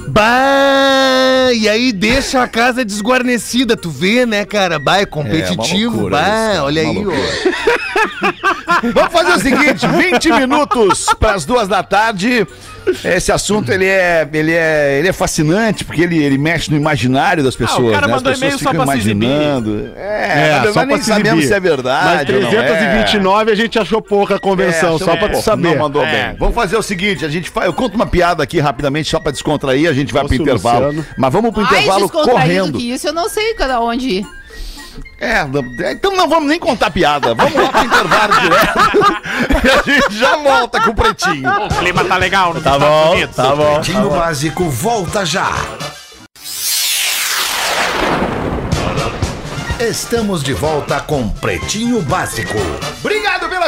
Bah, 0.07 1.53
e 1.53 1.69
aí 1.69 1.91
deixa 1.91 2.41
a 2.41 2.47
casa 2.47 2.83
desguarnecida. 2.83 3.77
Tu 3.77 3.89
vê, 3.89 4.25
né, 4.25 4.45
cara? 4.45 4.79
Bah, 4.79 4.99
é 4.99 5.05
competitivo. 5.05 5.91
loucura 5.93 6.17
bah, 6.17 6.53
isso, 6.53 6.63
olha 6.63 6.83
uma 6.83 6.91
aí, 6.91 7.07
ó. 7.07 7.79
Vamos 8.93 9.11
fazer 9.11 9.33
o 9.33 9.39
seguinte: 9.39 9.87
20 9.87 10.31
minutos 10.33 11.05
para 11.19 11.33
as 11.33 11.45
duas 11.45 11.67
da 11.67 11.83
tarde. 11.83 12.47
Esse 13.03 13.31
assunto 13.31 13.71
ele 13.71 13.85
é, 13.85 14.27
ele 14.33 14.51
é, 14.53 14.99
ele 14.99 15.07
é 15.07 15.13
fascinante 15.13 15.83
porque 15.83 16.01
ele, 16.01 16.17
ele 16.23 16.37
mexe 16.37 16.69
no 16.71 16.77
imaginário 16.77 17.43
das 17.43 17.55
pessoas. 17.55 17.93
cara 17.93 18.07
né? 18.07 18.13
As 18.13 18.21
mandou 18.23 18.31
pessoas 18.33 18.37
e-mail 18.37 18.51
só 18.53 18.69
ficam 18.69 18.85
pra 18.85 18.93
imaginando. 18.95 19.91
É, 19.95 20.29
É, 20.39 20.55
só 20.57 20.63
verdade, 20.63 20.87
pra 20.87 20.97
se 20.97 21.03
sabemos 21.05 21.45
se 21.45 21.53
é 21.53 21.59
Mas 21.59 21.63
verdade. 21.69 22.33
ou 22.35 22.41
não 22.41 22.49
é. 22.49 22.63
329 22.67 23.51
a 23.51 23.55
gente 23.55 23.79
achou 23.79 24.01
pouca 24.01 24.35
a 24.35 24.39
convenção, 24.39 24.95
É, 24.95 24.99
só 24.99 25.15
pra 25.15 25.33
saber. 25.35 25.69
Não 25.69 25.77
mandou 25.77 26.03
É. 26.03 26.27
bem. 26.29 26.35
Vamos 26.37 26.55
fazer 26.55 26.77
o 26.77 26.81
seguinte, 26.81 27.25
a 27.25 27.29
gente 27.29 27.49
faz, 27.49 27.65
eu 27.67 27.73
conto 27.73 27.95
uma 27.95 28.05
piada 28.07 28.43
aqui 28.43 28.59
rapidamente 28.59 29.09
só 29.09 29.19
pra 29.19 29.31
descontrair, 29.31 29.89
a 29.89 29.93
gente 29.93 30.11
vai 30.13 30.23
Nossa, 30.23 30.33
pro 30.35 30.43
intervalo. 30.43 30.85
Luciano. 30.87 31.05
Mas 31.17 31.33
vamos 31.33 31.51
pro 31.51 31.61
Mais 31.63 31.75
intervalo 31.75 32.01
descontraído 32.03 32.39
correndo. 32.41 32.77
que 32.77 32.91
isso, 32.91 33.07
eu 33.07 33.13
não 33.13 33.29
sei 33.29 33.53
cada 33.53 33.81
onde 33.81 34.07
ir. 34.09 34.25
É, 35.19 35.43
não- 35.45 35.63
então 35.91 36.15
não 36.15 36.27
vamos 36.29 36.47
nem 36.49 36.59
contar 36.59 36.89
piada. 36.91 37.33
Vamos 37.35 37.53
lá 37.53 37.69
pro 37.69 37.83
intervalo 37.85 38.33
direto. 38.41 38.79
e 39.65 39.69
a 39.69 39.99
gente 39.99 40.17
já 40.17 40.35
volta 40.37 40.81
com 40.81 40.91
o 40.91 40.95
pretinho. 40.95 41.49
O 41.65 41.67
clima 41.75 42.03
tá 42.05 42.17
legal 42.17 42.53
nos 42.53 42.63
Tá 42.63 42.71
Estados 42.73 42.87
bom, 42.87 43.11
Unidos. 43.13 43.35
tá 43.35 43.55
bom. 43.55 43.73
Pretinho 43.75 44.09
Básico 44.09 44.69
volta 44.69 45.25
já. 45.25 45.51
Estamos 49.79 50.43
de 50.43 50.53
volta 50.53 50.99
com 50.99 51.29
Pretinho 51.29 52.01
Básico. 52.01 52.57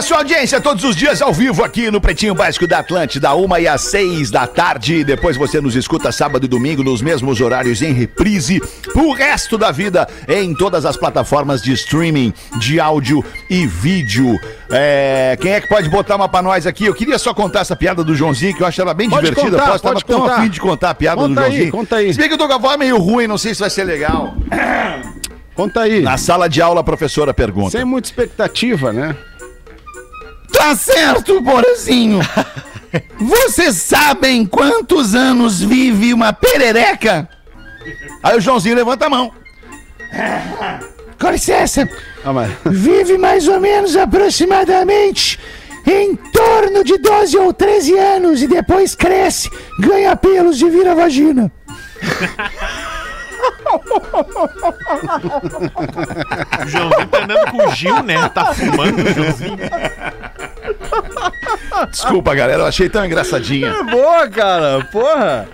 Sua 0.01 0.17
audiência 0.17 0.59
todos 0.61 0.83
os 0.83 0.95
dias 0.95 1.21
ao 1.21 1.33
vivo 1.33 1.63
aqui 1.63 1.89
no 1.91 1.99
Pretinho 2.01 2.33
Básico 2.35 2.65
da 2.67 2.79
Atlântida, 2.79 3.33
uma 3.33 3.59
e 3.59 3.67
às 3.67 3.81
seis 3.81 4.29
da 4.31 4.45
tarde. 4.47 5.03
Depois 5.03 5.37
você 5.37 5.59
nos 5.61 5.75
escuta 5.75 6.11
sábado 6.11 6.45
e 6.45 6.47
domingo 6.47 6.83
nos 6.83 7.01
mesmos 7.01 7.39
horários 7.41 7.81
em 7.81 7.93
reprise 7.93 8.59
pro 8.93 9.11
resto 9.11 9.57
da 9.57 9.71
vida 9.71 10.07
em 10.27 10.53
todas 10.55 10.85
as 10.85 10.97
plataformas 10.97 11.61
de 11.61 11.71
streaming 11.73 12.33
de 12.59 12.79
áudio 12.79 13.23
e 13.49 13.65
vídeo. 13.67 14.39
É, 14.69 15.37
quem 15.41 15.51
é 15.53 15.61
que 15.61 15.67
pode 15.67 15.89
botar 15.89 16.15
uma 16.15 16.29
pra 16.29 16.41
nós 16.41 16.65
aqui? 16.65 16.85
Eu 16.85 16.93
queria 16.93 17.19
só 17.19 17.33
contar 17.33 17.59
essa 17.61 17.75
piada 17.75 18.03
do 18.03 18.15
Joãozinho, 18.15 18.55
que 18.55 18.63
eu 18.63 18.67
acho 18.67 18.81
ela 18.81 18.93
bem 18.93 19.09
Pode 19.09 19.25
divertida. 19.29 19.57
contar, 19.57 19.71
Posso, 19.71 19.83
tava 19.83 19.93
pode 19.95 20.05
tão 20.05 20.21
contar. 20.21 20.35
afim 20.37 20.49
de 20.49 20.59
contar 20.59 20.89
a 20.91 20.95
piada 20.95 21.21
Conta 21.21 21.33
do 21.33 21.39
aí, 21.39 21.45
Joãozinho. 21.51 21.71
conta 21.71 21.95
aí. 21.97 22.13
Se 22.13 22.19
bem 22.19 22.27
que 22.27 22.33
eu 22.33 22.37
tô 22.37 22.47
com 22.47 22.53
a 22.53 22.57
voz 22.57 22.77
meio 22.77 22.97
ruim, 22.97 23.27
não 23.27 23.37
sei 23.37 23.53
se 23.53 23.59
vai 23.59 23.69
ser 23.69 23.83
legal. 23.83 24.33
Conta 25.53 25.81
aí. 25.81 26.01
Na 26.01 26.17
sala 26.17 26.47
de 26.47 26.61
aula, 26.61 26.79
a 26.81 26.83
professora 26.83 27.33
pergunta. 27.33 27.71
Sem 27.71 27.83
muita 27.85 28.07
expectativa, 28.07 28.93
né? 28.93 29.15
Tá 30.53 30.75
certo, 30.75 31.41
Borazinho. 31.41 32.19
Vocês 33.17 33.75
sabem 33.77 34.45
quantos 34.45 35.15
anos 35.15 35.61
vive 35.61 36.13
uma 36.13 36.33
perereca? 36.33 37.27
Aí 38.21 38.37
o 38.37 38.41
Joãozinho 38.41 38.75
levanta 38.75 39.05
a 39.05 39.09
mão. 39.09 39.31
Com 41.19 41.29
licença. 41.31 41.87
Ah, 42.23 42.33
mas... 42.33 42.51
Vive 42.65 43.17
mais 43.17 43.47
ou 43.47 43.59
menos 43.59 43.95
aproximadamente 43.95 45.39
em 45.85 46.15
torno 46.15 46.83
de 46.83 46.97
12 46.97 47.37
ou 47.37 47.53
13 47.53 47.97
anos 47.97 48.41
e 48.41 48.47
depois 48.47 48.93
cresce, 48.93 49.49
ganha 49.79 50.15
pelos 50.15 50.61
e 50.61 50.69
vira 50.69 50.93
vagina. 50.93 51.51
O 56.61 56.67
Joãozinho 56.67 57.07
tá 57.07 57.23
andando 57.23 57.51
com 57.51 57.67
o 57.67 57.71
Gil, 57.71 58.03
né? 58.03 58.29
Tá 58.29 58.53
fumando 58.53 59.01
o 59.01 59.13
Joãozinho. 59.13 59.57
Desculpa, 61.91 62.33
galera, 62.35 62.61
eu 62.63 62.65
achei 62.67 62.89
tão 62.89 63.05
engraçadinha. 63.05 63.83
Boa, 63.83 64.27
cara. 64.29 64.85
Porra. 64.91 65.47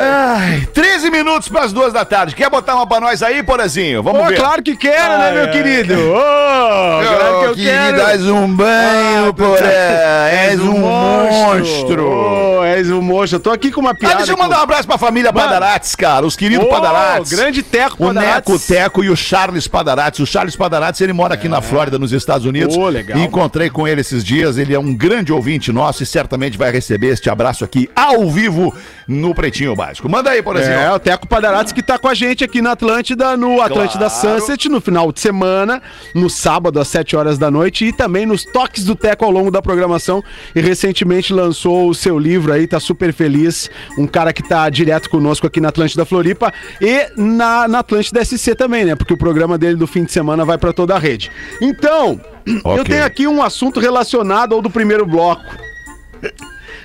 Ai, 0.00 0.66
13 0.72 1.10
minutos 1.10 1.48
para 1.48 1.64
as 1.64 1.72
duas 1.72 1.92
da 1.92 2.04
tarde. 2.04 2.34
Quer 2.34 2.50
botar 2.50 2.74
uma 2.74 2.86
pra 2.86 3.00
nós 3.00 3.22
aí, 3.22 3.42
Porazinho? 3.42 4.02
Vamos 4.02 4.22
Pô, 4.22 4.28
ver. 4.28 4.36
claro 4.36 4.62
que 4.62 4.76
quero, 4.76 5.18
né, 5.18 5.32
meu 5.32 5.50
querido? 5.50 5.94
Ô, 5.94 7.00
claro 7.02 7.40
que 7.54 7.60
eu 7.60 7.64
quero. 7.64 7.96
dás 7.96 8.22
um 8.26 8.48
banho, 8.54 9.28
Ah, 9.28 9.32
Porã. 9.34 9.66
És 10.50 10.60
um 10.60 10.78
monstro. 10.78 12.08
Ô, 12.10 12.53
és 12.74 12.90
um 12.90 13.00
monstro. 13.00 13.36
Eu 13.36 13.40
tô 13.40 13.50
aqui 13.50 13.70
com 13.70 13.80
uma 13.80 13.90
Ah, 13.90 13.94
piada. 13.94 14.16
deixa 14.16 14.32
eu 14.32 14.36
mandar 14.36 14.58
um 14.60 14.62
abraço 14.62 14.86
pra 14.86 14.98
família. 14.98 15.32
Padarates, 15.32 15.94
cara. 15.94 16.26
Os 16.26 16.36
queridos 16.36 16.66
Ô, 16.66 16.68
Padarates. 16.68 17.30
grande 17.32 17.62
Teco 17.62 18.04
O 18.04 18.06
Padarates. 18.08 18.34
Neco 18.52 18.58
Teco 18.58 19.04
e 19.04 19.10
o 19.10 19.16
Charles 19.16 19.66
Padarates. 19.68 20.20
O 20.20 20.26
Charles 20.26 20.56
Padarates, 20.56 21.00
ele 21.00 21.12
mora 21.12 21.34
aqui 21.34 21.48
na 21.48 21.60
Flórida, 21.60 21.98
nos 21.98 22.12
Estados 22.12 22.46
Unidos. 22.46 22.76
Ô, 22.76 22.88
legal. 22.88 23.18
Encontrei 23.18 23.70
com 23.70 23.86
ele 23.86 24.00
esses 24.00 24.24
dias. 24.24 24.58
Ele 24.58 24.74
é 24.74 24.78
um 24.78 24.94
grande 24.94 25.32
ouvinte 25.32 25.72
nosso 25.72 26.02
e 26.02 26.06
certamente 26.06 26.56
vai 26.58 26.70
receber 26.70 27.08
este 27.08 27.28
abraço 27.30 27.64
aqui 27.64 27.88
ao 27.94 28.28
vivo 28.30 28.74
no 29.06 29.34
Pretinho 29.34 29.74
Básico. 29.76 30.08
Manda 30.08 30.30
aí, 30.30 30.42
por 30.42 30.56
exemplo. 30.56 30.80
É, 30.80 30.92
o 30.92 30.98
Teco 30.98 31.26
Padarates 31.28 31.72
que 31.72 31.82
tá 31.82 31.98
com 31.98 32.08
a 32.08 32.14
gente 32.14 32.42
aqui 32.44 32.60
na 32.62 32.72
Atlântida, 32.72 33.36
no 33.36 33.60
Atlântida 33.60 34.08
Claro. 34.10 34.40
Sunset, 34.40 34.68
no 34.68 34.80
final 34.80 35.12
de 35.12 35.20
semana, 35.20 35.82
no 36.14 36.28
sábado 36.30 36.80
às 36.80 36.88
7 36.88 37.16
horas 37.16 37.38
da 37.38 37.50
noite 37.50 37.84
e 37.86 37.92
também 37.92 38.26
nos 38.26 38.44
toques 38.44 38.84
do 38.84 38.94
Teco 38.94 39.24
ao 39.24 39.30
longo 39.30 39.50
da 39.50 39.60
programação. 39.62 40.22
E 40.54 40.60
recentemente 40.60 41.32
lançou 41.32 41.88
o 41.88 41.94
seu 41.94 42.18
livro 42.18 42.52
aí, 42.64 42.68
tá 42.68 42.80
super 42.80 43.12
feliz. 43.12 43.70
Um 43.96 44.06
cara 44.06 44.32
que 44.32 44.42
tá 44.42 44.68
direto 44.68 45.08
conosco 45.08 45.46
aqui 45.46 45.60
na 45.60 45.68
Atlântida 45.68 46.04
Floripa 46.04 46.52
e 46.80 47.08
na, 47.16 47.68
na 47.68 47.78
Atlântida 47.80 48.24
SC 48.24 48.54
também, 48.56 48.84
né? 48.84 48.96
Porque 48.96 49.14
o 49.14 49.18
programa 49.18 49.56
dele 49.56 49.76
do 49.76 49.86
fim 49.86 50.04
de 50.04 50.12
semana 50.12 50.44
vai 50.44 50.58
pra 50.58 50.72
toda 50.72 50.94
a 50.94 50.98
rede. 50.98 51.30
Então, 51.60 52.20
eu 52.46 52.60
Ok. 52.64 52.84
tenho 52.84 53.04
aqui 53.04 53.26
um 53.26 53.42
assunto 53.42 53.78
relacionado 53.78 54.54
ao 54.54 54.62
do 54.62 54.70
primeiro 54.70 55.06
bloco. 55.06 55.44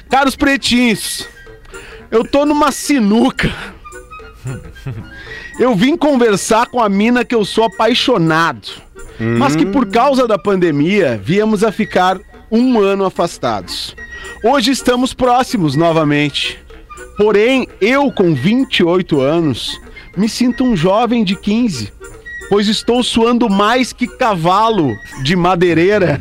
Caros 0.10 0.36
pretinhos, 0.36 1.28
eu 2.12 2.24
tô 2.24 2.46
numa 2.46 2.72
sinuca. 2.72 3.50
Eu 5.60 5.76
vim 5.76 5.98
conversar 5.98 6.68
com 6.68 6.82
a 6.82 6.88
mina 6.88 7.26
que 7.26 7.36
eu 7.36 7.44
sou 7.44 7.66
apaixonado. 7.66 8.70
Mas 9.38 9.54
que 9.58 9.66
por 9.66 9.86
causa 9.90 10.26
da 10.26 10.38
pandemia 10.40 11.20
viemos 11.22 11.66
a 11.66 11.72
ficar 11.74 12.18
um 12.50 12.80
ano 12.80 13.04
afastados. 13.04 13.94
Hoje 14.44 14.72
estamos 14.72 15.14
próximos 15.14 15.76
novamente. 15.76 16.60
Porém, 17.18 17.68
eu 17.82 18.12
com 18.12 18.34
28 18.34 19.20
anos 19.20 19.80
me 20.16 20.30
sinto 20.30 20.64
um 20.64 20.76
jovem 20.76 21.24
de 21.24 21.36
15. 21.36 21.92
Pois 22.50 22.68
estou 22.68 23.04
suando 23.04 23.50
mais 23.50 23.94
que 23.94 24.08
cavalo 24.08 24.98
de 25.22 25.36
madeireira 25.36 26.20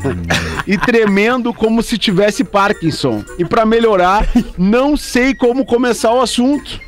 e 0.67 0.77
tremendo 0.77 1.55
como 1.55 1.83
se 1.83 1.97
tivesse 1.97 2.45
Parkinson. 2.45 3.25
E 3.39 3.45
para 3.45 3.65
melhorar, 3.65 4.29
não 4.59 4.97
sei 4.97 5.35
como 5.35 5.65
começar 5.65 6.13
o 6.13 6.21
assunto 6.21 6.88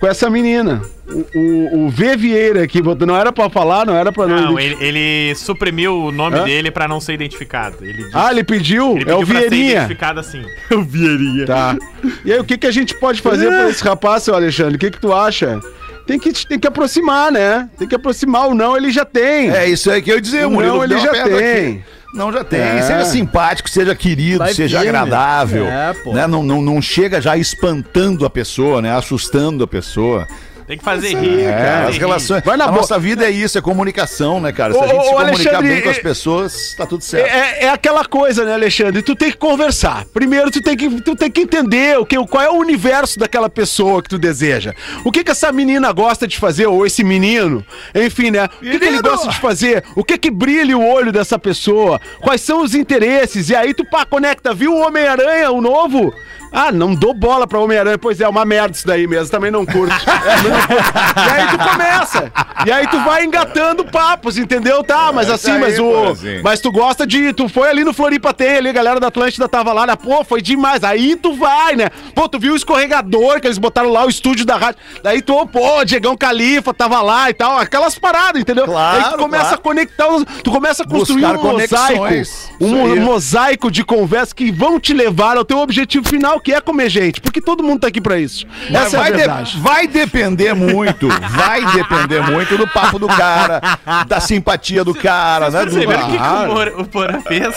com 0.00 0.06
essa 0.08 0.28
menina. 0.30 0.80
O, 1.08 1.26
o, 1.38 1.86
o 1.86 1.88
V 1.90 2.16
Vieira 2.16 2.62
aqui, 2.62 2.80
não 3.06 3.16
era 3.16 3.32
pra 3.32 3.50
falar, 3.50 3.84
não 3.84 3.94
era 3.96 4.10
pra 4.12 4.26
não. 4.26 4.52
Não, 4.52 4.60
ele, 4.60 4.76
ele 4.80 5.34
suprimiu 5.34 5.94
o 6.04 6.12
nome 6.12 6.38
Hã? 6.38 6.44
dele 6.44 6.70
pra 6.70 6.86
não 6.88 7.00
ser 7.00 7.12
identificado. 7.14 7.76
Ele 7.82 8.04
disse, 8.04 8.10
Ah, 8.14 8.30
ele 8.30 8.44
pediu? 8.44 8.96
ele 8.96 9.10
é 9.10 9.14
o 9.14 9.18
pediu 9.18 9.26
pra 9.34 9.42
ser 9.42 9.50
Vieirinha. 9.50 9.72
identificado 9.72 10.20
assim. 10.20 10.42
Tá. 11.46 11.76
E 12.24 12.32
aí, 12.32 12.38
o 12.38 12.44
que, 12.44 12.56
que 12.56 12.66
a 12.66 12.70
gente 12.70 12.94
pode 12.94 13.20
fazer 13.20 13.48
pra 13.48 13.68
esse 13.68 13.82
rapaz, 13.84 14.22
seu 14.22 14.34
Alexandre? 14.34 14.76
O 14.76 14.78
que, 14.78 14.90
que 14.90 15.00
tu 15.00 15.12
acha? 15.12 15.60
Tem 16.06 16.18
que, 16.18 16.32
tem 16.46 16.58
que 16.58 16.66
aproximar, 16.66 17.30
né? 17.30 17.68
Tem 17.78 17.86
que 17.86 17.94
aproximar. 17.94 18.48
O 18.48 18.54
não 18.54 18.76
ele 18.76 18.90
já 18.90 19.04
tem. 19.04 19.50
É 19.50 19.68
isso 19.68 19.90
aí 19.90 20.00
que 20.02 20.10
eu 20.10 20.16
ia 20.16 20.20
dizer, 20.20 20.46
O 20.46 20.50
Murilo. 20.50 20.76
não 20.76 20.84
ele 20.84 20.98
já 20.98 21.12
tem. 21.12 21.34
aqui. 21.34 21.80
Não, 22.12 22.32
já 22.32 22.42
tem. 22.42 22.60
É. 22.60 22.82
Seja 22.82 23.04
simpático, 23.04 23.70
seja 23.70 23.94
querido, 23.94 24.38
Vai 24.38 24.52
seja 24.52 24.80
firme. 24.80 24.96
agradável. 24.96 25.66
É, 25.66 25.94
né? 26.12 26.26
não, 26.26 26.42
não, 26.42 26.60
não 26.60 26.82
chega 26.82 27.20
já 27.20 27.36
espantando 27.36 28.26
a 28.26 28.30
pessoa, 28.30 28.82
né? 28.82 28.92
Assustando 28.94 29.64
a 29.64 29.66
pessoa. 29.66 30.26
Tem 30.70 30.78
que 30.78 30.84
fazer 30.84 31.16
rir. 31.16 31.40
É, 31.40 31.52
fazer 31.52 31.88
as 31.88 31.94
rir. 31.94 31.98
relações. 31.98 32.42
Vai 32.44 32.56
na 32.56 32.66
a 32.66 32.68
boa. 32.68 32.80
nossa 32.80 32.96
vida 32.96 33.24
é 33.24 33.30
isso, 33.30 33.58
é 33.58 33.60
comunicação, 33.60 34.40
né, 34.40 34.52
cara? 34.52 34.72
Se 34.72 34.78
a 34.78 34.86
gente 34.86 34.98
ô, 34.98 35.02
se 35.02 35.10
comunicar 35.10 35.26
Alexandre, 35.32 35.68
bem 35.68 35.82
com 35.82 35.88
as 35.88 35.98
é- 35.98 36.00
pessoas, 36.00 36.74
tá 36.76 36.86
tudo 36.86 37.00
É, 37.00 37.04
certo. 37.04 37.26
é- 37.26 37.64
é 37.64 37.68
aquela 37.70 38.04
coisa, 38.04 38.44
né, 38.44 38.54
Alexandre? 38.54 39.02
Tu 39.02 39.16
tem 39.16 39.32
que 39.32 39.36
conversar. 39.36 40.04
Primeiro, 40.14 40.48
tu 40.48 40.62
tem 40.62 40.76
que, 40.76 40.88
tu 41.00 41.16
tem 41.16 41.28
que 41.28 41.40
entender 41.40 41.98
o 41.98 42.06
que, 42.06 42.16
qual 42.26 42.44
é 42.44 42.48
o 42.48 42.54
universo 42.54 43.18
daquela 43.18 43.50
pessoa 43.50 44.00
que 44.00 44.08
tu 44.10 44.16
deseja. 44.16 44.72
O 45.02 45.10
que 45.10 45.24
que 45.24 45.32
essa 45.32 45.50
menina 45.50 45.90
gosta 45.90 46.24
de 46.28 46.38
fazer, 46.38 46.68
ou 46.68 46.86
esse 46.86 47.02
menino. 47.02 47.66
Enfim, 47.92 48.30
né? 48.30 48.44
O 48.44 48.48
que, 48.60 48.78
que 48.78 48.84
ele 48.84 49.02
gosta 49.02 49.26
de 49.26 49.40
fazer? 49.40 49.82
O 49.96 50.04
que 50.04 50.16
que 50.16 50.30
brilha 50.30 50.78
o 50.78 50.88
olho 50.88 51.10
dessa 51.10 51.36
pessoa? 51.36 52.00
Quais 52.20 52.42
são 52.42 52.62
os 52.62 52.76
interesses? 52.76 53.50
E 53.50 53.56
aí 53.56 53.74
tu, 53.74 53.84
pá, 53.84 54.06
conecta. 54.06 54.54
Viu 54.54 54.72
o 54.72 54.86
Homem-Aranha, 54.86 55.50
o 55.50 55.60
novo? 55.60 56.14
Ah, 56.52 56.72
não 56.72 56.94
dou 56.94 57.14
bola 57.14 57.46
pra 57.46 57.58
Homem-Aranha. 57.58 57.98
Pois 57.98 58.20
é, 58.20 58.28
uma 58.28 58.44
merda 58.44 58.76
isso 58.76 58.86
daí 58.86 59.06
mesmo. 59.06 59.30
Também 59.30 59.50
não 59.50 59.64
curto. 59.64 59.94
Também 60.04 60.50
não 60.50 60.60
curto. 60.66 60.82
e 61.16 61.30
aí 61.30 61.46
tu 61.48 61.58
começa. 61.70 62.32
E 62.66 62.72
aí 62.72 62.86
tu 62.88 63.00
vai 63.04 63.24
engatando 63.24 63.84
papos, 63.84 64.36
entendeu? 64.36 64.82
Tá, 64.82 65.12
mas 65.12 65.28
É 65.28 65.32
assim, 65.34 65.48
isso 65.54 65.54
aí, 65.54 65.60
mas 65.60 65.78
o... 65.78 66.42
Mas 66.42 66.60
tu 66.60 66.70
gosta 66.72 67.06
de. 67.06 67.32
Tu 67.32 67.48
foi 67.48 67.68
ali 67.70 67.84
no 67.84 67.92
Floripa 67.92 68.32
tem 68.34 68.56
ali, 68.56 68.68
a 68.68 68.72
galera 68.72 69.00
da 69.00 69.08
Atlântida 69.08 69.48
tava 69.48 69.72
lá, 69.72 69.86
né? 69.86 69.96
Pô, 69.96 70.24
foi 70.24 70.40
demais. 70.42 70.82
Aí 70.84 71.16
tu 71.16 71.34
vai, 71.34 71.76
né? 71.76 71.88
Pô, 72.14 72.28
tu 72.28 72.38
viu 72.38 72.52
o 72.52 72.56
escorregador 72.56 73.40
que 73.40 73.46
eles 73.46 73.58
botaram 73.58 73.90
lá, 73.90 74.04
o 74.04 74.08
estúdio 74.10 74.44
da 74.44 74.56
rádio. 74.56 74.80
Daí 75.02 75.22
tu, 75.22 75.46
pô, 75.46 75.84
Diegão 75.84 76.16
Califa 76.16 76.74
tava 76.74 77.00
lá 77.00 77.30
e 77.30 77.34
tal. 77.34 77.58
Aquelas 77.58 77.98
paradas, 77.98 78.40
entendeu? 78.40 78.64
Claro, 78.66 78.96
Aí 79.04 79.10
tu 79.12 79.18
começa 79.18 79.42
claro. 79.44 79.54
a 79.56 79.58
conectar, 79.58 80.06
tu 80.42 80.50
começa 80.50 80.82
a 80.82 80.86
construir 80.86 81.22
Buscar 81.22 81.38
um 81.38 81.52
mosaico. 81.52 81.98
conexões. 81.98 82.50
Um, 82.60 82.66
Isso 82.66 82.92
aí. 82.92 83.00
mosaico 83.00 83.70
de 83.70 83.84
conversa 83.84 84.34
que 84.34 84.50
vão 84.50 84.78
te 84.80 84.92
levar 84.92 85.36
ao 85.36 85.44
teu 85.44 85.58
objetivo 85.58 86.08
final, 86.08 86.39
que 86.40 86.52
é 86.52 86.60
comer 86.60 86.88
gente. 86.88 87.20
Porque 87.20 87.40
todo 87.40 87.62
mundo 87.62 87.80
tá 87.80 87.88
aqui 87.88 88.00
pra 88.00 88.18
isso. 88.18 88.46
Mas 88.70 88.86
Essa 88.86 88.96
é 88.96 88.98
a 88.98 89.02
vai, 89.02 89.10
de- 89.12 89.18
verdade. 89.18 89.58
vai 89.60 89.86
depender 89.86 90.54
muito, 90.54 91.08
vai 91.08 91.64
depender 91.72 92.20
muito 92.22 92.56
do 92.56 92.66
papo 92.66 92.98
do 92.98 93.06
cara, 93.06 93.60
da 94.06 94.20
simpatia 94.20 94.84
do 94.84 94.94
cara, 94.94 95.50
né? 95.50 95.64
Do... 95.64 95.70
Perceberam 95.72 96.02
o 96.08 96.10
que, 96.10 96.18
que 96.18 96.76
o, 96.78 96.80
o 96.82 96.86
Porã 96.88 97.20
fez? 97.20 97.54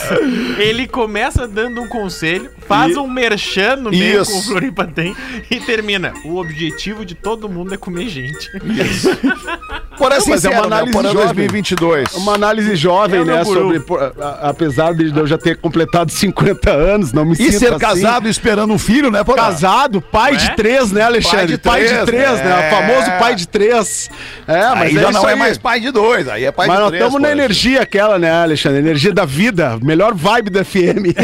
Ele 0.58 0.88
começa 0.88 1.48
dando 1.48 1.82
um 1.82 1.88
conselho, 1.88 2.50
faz 2.68 2.96
um 2.98 3.08
merchan 3.08 3.78
no 3.78 3.90
meio 3.90 4.22
Isso. 4.22 4.32
com 4.32 4.38
o 4.40 4.42
Floripa 4.42 4.86
tem 4.86 5.16
e 5.50 5.60
termina. 5.60 6.14
O 6.26 6.38
objetivo 6.38 7.06
de 7.06 7.16
todo 7.16 7.50
mundo 7.50 7.74
é 7.74 7.78
comer 7.78 8.08
gente. 8.08 8.50
Porém, 9.98 10.18
Não, 10.20 10.26
mas 10.28 10.44
é 10.46 10.50
uma 10.50 10.56
sincero, 10.56 10.70
né? 10.70 10.76
análise 10.78 11.02
jovem. 11.04 11.26
2022. 11.26 12.14
Uma 12.16 12.34
análise 12.34 12.76
jovem, 12.76 13.22
É 13.22 13.24
meu 13.24 13.36
né? 13.36 13.44
Sobre. 13.46 13.80
pô, 13.80 13.98
a- 13.98 14.50
apesar 14.50 14.94
de 14.94 15.16
eu 15.18 15.28
já 15.28 15.38
ter 15.38 15.58
completado 15.58 16.12
50 16.12 16.72
anos, 16.72 17.14
não 17.14 17.26
me 17.26 17.34
E 17.34 17.36
sinto 17.36 17.60
ser 17.60 17.68
assim. 17.70 17.78
casado 17.80 18.28
esperando 18.28 18.74
um 18.74 18.78
filho, 18.80 19.12
né, 19.12 19.24
Porã? 19.24 19.44
Casado, 19.44 20.02
pai 20.02 20.36
de 20.36 20.48
É? 20.48 20.56
três, 20.56 20.92
né, 20.92 21.02
Alexandre? 21.04 21.58
Pai 21.58 21.86
de 21.86 22.06
três, 22.06 22.32
né? 22.44 22.52
é. 22.64 22.68
O 22.68 22.76
famoso 22.76 23.12
pai 23.20 23.36
de 23.36 23.48
três. 23.48 24.10
É, 24.48 24.70
mas 24.70 24.82
Aí 24.82 24.98
é 24.98 25.02
já 25.02 25.12
não 25.12 25.28
é 25.30 25.34
aí. 25.34 25.40
mais 25.40 25.58
pai 25.58 25.80
de 25.80 25.92
dois, 25.92 26.28
aí 26.28 26.46
é 26.46 26.52
pai 26.52 26.68
Mas 26.68 26.76
de 26.78 26.82
nós 26.82 26.90
três. 26.92 27.04
estamos 27.06 27.22
na 27.22 27.32
energia 27.32 27.82
aquela, 27.82 28.18
né, 28.20 28.32
Alexandre? 28.32 28.80
Energia 28.80 29.14
da 29.14 29.26
vida. 29.26 29.78
Melhor 29.82 30.14
vibe 30.14 30.50
da 30.50 30.64
FM. 30.66 31.14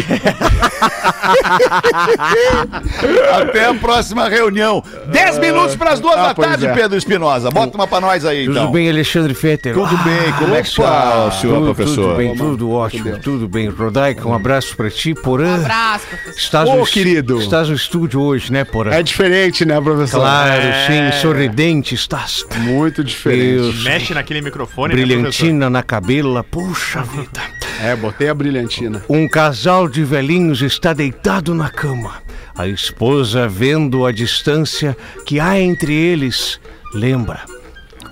Até 3.42 3.66
a 3.66 3.74
próxima 3.74 4.28
reunião. 4.30 4.84
Dez 5.08 5.38
minutos 5.38 5.76
para 5.76 5.92
as 5.92 6.00
duas 6.00 6.16
Ah, 6.18 6.28
da 6.28 6.34
tarde, 6.34 6.66
é. 6.68 6.74
Pedro 6.74 6.98
Espinosa. 6.98 7.50
Bota 7.52 7.76
uma 7.76 7.88
pra 7.88 8.00
nós 8.02 8.26
aí, 8.26 8.46
então. 8.46 8.59
Tudo 8.62 8.72
bem, 8.72 8.90
Alexandre 8.90 9.34
Fetter? 9.34 9.74
Tudo 9.74 9.98
bem, 10.04 10.34
como 10.38 10.56
é 10.56 10.62
que 10.62 10.68
está 10.68 11.26
o 11.28 11.32
senhor, 11.32 11.60
tudo, 11.60 11.76
professor? 11.76 12.04
Tudo 12.10 12.18
bem, 12.18 12.36
tudo 12.36 12.72
ótimo, 12.72 13.20
tudo 13.20 13.48
bem. 13.48 13.70
Rodaica, 13.70 14.28
um 14.28 14.34
abraço 14.34 14.76
pra 14.76 14.90
ti, 14.90 15.14
Porã. 15.14 15.48
Um 15.48 15.56
abraço, 15.62 16.08
professor. 16.08 16.38
Estás 16.38 16.70
Ô, 16.70 16.84
querido. 16.86 17.40
Estás 17.40 17.70
no 17.70 17.76
estúdio 17.76 18.22
hoje, 18.22 18.52
né, 18.52 18.64
Porã? 18.64 18.92
É 18.92 19.02
diferente, 19.04 19.66
né, 19.66 19.80
professor? 19.80 20.20
Claro, 20.20 20.62
É. 20.62 21.12
sim, 21.12 21.22
sorridente 21.22 21.96
estás. 21.96 22.46
Muito 22.58 23.04
diferente. 23.04 23.40
Deus, 23.62 23.84
Mexe 23.84 24.14
naquele 24.14 24.42
microfone, 24.42 24.94
né, 24.96 25.02
brilhantina 25.02 25.70
na 25.70 25.82
cabela, 25.84 26.44
puxa 26.44 27.02
vida. 27.04 27.42
É, 27.82 27.96
botei 27.96 28.28
a 28.30 28.34
brilhantina. 28.34 29.04
Um 29.10 29.28
casal 29.28 29.88
de 29.88 30.04
velhinhos 30.04 30.62
está 30.62 30.92
deitado 30.94 31.54
na 31.56 31.70
cama. 31.70 32.16
A 32.58 32.68
esposa, 32.68 33.48
vendo 33.48 34.06
a 34.06 34.12
distância 34.12 34.98
que 35.26 35.40
há 35.40 35.58
entre 35.60 35.94
eles, 35.94 36.60
lembra. 36.94 37.40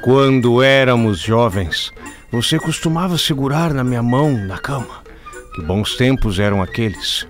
Quando 0.01 0.61
éramos 0.61 1.19
jovens, 1.19 1.91
você 2.31 2.59
costumava 2.59 3.17
segurar 3.17 3.73
na 3.73 3.83
minha 3.83 4.03
mão 4.03 4.31
na 4.31 4.57
cama. 4.57 5.03
Que 5.55 5.61
bons 5.61 5.95
tempos 5.95 6.39
eram 6.39 6.61
aqueles. 6.61 7.27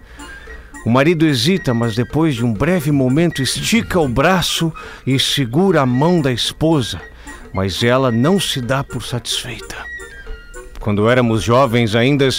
O 0.85 0.89
marido 0.89 1.25
hesita, 1.25 1.73
mas 1.73 1.95
depois 1.95 2.35
de 2.35 2.45
um 2.45 2.53
breve 2.53 2.91
momento 2.91 3.41
estica 3.41 3.99
o 3.99 4.07
braço 4.07 4.71
e 5.05 5.19
segura 5.19 5.81
a 5.81 5.85
mão 5.85 6.21
da 6.21 6.31
esposa, 6.31 7.01
mas 7.53 7.83
ela 7.83 8.11
não 8.11 8.39
se 8.39 8.61
dá 8.61 8.83
por 8.83 9.03
satisfeita. 9.03 9.75
Quando 10.79 11.09
éramos 11.09 11.43
jovens 11.43 11.95
ainda, 11.95 12.29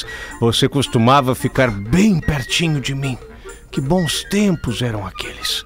você 0.40 0.68
costumava 0.68 1.34
ficar 1.34 1.70
bem 1.70 2.20
pertinho 2.20 2.80
de 2.80 2.94
mim. 2.94 3.18
Que 3.70 3.80
bons 3.80 4.24
tempos 4.24 4.80
eram 4.80 5.06
aqueles. 5.06 5.64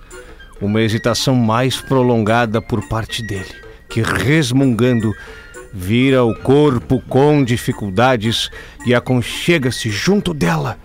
Uma 0.61 0.83
hesitação 0.83 1.35
mais 1.35 1.81
prolongada 1.81 2.61
por 2.61 2.89
parte 2.89 3.23
dele, 3.23 3.55
que 3.93 4.01
resmungando, 4.01 5.14
vira 5.70 6.24
o 6.24 6.34
corpo 6.34 7.03
com 7.09 7.45
dificuldades 7.45 8.51
e 8.86 8.95
aconchega-se 8.95 9.90
junto 9.90 10.32
dela 10.32 10.78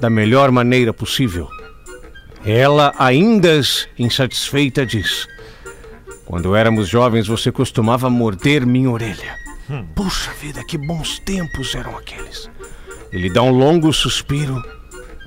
da 0.00 0.08
melhor 0.08 0.52
maneira 0.52 0.92
possível. 0.92 1.48
Ela, 2.44 2.94
ainda 2.96 3.60
insatisfeita, 3.98 4.86
diz: 4.86 5.26
Quando 6.24 6.54
éramos 6.54 6.88
jovens, 6.88 7.26
você 7.26 7.50
costumava 7.50 8.08
morder 8.08 8.64
minha 8.64 8.90
orelha. 8.90 9.36
Puxa 9.94 10.30
vida, 10.40 10.64
que 10.64 10.78
bons 10.78 11.18
tempos 11.18 11.74
eram 11.74 11.96
aqueles. 11.96 12.48
Ele 13.12 13.28
dá 13.28 13.42
um 13.42 13.50
longo 13.50 13.92
suspiro, 13.92 14.62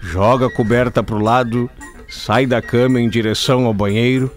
joga 0.01 0.47
a 0.47 0.51
coberta 0.51 1.03
pro 1.03 1.19
lado, 1.19 1.69
sai 2.07 2.45
da 2.45 2.61
cama 2.61 2.99
em 2.99 3.09
direção 3.09 3.65
ao 3.65 3.73
banheiro. 3.73 4.31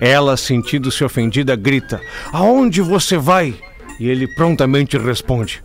Ela, 0.00 0.36
sentindo-se 0.36 1.02
ofendida, 1.04 1.56
grita: 1.56 2.00
Aonde 2.32 2.80
você 2.80 3.16
vai? 3.16 3.54
E 3.98 4.08
ele 4.08 4.26
prontamente 4.26 4.98
responde: 4.98 5.62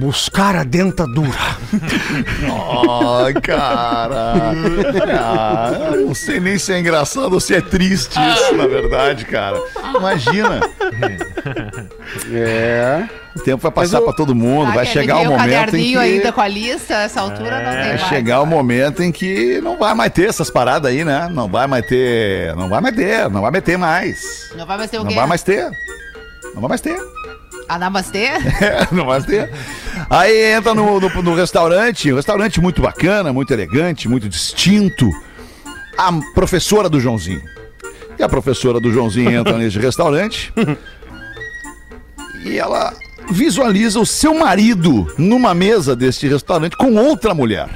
Buscar 0.00 0.56
a 0.56 0.64
dentadura. 0.64 1.30
Ai, 3.24 3.32
cara. 3.34 4.52
Ah, 5.18 5.70
não 5.96 6.14
sei 6.14 6.38
nem 6.40 6.58
se 6.58 6.72
é 6.72 6.78
engraçado 6.80 7.32
ou 7.32 7.40
se 7.40 7.54
é 7.54 7.60
triste 7.60 8.18
isso, 8.18 8.54
na 8.56 8.66
verdade, 8.66 9.24
cara. 9.24 9.58
Imagina. 9.96 10.60
É. 12.32 13.04
O 13.36 13.40
tempo 13.40 13.62
vai 13.62 13.70
passar 13.70 13.98
eu- 13.98 14.04
pra 14.04 14.12
todo 14.12 14.34
mundo, 14.34 14.70
Ah, 14.70 14.74
vai 14.74 14.86
chegar 14.86 15.18
o 15.18 15.22
o 15.22 15.24
momento 15.26 15.42
em 15.46 15.50
caderninho 15.52 16.00
que... 16.00 16.04
ainda 16.06 16.32
com 16.32 16.40
a 16.40 16.48
lista, 16.48 16.94
essa 16.94 17.20
altura 17.20 17.50
não 17.60 17.70
tem 17.70 17.80
Vai 17.80 17.88
mais. 17.88 18.00
chegar 18.08 18.40
o 18.40 18.46
momento 18.46 19.02
em 19.02 19.12
que 19.12 19.60
não 19.60 19.76
vai 19.78 19.94
mais 19.94 20.12
ter 20.12 20.28
essas 20.28 20.50
paradas 20.50 20.90
aí, 20.90 21.04
né? 21.04 21.28
Não 21.30 21.46
vai 21.48 21.66
mais 21.66 21.86
ter. 21.86 22.54
Não 22.56 22.68
vai 22.68 22.80
mais 22.80 22.96
ter, 22.96 23.28
não 23.30 23.42
vai 23.42 23.50
mais 23.50 23.64
ter 23.64 23.76
mais. 23.76 24.50
Não 24.56 24.66
vai 24.66 24.78
mais 24.78 24.90
ter 24.90 24.96
o 24.98 25.02
Não 25.04 25.08
quê? 25.10 25.14
vai 25.16 25.26
mais 25.26 25.42
ter. 25.42 25.70
Não 26.54 26.60
vai 26.62 26.68
mais 26.70 26.80
ter. 26.80 26.96
A 27.68 27.78
namastê? 27.78 28.26
É, 28.26 28.86
ter. 29.26 29.50
Aí 30.08 30.52
entra 30.52 30.74
no, 30.74 31.00
no, 31.00 31.22
no 31.22 31.34
restaurante, 31.34 32.12
um 32.12 32.16
restaurante 32.16 32.60
muito 32.60 32.80
bacana, 32.80 33.32
muito 33.32 33.52
elegante, 33.52 34.08
muito 34.08 34.28
distinto. 34.28 35.10
A 35.98 36.12
professora 36.34 36.88
do 36.88 37.00
Joãozinho. 37.00 37.42
E 38.18 38.22
a 38.22 38.28
professora 38.28 38.78
do 38.78 38.92
Joãozinho 38.92 39.30
entra 39.30 39.56
nesse 39.58 39.78
restaurante 39.78 40.52
e 42.44 42.58
ela 42.58 42.94
visualiza 43.30 43.98
o 43.98 44.06
seu 44.06 44.34
marido 44.34 45.12
numa 45.18 45.52
mesa 45.52 45.96
deste 45.96 46.28
restaurante 46.28 46.76
com 46.76 46.94
outra 46.94 47.34
mulher. 47.34 47.68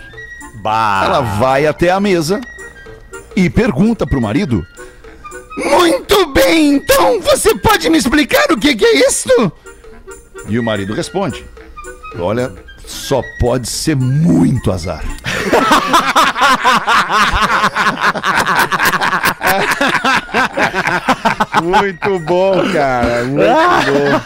Ela 1.06 1.20
vai 1.20 1.66
até 1.66 1.90
a 1.90 1.98
mesa 1.98 2.40
e 3.34 3.50
pergunta 3.50 4.06
pro 4.06 4.20
marido: 4.20 4.64
Muito 5.56 6.26
bem, 6.32 6.74
então 6.74 7.20
você 7.20 7.54
pode 7.56 7.88
me 7.90 7.98
explicar 7.98 8.52
o 8.52 8.58
que, 8.58 8.76
que 8.76 8.84
é 8.84 9.08
isso? 9.08 9.52
E 10.48 10.58
o 10.58 10.62
marido 10.62 10.94
responde: 10.94 11.44
Olha, 12.18 12.50
só 12.86 13.22
pode 13.38 13.68
ser 13.68 13.96
muito 13.96 14.72
azar. 14.72 15.04
Muito 21.62 22.18
bom, 22.20 22.72
cara. 22.72 23.24
Muito 23.24 23.44
bom. 23.44 24.20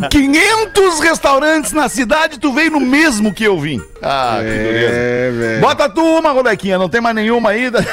Com 0.00 0.08
500 0.08 1.00
restaurantes 1.00 1.72
na 1.72 1.88
cidade, 1.88 2.38
tu 2.38 2.52
veio 2.52 2.70
no 2.70 2.80
mesmo 2.80 3.32
que 3.32 3.44
eu 3.44 3.58
vim. 3.58 3.80
Ah, 4.02 4.36
que 4.38 4.44
beleza. 4.44 4.94
É, 4.94 5.30
velho. 5.30 5.60
Bota 5.60 5.88
tu 5.88 6.02
uma, 6.02 6.30
Rodequinha, 6.30 6.78
não 6.78 6.88
tem 6.88 7.00
mais 7.00 7.16
nenhuma 7.16 7.50
ainda. 7.50 7.84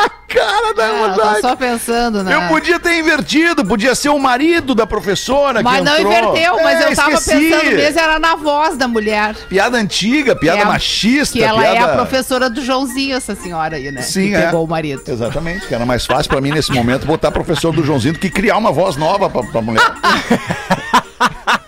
Cara 0.30 0.72
da 0.74 0.84
Ah, 1.32 1.40
só 1.40 1.56
pensando, 1.56 2.22
né? 2.22 2.32
Eu 2.34 2.42
podia 2.48 2.78
ter 2.78 2.98
invertido, 3.00 3.64
podia 3.64 3.96
ser 3.96 4.10
o 4.10 4.18
marido 4.18 4.76
da 4.76 4.86
professora 4.86 5.60
Mas 5.60 5.78
que 5.78 5.84
não 5.84 5.96
entrou. 5.98 6.12
inverteu, 6.12 6.54
mas 6.62 6.80
É, 6.80 6.92
eu 6.92 6.96
tava 6.96 7.12
esqueci. 7.14 7.50
pensando 7.50 7.76
mesmo, 7.76 8.00
era 8.00 8.18
na 8.20 8.36
voz 8.36 8.76
da 8.76 8.86
mulher. 8.86 9.34
Piada 9.48 9.76
antiga, 9.76 10.36
piada 10.36 10.60
é 10.60 10.64
machista, 10.64 11.36
Que 11.36 11.42
ela 11.42 11.60
piada... 11.60 11.76
é 11.76 11.82
a 11.82 11.88
professora 11.88 12.48
do 12.48 12.64
Joãozinho, 12.64 13.16
essa 13.16 13.34
senhora 13.34 13.74
aí, 13.76 13.90
né? 13.90 14.02
Sim, 14.02 14.28
que 14.28 14.36
é. 14.36 14.42
pegou 14.46 14.64
o 14.64 14.68
marido. 14.68 15.02
Exatamente, 15.04 15.66
que 15.66 15.74
era 15.74 15.84
mais 15.84 16.06
fácil 16.06 16.30
pra 16.30 16.40
mim 16.40 16.52
nesse 16.52 16.70
momento 16.70 17.06
botar 17.06 17.32
professor 17.32 17.72
do 17.74 17.84
Joãozinho 17.84 18.14
do 18.14 18.20
que 18.20 18.30
criar 18.30 18.56
uma 18.56 18.70
voz 18.70 18.96
nova 18.96 19.28
pra, 19.28 19.42
pra 19.42 19.60
mulher. 19.60 19.82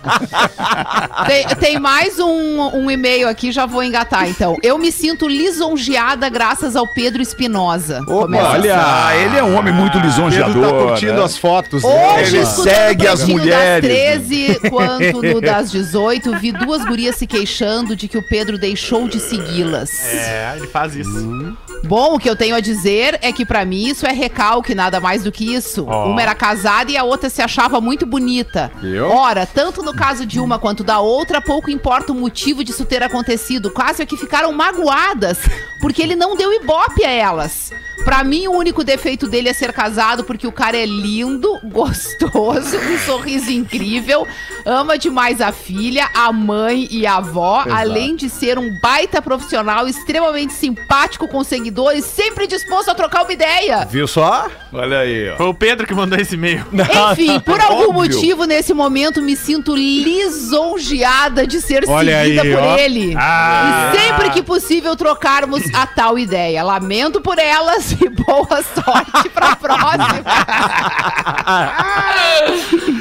Tem, 1.26 1.46
tem 1.56 1.78
mais 1.78 2.18
um, 2.18 2.60
um 2.76 2.90
e-mail 2.90 3.28
aqui, 3.28 3.52
já 3.52 3.66
vou 3.66 3.82
engatar 3.82 4.28
então. 4.28 4.56
Eu 4.62 4.78
me 4.78 4.90
sinto 4.90 5.28
lisonjeada 5.28 6.28
graças 6.28 6.74
ao 6.74 6.86
Pedro 6.86 7.22
Espinosa. 7.22 8.02
Começa 8.04 8.48
olha. 8.50 8.76
Ah, 8.76 9.16
ele 9.16 9.36
é 9.36 9.42
um 9.42 9.56
homem 9.56 9.72
muito 9.72 9.98
Pedro 9.98 10.08
lisonjeador. 10.08 10.62
tá 10.62 10.70
curtindo 10.70 11.14
né? 11.14 11.24
as 11.24 11.36
fotos. 11.36 11.84
Hoje, 11.84 12.36
Ele 12.36 12.46
segue 12.46 13.06
as 13.06 13.24
mulheres, 13.24 13.88
Das 13.88 14.28
13 14.28 14.60
quanto 14.70 15.22
no 15.22 15.40
das 15.40 15.70
18, 15.70 16.38
vi 16.38 16.52
duas 16.52 16.84
gurias 16.84 17.16
se 17.16 17.26
queixando 17.26 17.94
de 17.94 18.08
que 18.08 18.18
o 18.18 18.22
Pedro 18.22 18.58
deixou 18.58 19.08
de 19.08 19.20
segui-las. 19.20 20.04
É, 20.04 20.54
ele 20.56 20.66
faz 20.66 20.94
isso. 20.96 21.56
Bom, 21.84 22.14
o 22.14 22.18
que 22.18 22.30
eu 22.30 22.36
tenho 22.36 22.54
a 22.54 22.60
dizer 22.60 23.18
é 23.22 23.32
que 23.32 23.44
pra 23.44 23.64
mim 23.64 23.88
isso 23.88 24.06
é 24.06 24.12
recalque, 24.12 24.74
nada 24.74 25.00
mais 25.00 25.24
do 25.24 25.32
que 25.32 25.54
isso. 25.54 25.84
Ó. 25.88 26.08
Uma 26.08 26.22
era 26.22 26.34
casada 26.34 26.90
e 26.90 26.96
a 26.96 27.04
outra 27.04 27.28
se 27.28 27.42
achava 27.42 27.80
muito 27.80 28.06
bonita. 28.06 28.70
Viu? 28.80 29.08
Ora, 29.08 29.46
tanto 29.46 29.82
no 29.82 29.94
caso 29.94 30.24
de 30.24 30.38
uma 30.38 30.58
quanto 30.58 30.84
da 30.84 31.00
outra, 31.00 31.40
pouco 31.40 31.70
importa 31.70 32.12
o 32.12 32.14
motivo 32.14 32.62
disso 32.62 32.84
ter 32.84 33.02
acontecido. 33.02 33.70
Caso 33.70 34.02
é 34.02 34.06
que 34.06 34.16
ficaram 34.16 34.52
magoadas 34.52 35.38
porque 35.80 36.02
ele 36.02 36.14
não 36.14 36.36
deu 36.36 36.52
ibope 36.52 37.04
a 37.04 37.10
elas. 37.10 37.72
Pra 38.04 38.24
mim, 38.24 38.48
o 38.48 38.52
único 38.52 38.82
defeito 38.82 39.28
dele 39.28 39.48
é 39.48 39.52
ser 39.52 39.72
casado 39.72 40.24
porque 40.24 40.46
o 40.46 40.52
cara 40.52 40.76
é 40.76 40.84
lindo, 40.84 41.58
gostoso, 41.64 42.76
um 42.76 42.98
sorriso 42.98 43.50
incrível, 43.50 44.26
ama 44.64 44.98
demais 44.98 45.40
a 45.40 45.52
filha, 45.52 46.08
a 46.14 46.32
mãe 46.32 46.88
e 46.90 47.06
a 47.06 47.16
avó, 47.16 47.64
além 47.70 48.16
de 48.16 48.28
ser 48.28 48.58
um 48.58 48.76
baita 48.80 49.22
profissional, 49.22 49.86
extremamente 49.86 50.52
simpático 50.52 51.28
com 51.28 51.44
seguidores, 51.44 51.71
sempre 52.02 52.46
disposto 52.46 52.90
a 52.90 52.94
trocar 52.94 53.22
uma 53.22 53.32
ideia. 53.32 53.84
Viu 53.90 54.06
só? 54.06 54.48
Olha 54.72 54.98
aí, 55.00 55.30
ó. 55.30 55.36
Foi 55.36 55.46
o 55.46 55.54
Pedro 55.54 55.86
que 55.86 55.94
mandou 55.94 56.18
esse 56.18 56.34
e-mail. 56.34 56.64
Enfim, 57.12 57.38
por 57.40 57.60
algum 57.60 57.90
Óbvio. 57.90 57.92
motivo, 57.94 58.44
nesse 58.44 58.72
momento, 58.74 59.20
me 59.22 59.36
sinto 59.36 59.74
lisonjeada 59.74 61.46
de 61.46 61.60
ser 61.60 61.84
Olha 61.88 62.22
seguida 62.22 62.42
aí, 62.42 62.54
por 62.54 62.62
ó. 62.62 62.76
ele. 62.76 63.14
Ah. 63.18 63.92
E 63.94 63.98
sempre 63.98 64.30
que 64.30 64.42
possível 64.42 64.96
trocarmos 64.96 65.62
a 65.74 65.86
tal 65.86 66.18
ideia. 66.18 66.62
Lamento 66.62 67.20
por 67.20 67.38
elas 67.38 67.92
e 67.92 68.08
boa 68.08 68.62
sorte 68.62 69.28
pra 69.34 69.56
próxima. 69.60 70.22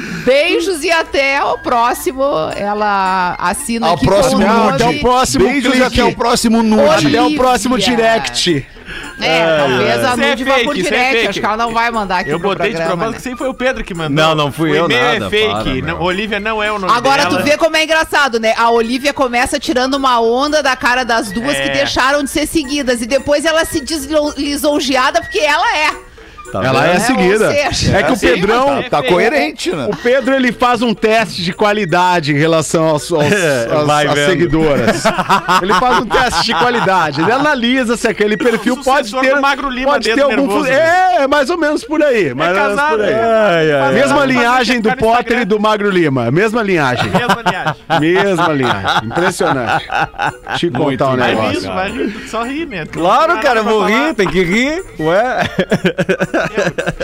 Beijos 0.24 0.82
e 0.84 0.90
até 0.90 1.42
o 1.42 1.58
próximo. 1.58 2.22
Ela 2.56 3.34
assina 3.38 3.88
Ao 3.88 3.94
aqui 3.94 4.06
próximo 4.06 4.42
com 4.42 4.48
o 4.66 4.68
até 4.70 4.88
o 4.88 5.00
próximo 5.00 5.44
Beijos 5.44 5.70
clique. 5.72 5.86
até 5.86 6.04
o 6.04 6.14
próximo 6.14 6.62
nude. 6.62 7.06
Até 7.08 7.22
o 7.22 7.34
próximo 7.34 7.78
direct. 7.78 8.66
É, 9.20 9.56
talvez 9.58 10.04
a 10.04 10.12
é 10.12 10.16
nude 10.30 10.44
vá 10.44 10.54
fake, 10.54 10.64
por 10.66 10.72
é 10.76 10.82
direct. 10.82 11.12
fake. 11.14 11.28
Acho 11.28 11.40
que 11.40 11.46
ela 11.46 11.56
não 11.56 11.72
vai 11.72 11.90
mandar 11.90 12.18
aqui 12.18 12.30
Eu 12.30 12.38
pro 12.38 12.50
botei 12.50 12.70
de 12.70 12.76
programa, 12.76 12.96
propósito 12.96 13.12
né? 13.12 13.16
que 13.16 13.22
sempre 13.22 13.38
foi 13.38 13.48
o 13.48 13.54
Pedro 13.54 13.84
que 13.84 13.94
mandou. 13.94 14.10
Não, 14.10 14.34
não 14.34 14.52
fui 14.52 14.70
o 14.70 14.74
eu 14.74 14.84
e-mail 14.84 15.02
nada, 15.20 15.26
é 15.26 15.30
fake. 15.30 15.82
para, 15.82 15.92
não. 15.94 16.02
Olivia 16.02 16.40
não 16.40 16.62
é 16.62 16.70
o 16.70 16.78
nome 16.78 16.92
Agora 16.92 17.24
dela. 17.24 17.38
tu 17.38 17.44
vê 17.44 17.56
como 17.56 17.76
é 17.76 17.84
engraçado, 17.84 18.38
né? 18.38 18.52
A 18.56 18.70
Olivia 18.70 19.12
começa 19.14 19.58
tirando 19.58 19.94
uma 19.94 20.20
onda 20.20 20.62
da 20.62 20.76
cara 20.76 21.04
das 21.04 21.30
duas 21.32 21.56
É. 21.56 21.62
que 21.62 21.70
deixaram 21.70 22.22
de 22.22 22.30
ser 22.30 22.46
seguidas. 22.46 23.00
E 23.00 23.06
depois 23.06 23.44
ela 23.44 23.64
se 23.64 23.80
diz 23.80 24.06
lisonjeada 24.36 25.20
porque 25.22 25.38
ela 25.38 25.76
é. 25.76 26.11
Tá 26.52 26.62
Ela 26.62 26.86
é 26.86 26.92
vendo? 26.92 27.00
seguida. 27.06 27.50
seja, 27.50 27.96
É 27.96 28.02
que 28.02 28.12
o 28.12 28.16
sim, 28.16 28.26
Pedrão. 28.28 28.66
mas 28.76 28.88
Tá 28.90 29.02
coerente, 29.02 29.70
né? 29.74 29.86
O 29.90 29.96
Pedro 29.96 30.34
ele 30.34 30.52
faz 30.52 30.82
um 30.82 30.92
teste 30.92 31.42
de 31.42 31.52
qualidade 31.52 32.32
em 32.32 32.36
relação 32.38 32.84
aos, 32.88 33.10
aos- 33.10 33.24
às- 33.72 33.86
vai 33.86 34.06
às 34.06 34.14
vendo. 34.14 34.30
seguidoras. 34.30 35.02
ele 35.62 35.72
faz 35.74 35.98
um 36.00 36.06
teste 36.06 36.44
de 36.44 36.54
qualidade. 36.54 37.22
Ele 37.22 37.32
analisa 37.32 37.96
se 37.96 38.06
aquele 38.06 38.36
perfil 38.36 38.76
pode 38.82 39.10
ter. 39.18 39.40
Magro 39.40 39.70
Lima 39.70 39.92
pode 39.92 40.12
ter 40.12 40.20
algum. 40.20 40.36
nervoso, 40.36 40.64
fu- 40.66 40.70
né? 40.70 41.16
É, 41.22 41.26
mais 41.26 41.48
ou 41.48 41.56
menos 41.58 41.84
por 41.84 42.02
aí. 42.02 42.34
Mais 42.34 42.50
ou 42.56 42.62
menos 42.62 42.76
casado, 42.76 42.96
por 42.96 43.04
aí. 43.04 43.12
é. 43.12 43.22
Ai, 43.22 43.72
ai, 43.72 43.92
Mesma 43.94 44.24
linhagem 44.26 44.80
do 44.80 44.94
Potter 44.96 45.40
e 45.40 45.44
do 45.46 45.58
Magro 45.58 45.88
Lima. 45.90 46.30
Mesma 46.30 46.62
linhagem. 46.62 47.08
Mesma 47.10 47.42
linhagem. 47.42 47.74
Mesma 48.00 48.48
linhagem. 48.52 49.04
Impressionante. 49.08 49.88
Te 50.58 50.70
contar 50.70 51.08
um 51.12 51.16
Vai 51.16 51.28
negócio. 51.34 51.60
rindo, 51.60 51.72
vai 51.74 51.90
rindo. 51.90 52.28
Só 52.28 52.42
ri, 52.42 52.66
né? 52.66 52.84
Claro, 52.86 53.40
cara, 53.40 53.60
eu 53.60 53.64
vou 53.64 53.84
rir, 53.86 54.14
tem 54.14 54.28
que 54.28 54.42
rir. 54.44 54.82
Ué. 55.00 55.40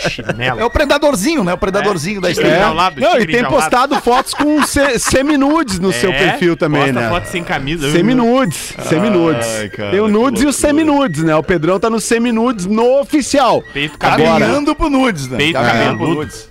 Chinelo. 0.09 0.61
É 0.61 0.65
o 0.65 0.71
predadorzinho, 0.71 1.45
né? 1.45 1.53
O 1.55 1.59
predadorzinho 1.59 2.21
da 2.21 2.31
É. 2.31 2.33
Tigre 2.35 2.47
estrela. 2.49 2.65
enjaulado, 2.65 3.01
Não, 3.01 3.19
e 3.19 3.27
tem 3.27 3.45
postado 3.45 4.01
fotos 4.01 4.35
com 4.35 4.63
se- 4.63 4.99
semi-nudes 4.99 5.79
no 5.79 5.93
seu 5.95 6.11
É, 6.11 6.19
perfil 6.31 6.57
também, 6.57 6.85
posta 6.87 7.01
né? 7.01 7.09
foto 7.09 7.25
sem 7.27 7.43
camisa. 7.45 7.91
Semi-nudes, 7.91 8.75
semi-nudes. 8.89 9.47
cara, 9.75 9.91
Tem 9.91 10.01
o 10.01 10.09
nudes 10.09 10.43
e 10.43 10.47
o 10.47 10.53
semi-nudes, 10.53 11.23
né? 11.23 11.35
O 11.35 11.43
Pedrão 11.43 11.79
tá 11.81 11.89
no 11.91 12.01
semi-nudes 12.01 12.67
no 12.67 13.01
oficial. 13.01 13.63
Peito 13.73 13.99
cabelo. 13.99 14.29
Caminhando 14.39 14.75
pro 14.75 14.91
nudes, 14.91 15.29
né? 15.29 15.37
Peito 15.39 15.55
Caminhando 15.59 15.99
pro 15.99 16.09
nudes. 16.15 16.49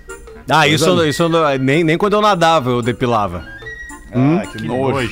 Ah, 0.49 0.67
isso, 0.67 1.03
isso 1.05 1.29
nem, 1.59 1.83
nem 1.83 1.97
quando 1.97 2.13
eu 2.13 2.21
nadava 2.21 2.69
eu 2.69 2.81
depilava. 2.81 3.43
Ah, 4.13 4.45
que 4.49 4.59
Que 4.59 4.67
nojo. 4.67 4.93
nojo. 4.93 5.11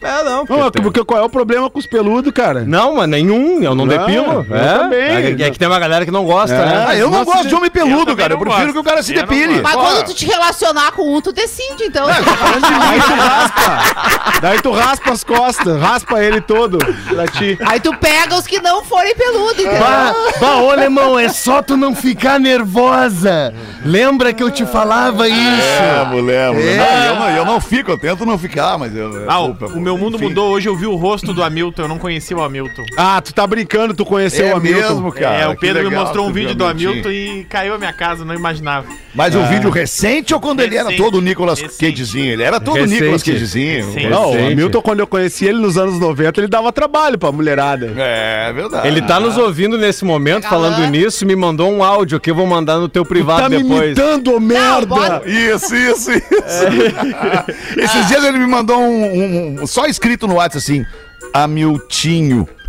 É, 0.00 0.22
não. 0.22 0.44
Não, 0.48 0.70
porque- 0.70 0.82
porque 0.82 1.04
qual 1.04 1.20
é 1.20 1.24
o 1.24 1.28
problema 1.28 1.68
com 1.68 1.78
os 1.78 1.86
peludos, 1.86 2.32
cara? 2.32 2.64
Não, 2.66 2.94
mas 2.96 3.08
nenhum, 3.08 3.62
eu 3.62 3.74
não, 3.74 3.84
Não, 3.84 3.86
depilo. 3.86 4.46
eu 4.48 4.56
é, 4.56 4.78
também. 4.78 5.00
É, 5.00 5.30
é 5.46 5.50
que 5.50 5.58
tem 5.58 5.66
uma 5.66 5.78
galera 5.78 6.04
que 6.04 6.10
não 6.10 6.24
gosta, 6.24 6.54
É. 6.54 6.64
né? 6.66 6.84
Ah, 6.88 6.96
eu 6.96 7.10
não 7.10 7.18
Nossa, 7.18 7.32
gosto 7.32 7.48
de 7.48 7.54
homem 7.54 7.66
eu 7.66 7.70
peludo, 7.72 7.98
também 8.06 8.16
cara. 8.16 8.34
Eu 8.34 8.38
prefiro 8.38 8.60
gosto. 8.66 8.72
que 8.74 8.78
o 8.78 8.84
cara 8.84 9.02
se 9.02 9.14
Eu 9.14 9.20
depile. 9.22 9.60
Mas 9.60 9.74
quando 9.74 10.04
tu 10.06 10.14
te 10.14 10.24
relacionar 10.26 10.92
com 10.92 11.16
um, 11.16 11.20
tu 11.20 11.32
decide, 11.32 11.84
então. 11.84 12.06
Daí 12.06 12.22
tu 13.02 13.14
raspa. 13.14 14.40
Daí 14.40 14.60
tu 14.62 14.70
raspa 14.72 15.10
as 15.12 15.24
costas, 15.24 15.80
raspa 15.80 16.22
ele 16.22 16.40
todo 16.40 16.78
pra 17.08 17.26
ti. 17.26 17.58
Aí 17.66 17.80
tu 17.80 17.94
pega 17.96 18.36
os 18.36 18.46
que 18.46 18.60
não 18.60 18.84
forem 18.84 19.14
peludo, 19.16 19.60
entendeu? 19.60 19.80
Bah, 19.80 20.14
bah, 20.40 20.56
ô 20.58 20.70
alemão, 20.70 21.18
é 21.18 21.28
só 21.28 21.60
tu 21.62 21.76
não 21.76 21.94
ficar 21.94 22.38
nervosa. 22.38 23.52
Lembra 23.84 24.32
que 24.32 24.42
eu 24.42 24.50
te 24.50 24.64
falava 24.66 25.26
É, 25.28 25.30
isso? 25.32 26.06
mulher, 26.10 26.52
mulher. 26.52 26.78
É. 26.78 26.78
Não, 26.78 27.04
eu, 27.06 27.16
não, 27.16 27.30
eu 27.38 27.44
não 27.44 27.60
fico, 27.60 27.90
eu 27.90 27.98
tento 27.98 28.24
não 28.24 28.38
ficar, 28.38 28.78
mas 28.78 28.94
eu. 28.94 29.24
Ah, 29.28 29.40
o, 29.40 29.50
o 29.50 29.80
meu 29.88 29.96
mundo 29.98 30.16
enfim. 30.16 30.28
mudou. 30.28 30.50
Hoje 30.50 30.68
eu 30.68 30.76
vi 30.76 30.86
o 30.86 30.94
rosto 30.96 31.32
do 31.32 31.42
Hamilton. 31.42 31.82
Eu 31.82 31.88
não 31.88 31.98
conhecia 31.98 32.36
o 32.36 32.42
Hamilton. 32.42 32.84
Ah, 32.96 33.20
tu 33.20 33.32
tá 33.32 33.46
brincando, 33.46 33.94
tu 33.94 34.04
conheceu 34.04 34.46
É 34.48 34.52
o 34.54 34.56
Hamilton. 34.58 34.80
mesmo, 34.94 35.12
cara. 35.12 35.36
é, 35.36 35.48
o 35.48 35.56
Pedro 35.56 35.82
me 35.82 35.88
legal 35.88 36.04
mostrou 36.04 36.26
um 36.28 36.32
vídeo 36.32 36.52
o 36.52 36.54
do 36.54 36.66
Hamilton. 36.66 37.10
E 37.10 37.44
caiu 37.48 37.74
a 37.74 37.78
minha 37.78 37.92
casa, 37.92 38.24
não 38.24 38.34
imaginava. 38.34 38.86
Mas 39.14 39.34
um 39.34 39.44
vídeo 39.46 39.70
recente 39.70 40.32
ou 40.34 40.40
quando 40.40 40.60
ele 40.60 40.76
era 40.76 40.84
Recente. 40.90 41.02
todo 41.02 41.18
o 41.18 41.20
Nicolas 41.20 41.60
Recente. 41.60 41.90
Cagezinho? 41.92 42.32
Ele 42.32 42.42
era 42.42 42.60
todo 42.60 42.76
o 42.76 42.80
Recente. 42.82 43.00
Nicolas 43.00 43.22
Cagezinho. 43.22 43.86
Recente. 43.86 44.08
Não, 44.08 44.28
o 44.28 44.32
Recente. 44.32 44.52
Hamilton, 44.52 44.82
quando 44.82 45.00
eu 45.00 45.06
conheci 45.06 45.46
ele 45.46 45.58
nos 45.58 45.76
anos 45.78 45.98
90, 45.98 46.40
ele 46.40 46.48
dava 46.48 46.70
trabalho 46.72 47.18
pra 47.18 47.32
mulherada. 47.32 47.92
É 47.96 48.52
verdade. 48.52 48.86
Ele 48.86 49.02
tá 49.02 49.18
nos 49.18 49.36
ouvindo 49.36 49.76
nesse 49.78 50.04
momento, 50.04 50.42
Galã. 50.44 50.70
falando 50.72 50.90
nisso, 50.90 51.24
e 51.24 51.26
me 51.26 51.34
mandou 51.34 51.70
um 51.72 51.82
áudio 51.82 52.20
que 52.20 52.30
eu 52.30 52.34
vou 52.34 52.46
mandar 52.46 52.78
no 52.78 52.88
teu 52.88 53.04
privado 53.04 53.42
Tá 53.42 53.48
me 53.48 53.62
depois. 53.62 53.86
imitando, 53.98 54.34
ô 54.34 54.40
merda! 54.40 54.86
bota- 54.86 55.22
Isso, 55.28 55.74
isso, 55.74 56.12
isso. 56.12 56.28
Esses 57.76 58.06
dias 58.08 58.24
ele 58.24 58.38
me 58.38 58.46
mandou 58.46 58.78
um, 58.78 59.04
um- 59.04 59.62
um- 59.62 59.66
só 59.78 59.86
escrito 59.86 60.26
no 60.26 60.34
WhatsApp 60.34 60.58
assim, 60.58 60.86
Hamiltinho. 61.32 62.48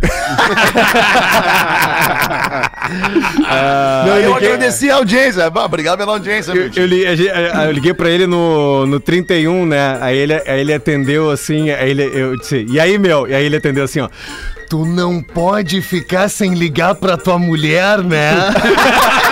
Não, 4.06 4.14
Aí 4.14 4.24
eu 4.24 4.32
ninguém- 4.34 4.52
agradeci 4.52 4.90
a 4.90 4.94
audiência. 4.96 5.50
Bah, 5.50 5.64
Obrigado 5.64 5.98
pela 5.98 6.12
audiência, 6.12 6.52
Eu, 6.52 6.70
eu 6.74 6.86
li- 6.86 7.04
eu 7.04 7.72
liguei 7.72 7.92
pra 7.94 8.08
ele 8.08 8.26
no, 8.26 8.86
no 8.86 9.00
31, 9.00 9.66
né? 9.66 9.98
Aí 10.00 10.16
ele, 10.16 10.34
aí 10.34 10.60
ele 10.60 10.72
atendeu 10.72 11.30
assim, 11.30 11.70
aí 11.70 11.90
ele, 11.90 12.04
eu 12.14 12.36
disse, 12.36 12.64
e 12.68 12.78
aí, 12.78 12.96
meu? 12.98 13.26
E 13.28 13.34
aí 13.34 13.44
ele 13.44 13.56
atendeu 13.56 13.84
assim, 13.84 14.00
ó. 14.00 14.08
Tu 14.68 14.84
não 14.86 15.20
pode 15.20 15.82
ficar 15.82 16.28
sem 16.28 16.54
ligar 16.54 16.94
pra 16.94 17.16
tua 17.16 17.38
mulher, 17.38 17.98
né? 18.04 18.30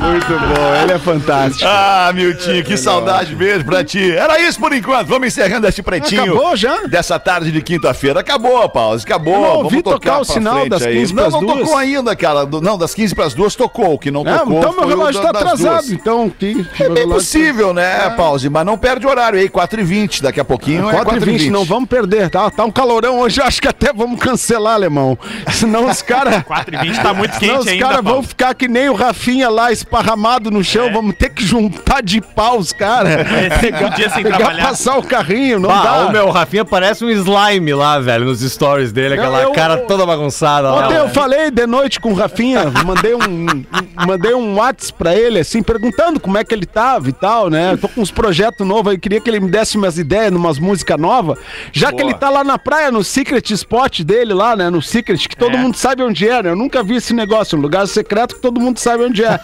Muito 0.00 0.38
bom, 0.38 0.74
ele 0.82 0.92
é 0.92 0.98
fantástico. 0.98 1.64
Ah, 1.68 2.10
Miltinho, 2.14 2.64
que 2.64 2.76
saudade, 2.76 3.34
beijo 3.34 3.64
pra 3.64 3.84
ti. 3.84 4.10
Era 4.12 4.40
isso 4.40 4.58
por 4.58 4.72
enquanto. 4.72 5.06
Vamos 5.08 5.28
encerrando 5.28 5.66
este 5.66 5.82
pretinho. 5.82 6.22
Acabou 6.34 6.56
já? 6.56 6.82
Dessa 6.86 7.18
tarde 7.18 7.50
de 7.52 7.62
quinta-feira. 7.62 8.20
Acabou, 8.20 8.68
Pause, 8.68 9.04
acabou. 9.04 9.34
Eu 9.34 9.40
não 9.40 9.48
ouvi 9.56 9.68
Vamos 9.82 9.82
tocar 9.82 10.20
o 10.20 10.24
pra 10.24 10.34
sinal 10.34 10.68
das 10.68 10.82
aí. 10.82 10.94
15 10.98 11.14
Não, 11.14 11.22
pras 11.22 11.32
não 11.34 11.40
duas. 11.40 11.58
tocou 11.60 11.76
ainda, 11.76 12.16
cara. 12.16 12.46
Não, 12.46 12.78
das 12.78 12.94
15 12.94 13.14
pras 13.14 13.34
duas 13.34 13.54
tocou. 13.54 13.94
O 13.94 13.98
que 13.98 14.10
não 14.10 14.22
É, 14.26 14.38
tocou 14.38 14.58
então 14.58 14.72
meu 14.72 14.84
o 14.84 14.88
relógio 14.88 15.20
tá 15.20 15.30
atrasado, 15.30 15.58
duas. 15.82 15.90
então. 15.90 16.30
Que, 16.30 16.66
É 16.80 16.88
bem 16.88 17.08
possível, 17.08 17.72
né, 17.74 18.10
Pause? 18.10 18.48
Mas 18.48 18.64
não 18.66 18.76
perde 18.78 19.06
o 19.06 19.10
horário 19.10 19.38
aí, 19.38 19.48
4h20. 19.48 20.22
Daqui 20.22 20.40
a 20.40 20.44
pouquinho 20.44 20.88
é 20.88 20.92
4 20.92 21.16
h 21.16 21.24
20 21.24 21.50
não 21.50 21.64
vamos 21.64 21.88
perder, 21.88 22.30
tá? 22.30 22.50
Tá 22.50 22.64
um 22.64 22.70
calorão 22.70 23.18
hoje, 23.20 23.40
acho 23.40 23.60
que 23.60 23.68
até 23.68 23.92
vamos 23.92 24.18
cancelar, 24.20 24.74
alemão. 24.74 25.18
Senão 25.52 25.86
os 25.88 26.02
caras. 26.02 26.42
4 26.64 26.74
e 26.74 26.78
20 26.88 27.02
tá 27.02 27.14
muito 27.14 27.38
quente 27.38 27.58
os 27.58 27.66
ainda, 27.66 27.86
caras 27.86 28.04
vão 28.04 28.22
ficar 28.22 28.54
que 28.54 28.66
nem 28.68 28.88
o 28.88 28.94
Rafinha 28.94 29.48
lá, 29.48 29.70
esparramado 29.72 30.50
no 30.50 30.62
chão. 30.64 30.90
Vamos 30.92 31.14
ter 31.16 31.30
que 31.30 31.44
juntar 31.44 32.02
de 32.02 32.20
pau 32.20 32.58
os 32.58 32.72
caras. 32.72 33.12
É, 33.14 33.50
cinco 33.60 33.90
dias 33.94 34.12
sem 34.12 34.22
pegar, 34.22 34.36
trabalhar. 34.38 34.62
passar 34.68 34.96
o 34.98 35.02
carrinho, 35.02 35.58
não 35.60 35.68
Bah, 35.68 35.82
dá. 35.82 36.06
o 36.06 36.12
meu 36.12 36.30
Rafinha 36.30 36.64
parece 36.64 37.04
um 37.04 37.10
slime 37.10 37.74
lá, 37.74 37.98
velho, 38.00 38.24
nos 38.24 38.40
stories 38.40 38.92
dele, 38.92 39.14
aquela 39.14 39.42
eu- 39.42 39.52
cara 39.52 39.76
toda 39.78 40.06
bagunçada 40.06 40.70
lá. 40.70 40.86
Ontem 40.86 40.96
eu 40.96 41.08
falei 41.08 41.50
de 41.50 41.66
noite 41.66 42.00
com 42.00 42.10
o 42.12 42.14
Rafinha, 42.14 42.64
mandei 42.84 43.14
um, 43.14 43.18
um- 43.22 43.64
mandei 44.06 44.34
um 44.34 44.56
WhatsApp 44.56 44.94
pra 44.98 45.14
ele, 45.14 45.38
assim, 45.40 45.62
perguntando 45.62 46.18
como 46.20 46.38
é 46.38 46.44
que 46.44 46.54
ele 46.54 46.66
tava 46.66 47.08
e 47.08 47.12
tal, 47.12 47.50
né? 47.50 47.72
Eu 47.72 47.78
tô 47.78 47.88
com 47.88 48.00
uns 48.00 48.10
projetos 48.10 48.66
novos 48.66 48.92
aí, 48.92 48.98
queria 48.98 49.20
que 49.20 49.28
ele 49.28 49.40
me 49.40 49.50
desse 49.50 49.76
umas 49.76 49.98
ideias, 49.98 50.32
umas 50.32 50.58
músicas 50.58 50.98
novas. 50.98 51.38
Já 51.72 51.88
que 51.90 51.98
Boa. 51.98 52.10
ele 52.10 52.14
tá 52.18 52.30
lá 52.30 52.44
na 52.44 52.58
praia, 52.58 52.90
no 52.90 53.02
Secret 53.04 53.42
Spot 53.52 54.00
dele 54.02 54.32
lá, 54.34 54.54
né? 54.56 54.70
No 54.70 54.80
Secret, 54.82 55.28
que 55.28 55.36
todo 55.36 55.54
É. 55.56 55.58
mundo 55.58 55.76
sabe 55.76 56.02
onde 56.02 56.28
é, 56.28 56.42
né? 56.42 56.53
Eu 56.54 56.58
nunca 56.58 56.84
vi 56.84 56.94
esse 56.94 57.12
negócio, 57.12 57.58
um 57.58 57.60
lugar 57.60 57.84
secreto 57.88 58.36
que 58.36 58.40
todo 58.40 58.60
mundo 58.60 58.78
sabe 58.78 59.02
onde 59.02 59.24
é. 59.24 59.40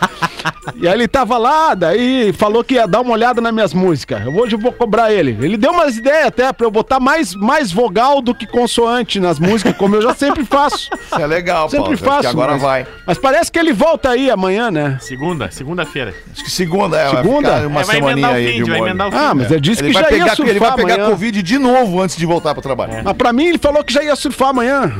e 0.77 0.87
aí 0.87 0.95
ele 0.95 1.09
tava 1.09 1.37
lá, 1.39 1.75
daí 1.75 2.33
falou 2.33 2.63
que 2.63 2.75
ia 2.75 2.87
dar 2.87 3.01
uma 3.01 3.11
olhada 3.13 3.41
nas 3.41 3.53
minhas 3.53 3.75
músicas. 3.75 4.25
Hoje 4.29 4.55
eu 4.55 4.61
vou 4.61 4.71
cobrar 4.71 5.13
ele. 5.13 5.37
Ele 5.41 5.57
deu 5.57 5.73
umas 5.73 5.97
ideias 5.97 6.29
até 6.29 6.53
pra 6.53 6.65
eu 6.65 6.71
botar 6.71 7.01
mais, 7.01 7.35
mais 7.35 7.73
vogal 7.73 8.23
do 8.23 8.33
que 8.33 8.47
consoante 8.47 9.19
nas 9.19 9.41
músicas, 9.41 9.77
como 9.77 9.97
eu 9.97 10.03
já 10.03 10.15
sempre 10.15 10.45
faço. 10.45 10.89
Isso 10.95 11.21
é 11.21 11.27
legal, 11.27 11.69
Sempre 11.69 11.97
Pause. 11.97 12.05
faço. 12.05 12.21
Que 12.21 12.27
agora 12.29 12.53
mas, 12.53 12.63
vai. 12.63 12.87
Mas 13.05 13.19
parece 13.19 13.51
que 13.51 13.59
ele 13.59 13.73
volta 13.73 14.11
aí 14.11 14.31
amanhã, 14.31 14.71
né? 14.71 14.97
Segunda, 15.01 15.51
segunda-feira. 15.51 16.15
Acho 16.33 16.45
que 16.45 16.51
segunda, 16.51 16.97
é. 16.97 17.11
Segunda? 17.11 17.51
Vai 17.51 17.57
ficar 17.59 17.67
uma 17.67 17.81
É, 17.81 17.85
vai 17.85 17.97
semaninha 17.97 18.13
emendar 18.13 18.31
o 18.31 18.35
aí 18.35 18.53
fim, 18.53 18.63
de 18.63 18.71
vai 18.71 18.79
emendar 18.79 19.09
o 19.09 19.11
fim. 19.11 19.19
Ah, 19.19 19.35
mas 19.35 19.51
ele 19.51 19.61
disse 19.61 19.83
Ele 19.83 19.89
que 19.89 19.95
já 19.95 20.03
ia 20.03 20.07
pegar, 20.07 20.37
surfar 20.37 20.49
ele 20.49 20.61
vai 20.61 20.75
pegar 20.77 20.95
amanhã. 20.95 21.11
Covid 21.11 21.43
de 21.43 21.59
novo 21.59 22.01
antes 22.01 22.17
de 22.17 22.25
voltar 22.25 22.55
pro 22.55 22.63
trabalho. 22.63 23.03
Mas 23.03 23.15
pra 23.15 23.33
mim 23.33 23.49
ele 23.49 23.59
falou 23.59 23.83
que 23.83 23.93
já 23.93 24.01
ia 24.01 24.15
surfar 24.15 24.51
amanhã. 24.51 24.93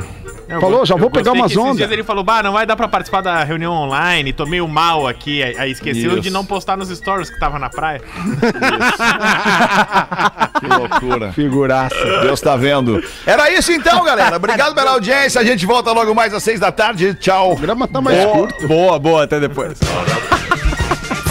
Eu 0.51 0.59
Falou, 0.61 0.85
já 0.85 0.95
vou 0.95 1.09
pegar 1.09 1.31
umas 1.31 1.55
ondas. 1.55 1.89
ele 1.89 2.03
falou, 2.03 2.23
bah, 2.23 2.43
não 2.43 2.51
vai 2.51 2.65
dar 2.65 2.75
pra 2.75 2.87
participar 2.87 3.21
da 3.21 3.43
reunião 3.43 3.71
online, 3.73 4.33
tô 4.33 4.45
meio 4.45 4.67
mal 4.67 5.07
aqui. 5.07 5.41
Aí 5.41 5.57
aí 5.57 5.71
esqueceu 5.71 6.11
Isso. 6.13 6.21
de 6.21 6.29
não 6.29 6.45
postar 6.45 6.75
nos 6.77 6.89
stories 6.89 7.29
que 7.29 7.39
tava 7.39 7.57
na 7.57 7.69
praia. 7.69 8.01
Que 10.61 10.67
loucura. 10.67 11.31
Figuraça. 11.33 11.95
Deus 12.21 12.39
tá 12.39 12.55
vendo. 12.55 13.03
Era 13.25 13.49
isso 13.51 13.71
então, 13.71 14.03
galera. 14.03 14.35
Obrigado 14.35 14.75
pela 14.75 14.91
audiência. 14.91 15.41
A 15.41 15.43
gente 15.43 15.65
volta 15.65 15.91
logo 15.91 16.13
mais 16.13 16.33
às 16.35 16.43
seis 16.43 16.59
da 16.59 16.71
tarde. 16.71 17.15
Tchau. 17.15 17.53
O 17.53 17.55
programa 17.55 17.87
tá 17.87 17.99
mais 17.99 18.17
Boa, 18.23 18.31
curto. 18.37 18.67
boa, 18.67 18.99
boa, 18.99 19.23
até 19.23 19.39
depois. 19.39 19.79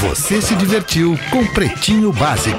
Você 0.03 0.41
se 0.43 0.55
divertiu 0.57 1.17
com 1.31 1.47
Pretinho 1.47 2.13
Básico. 2.13 2.59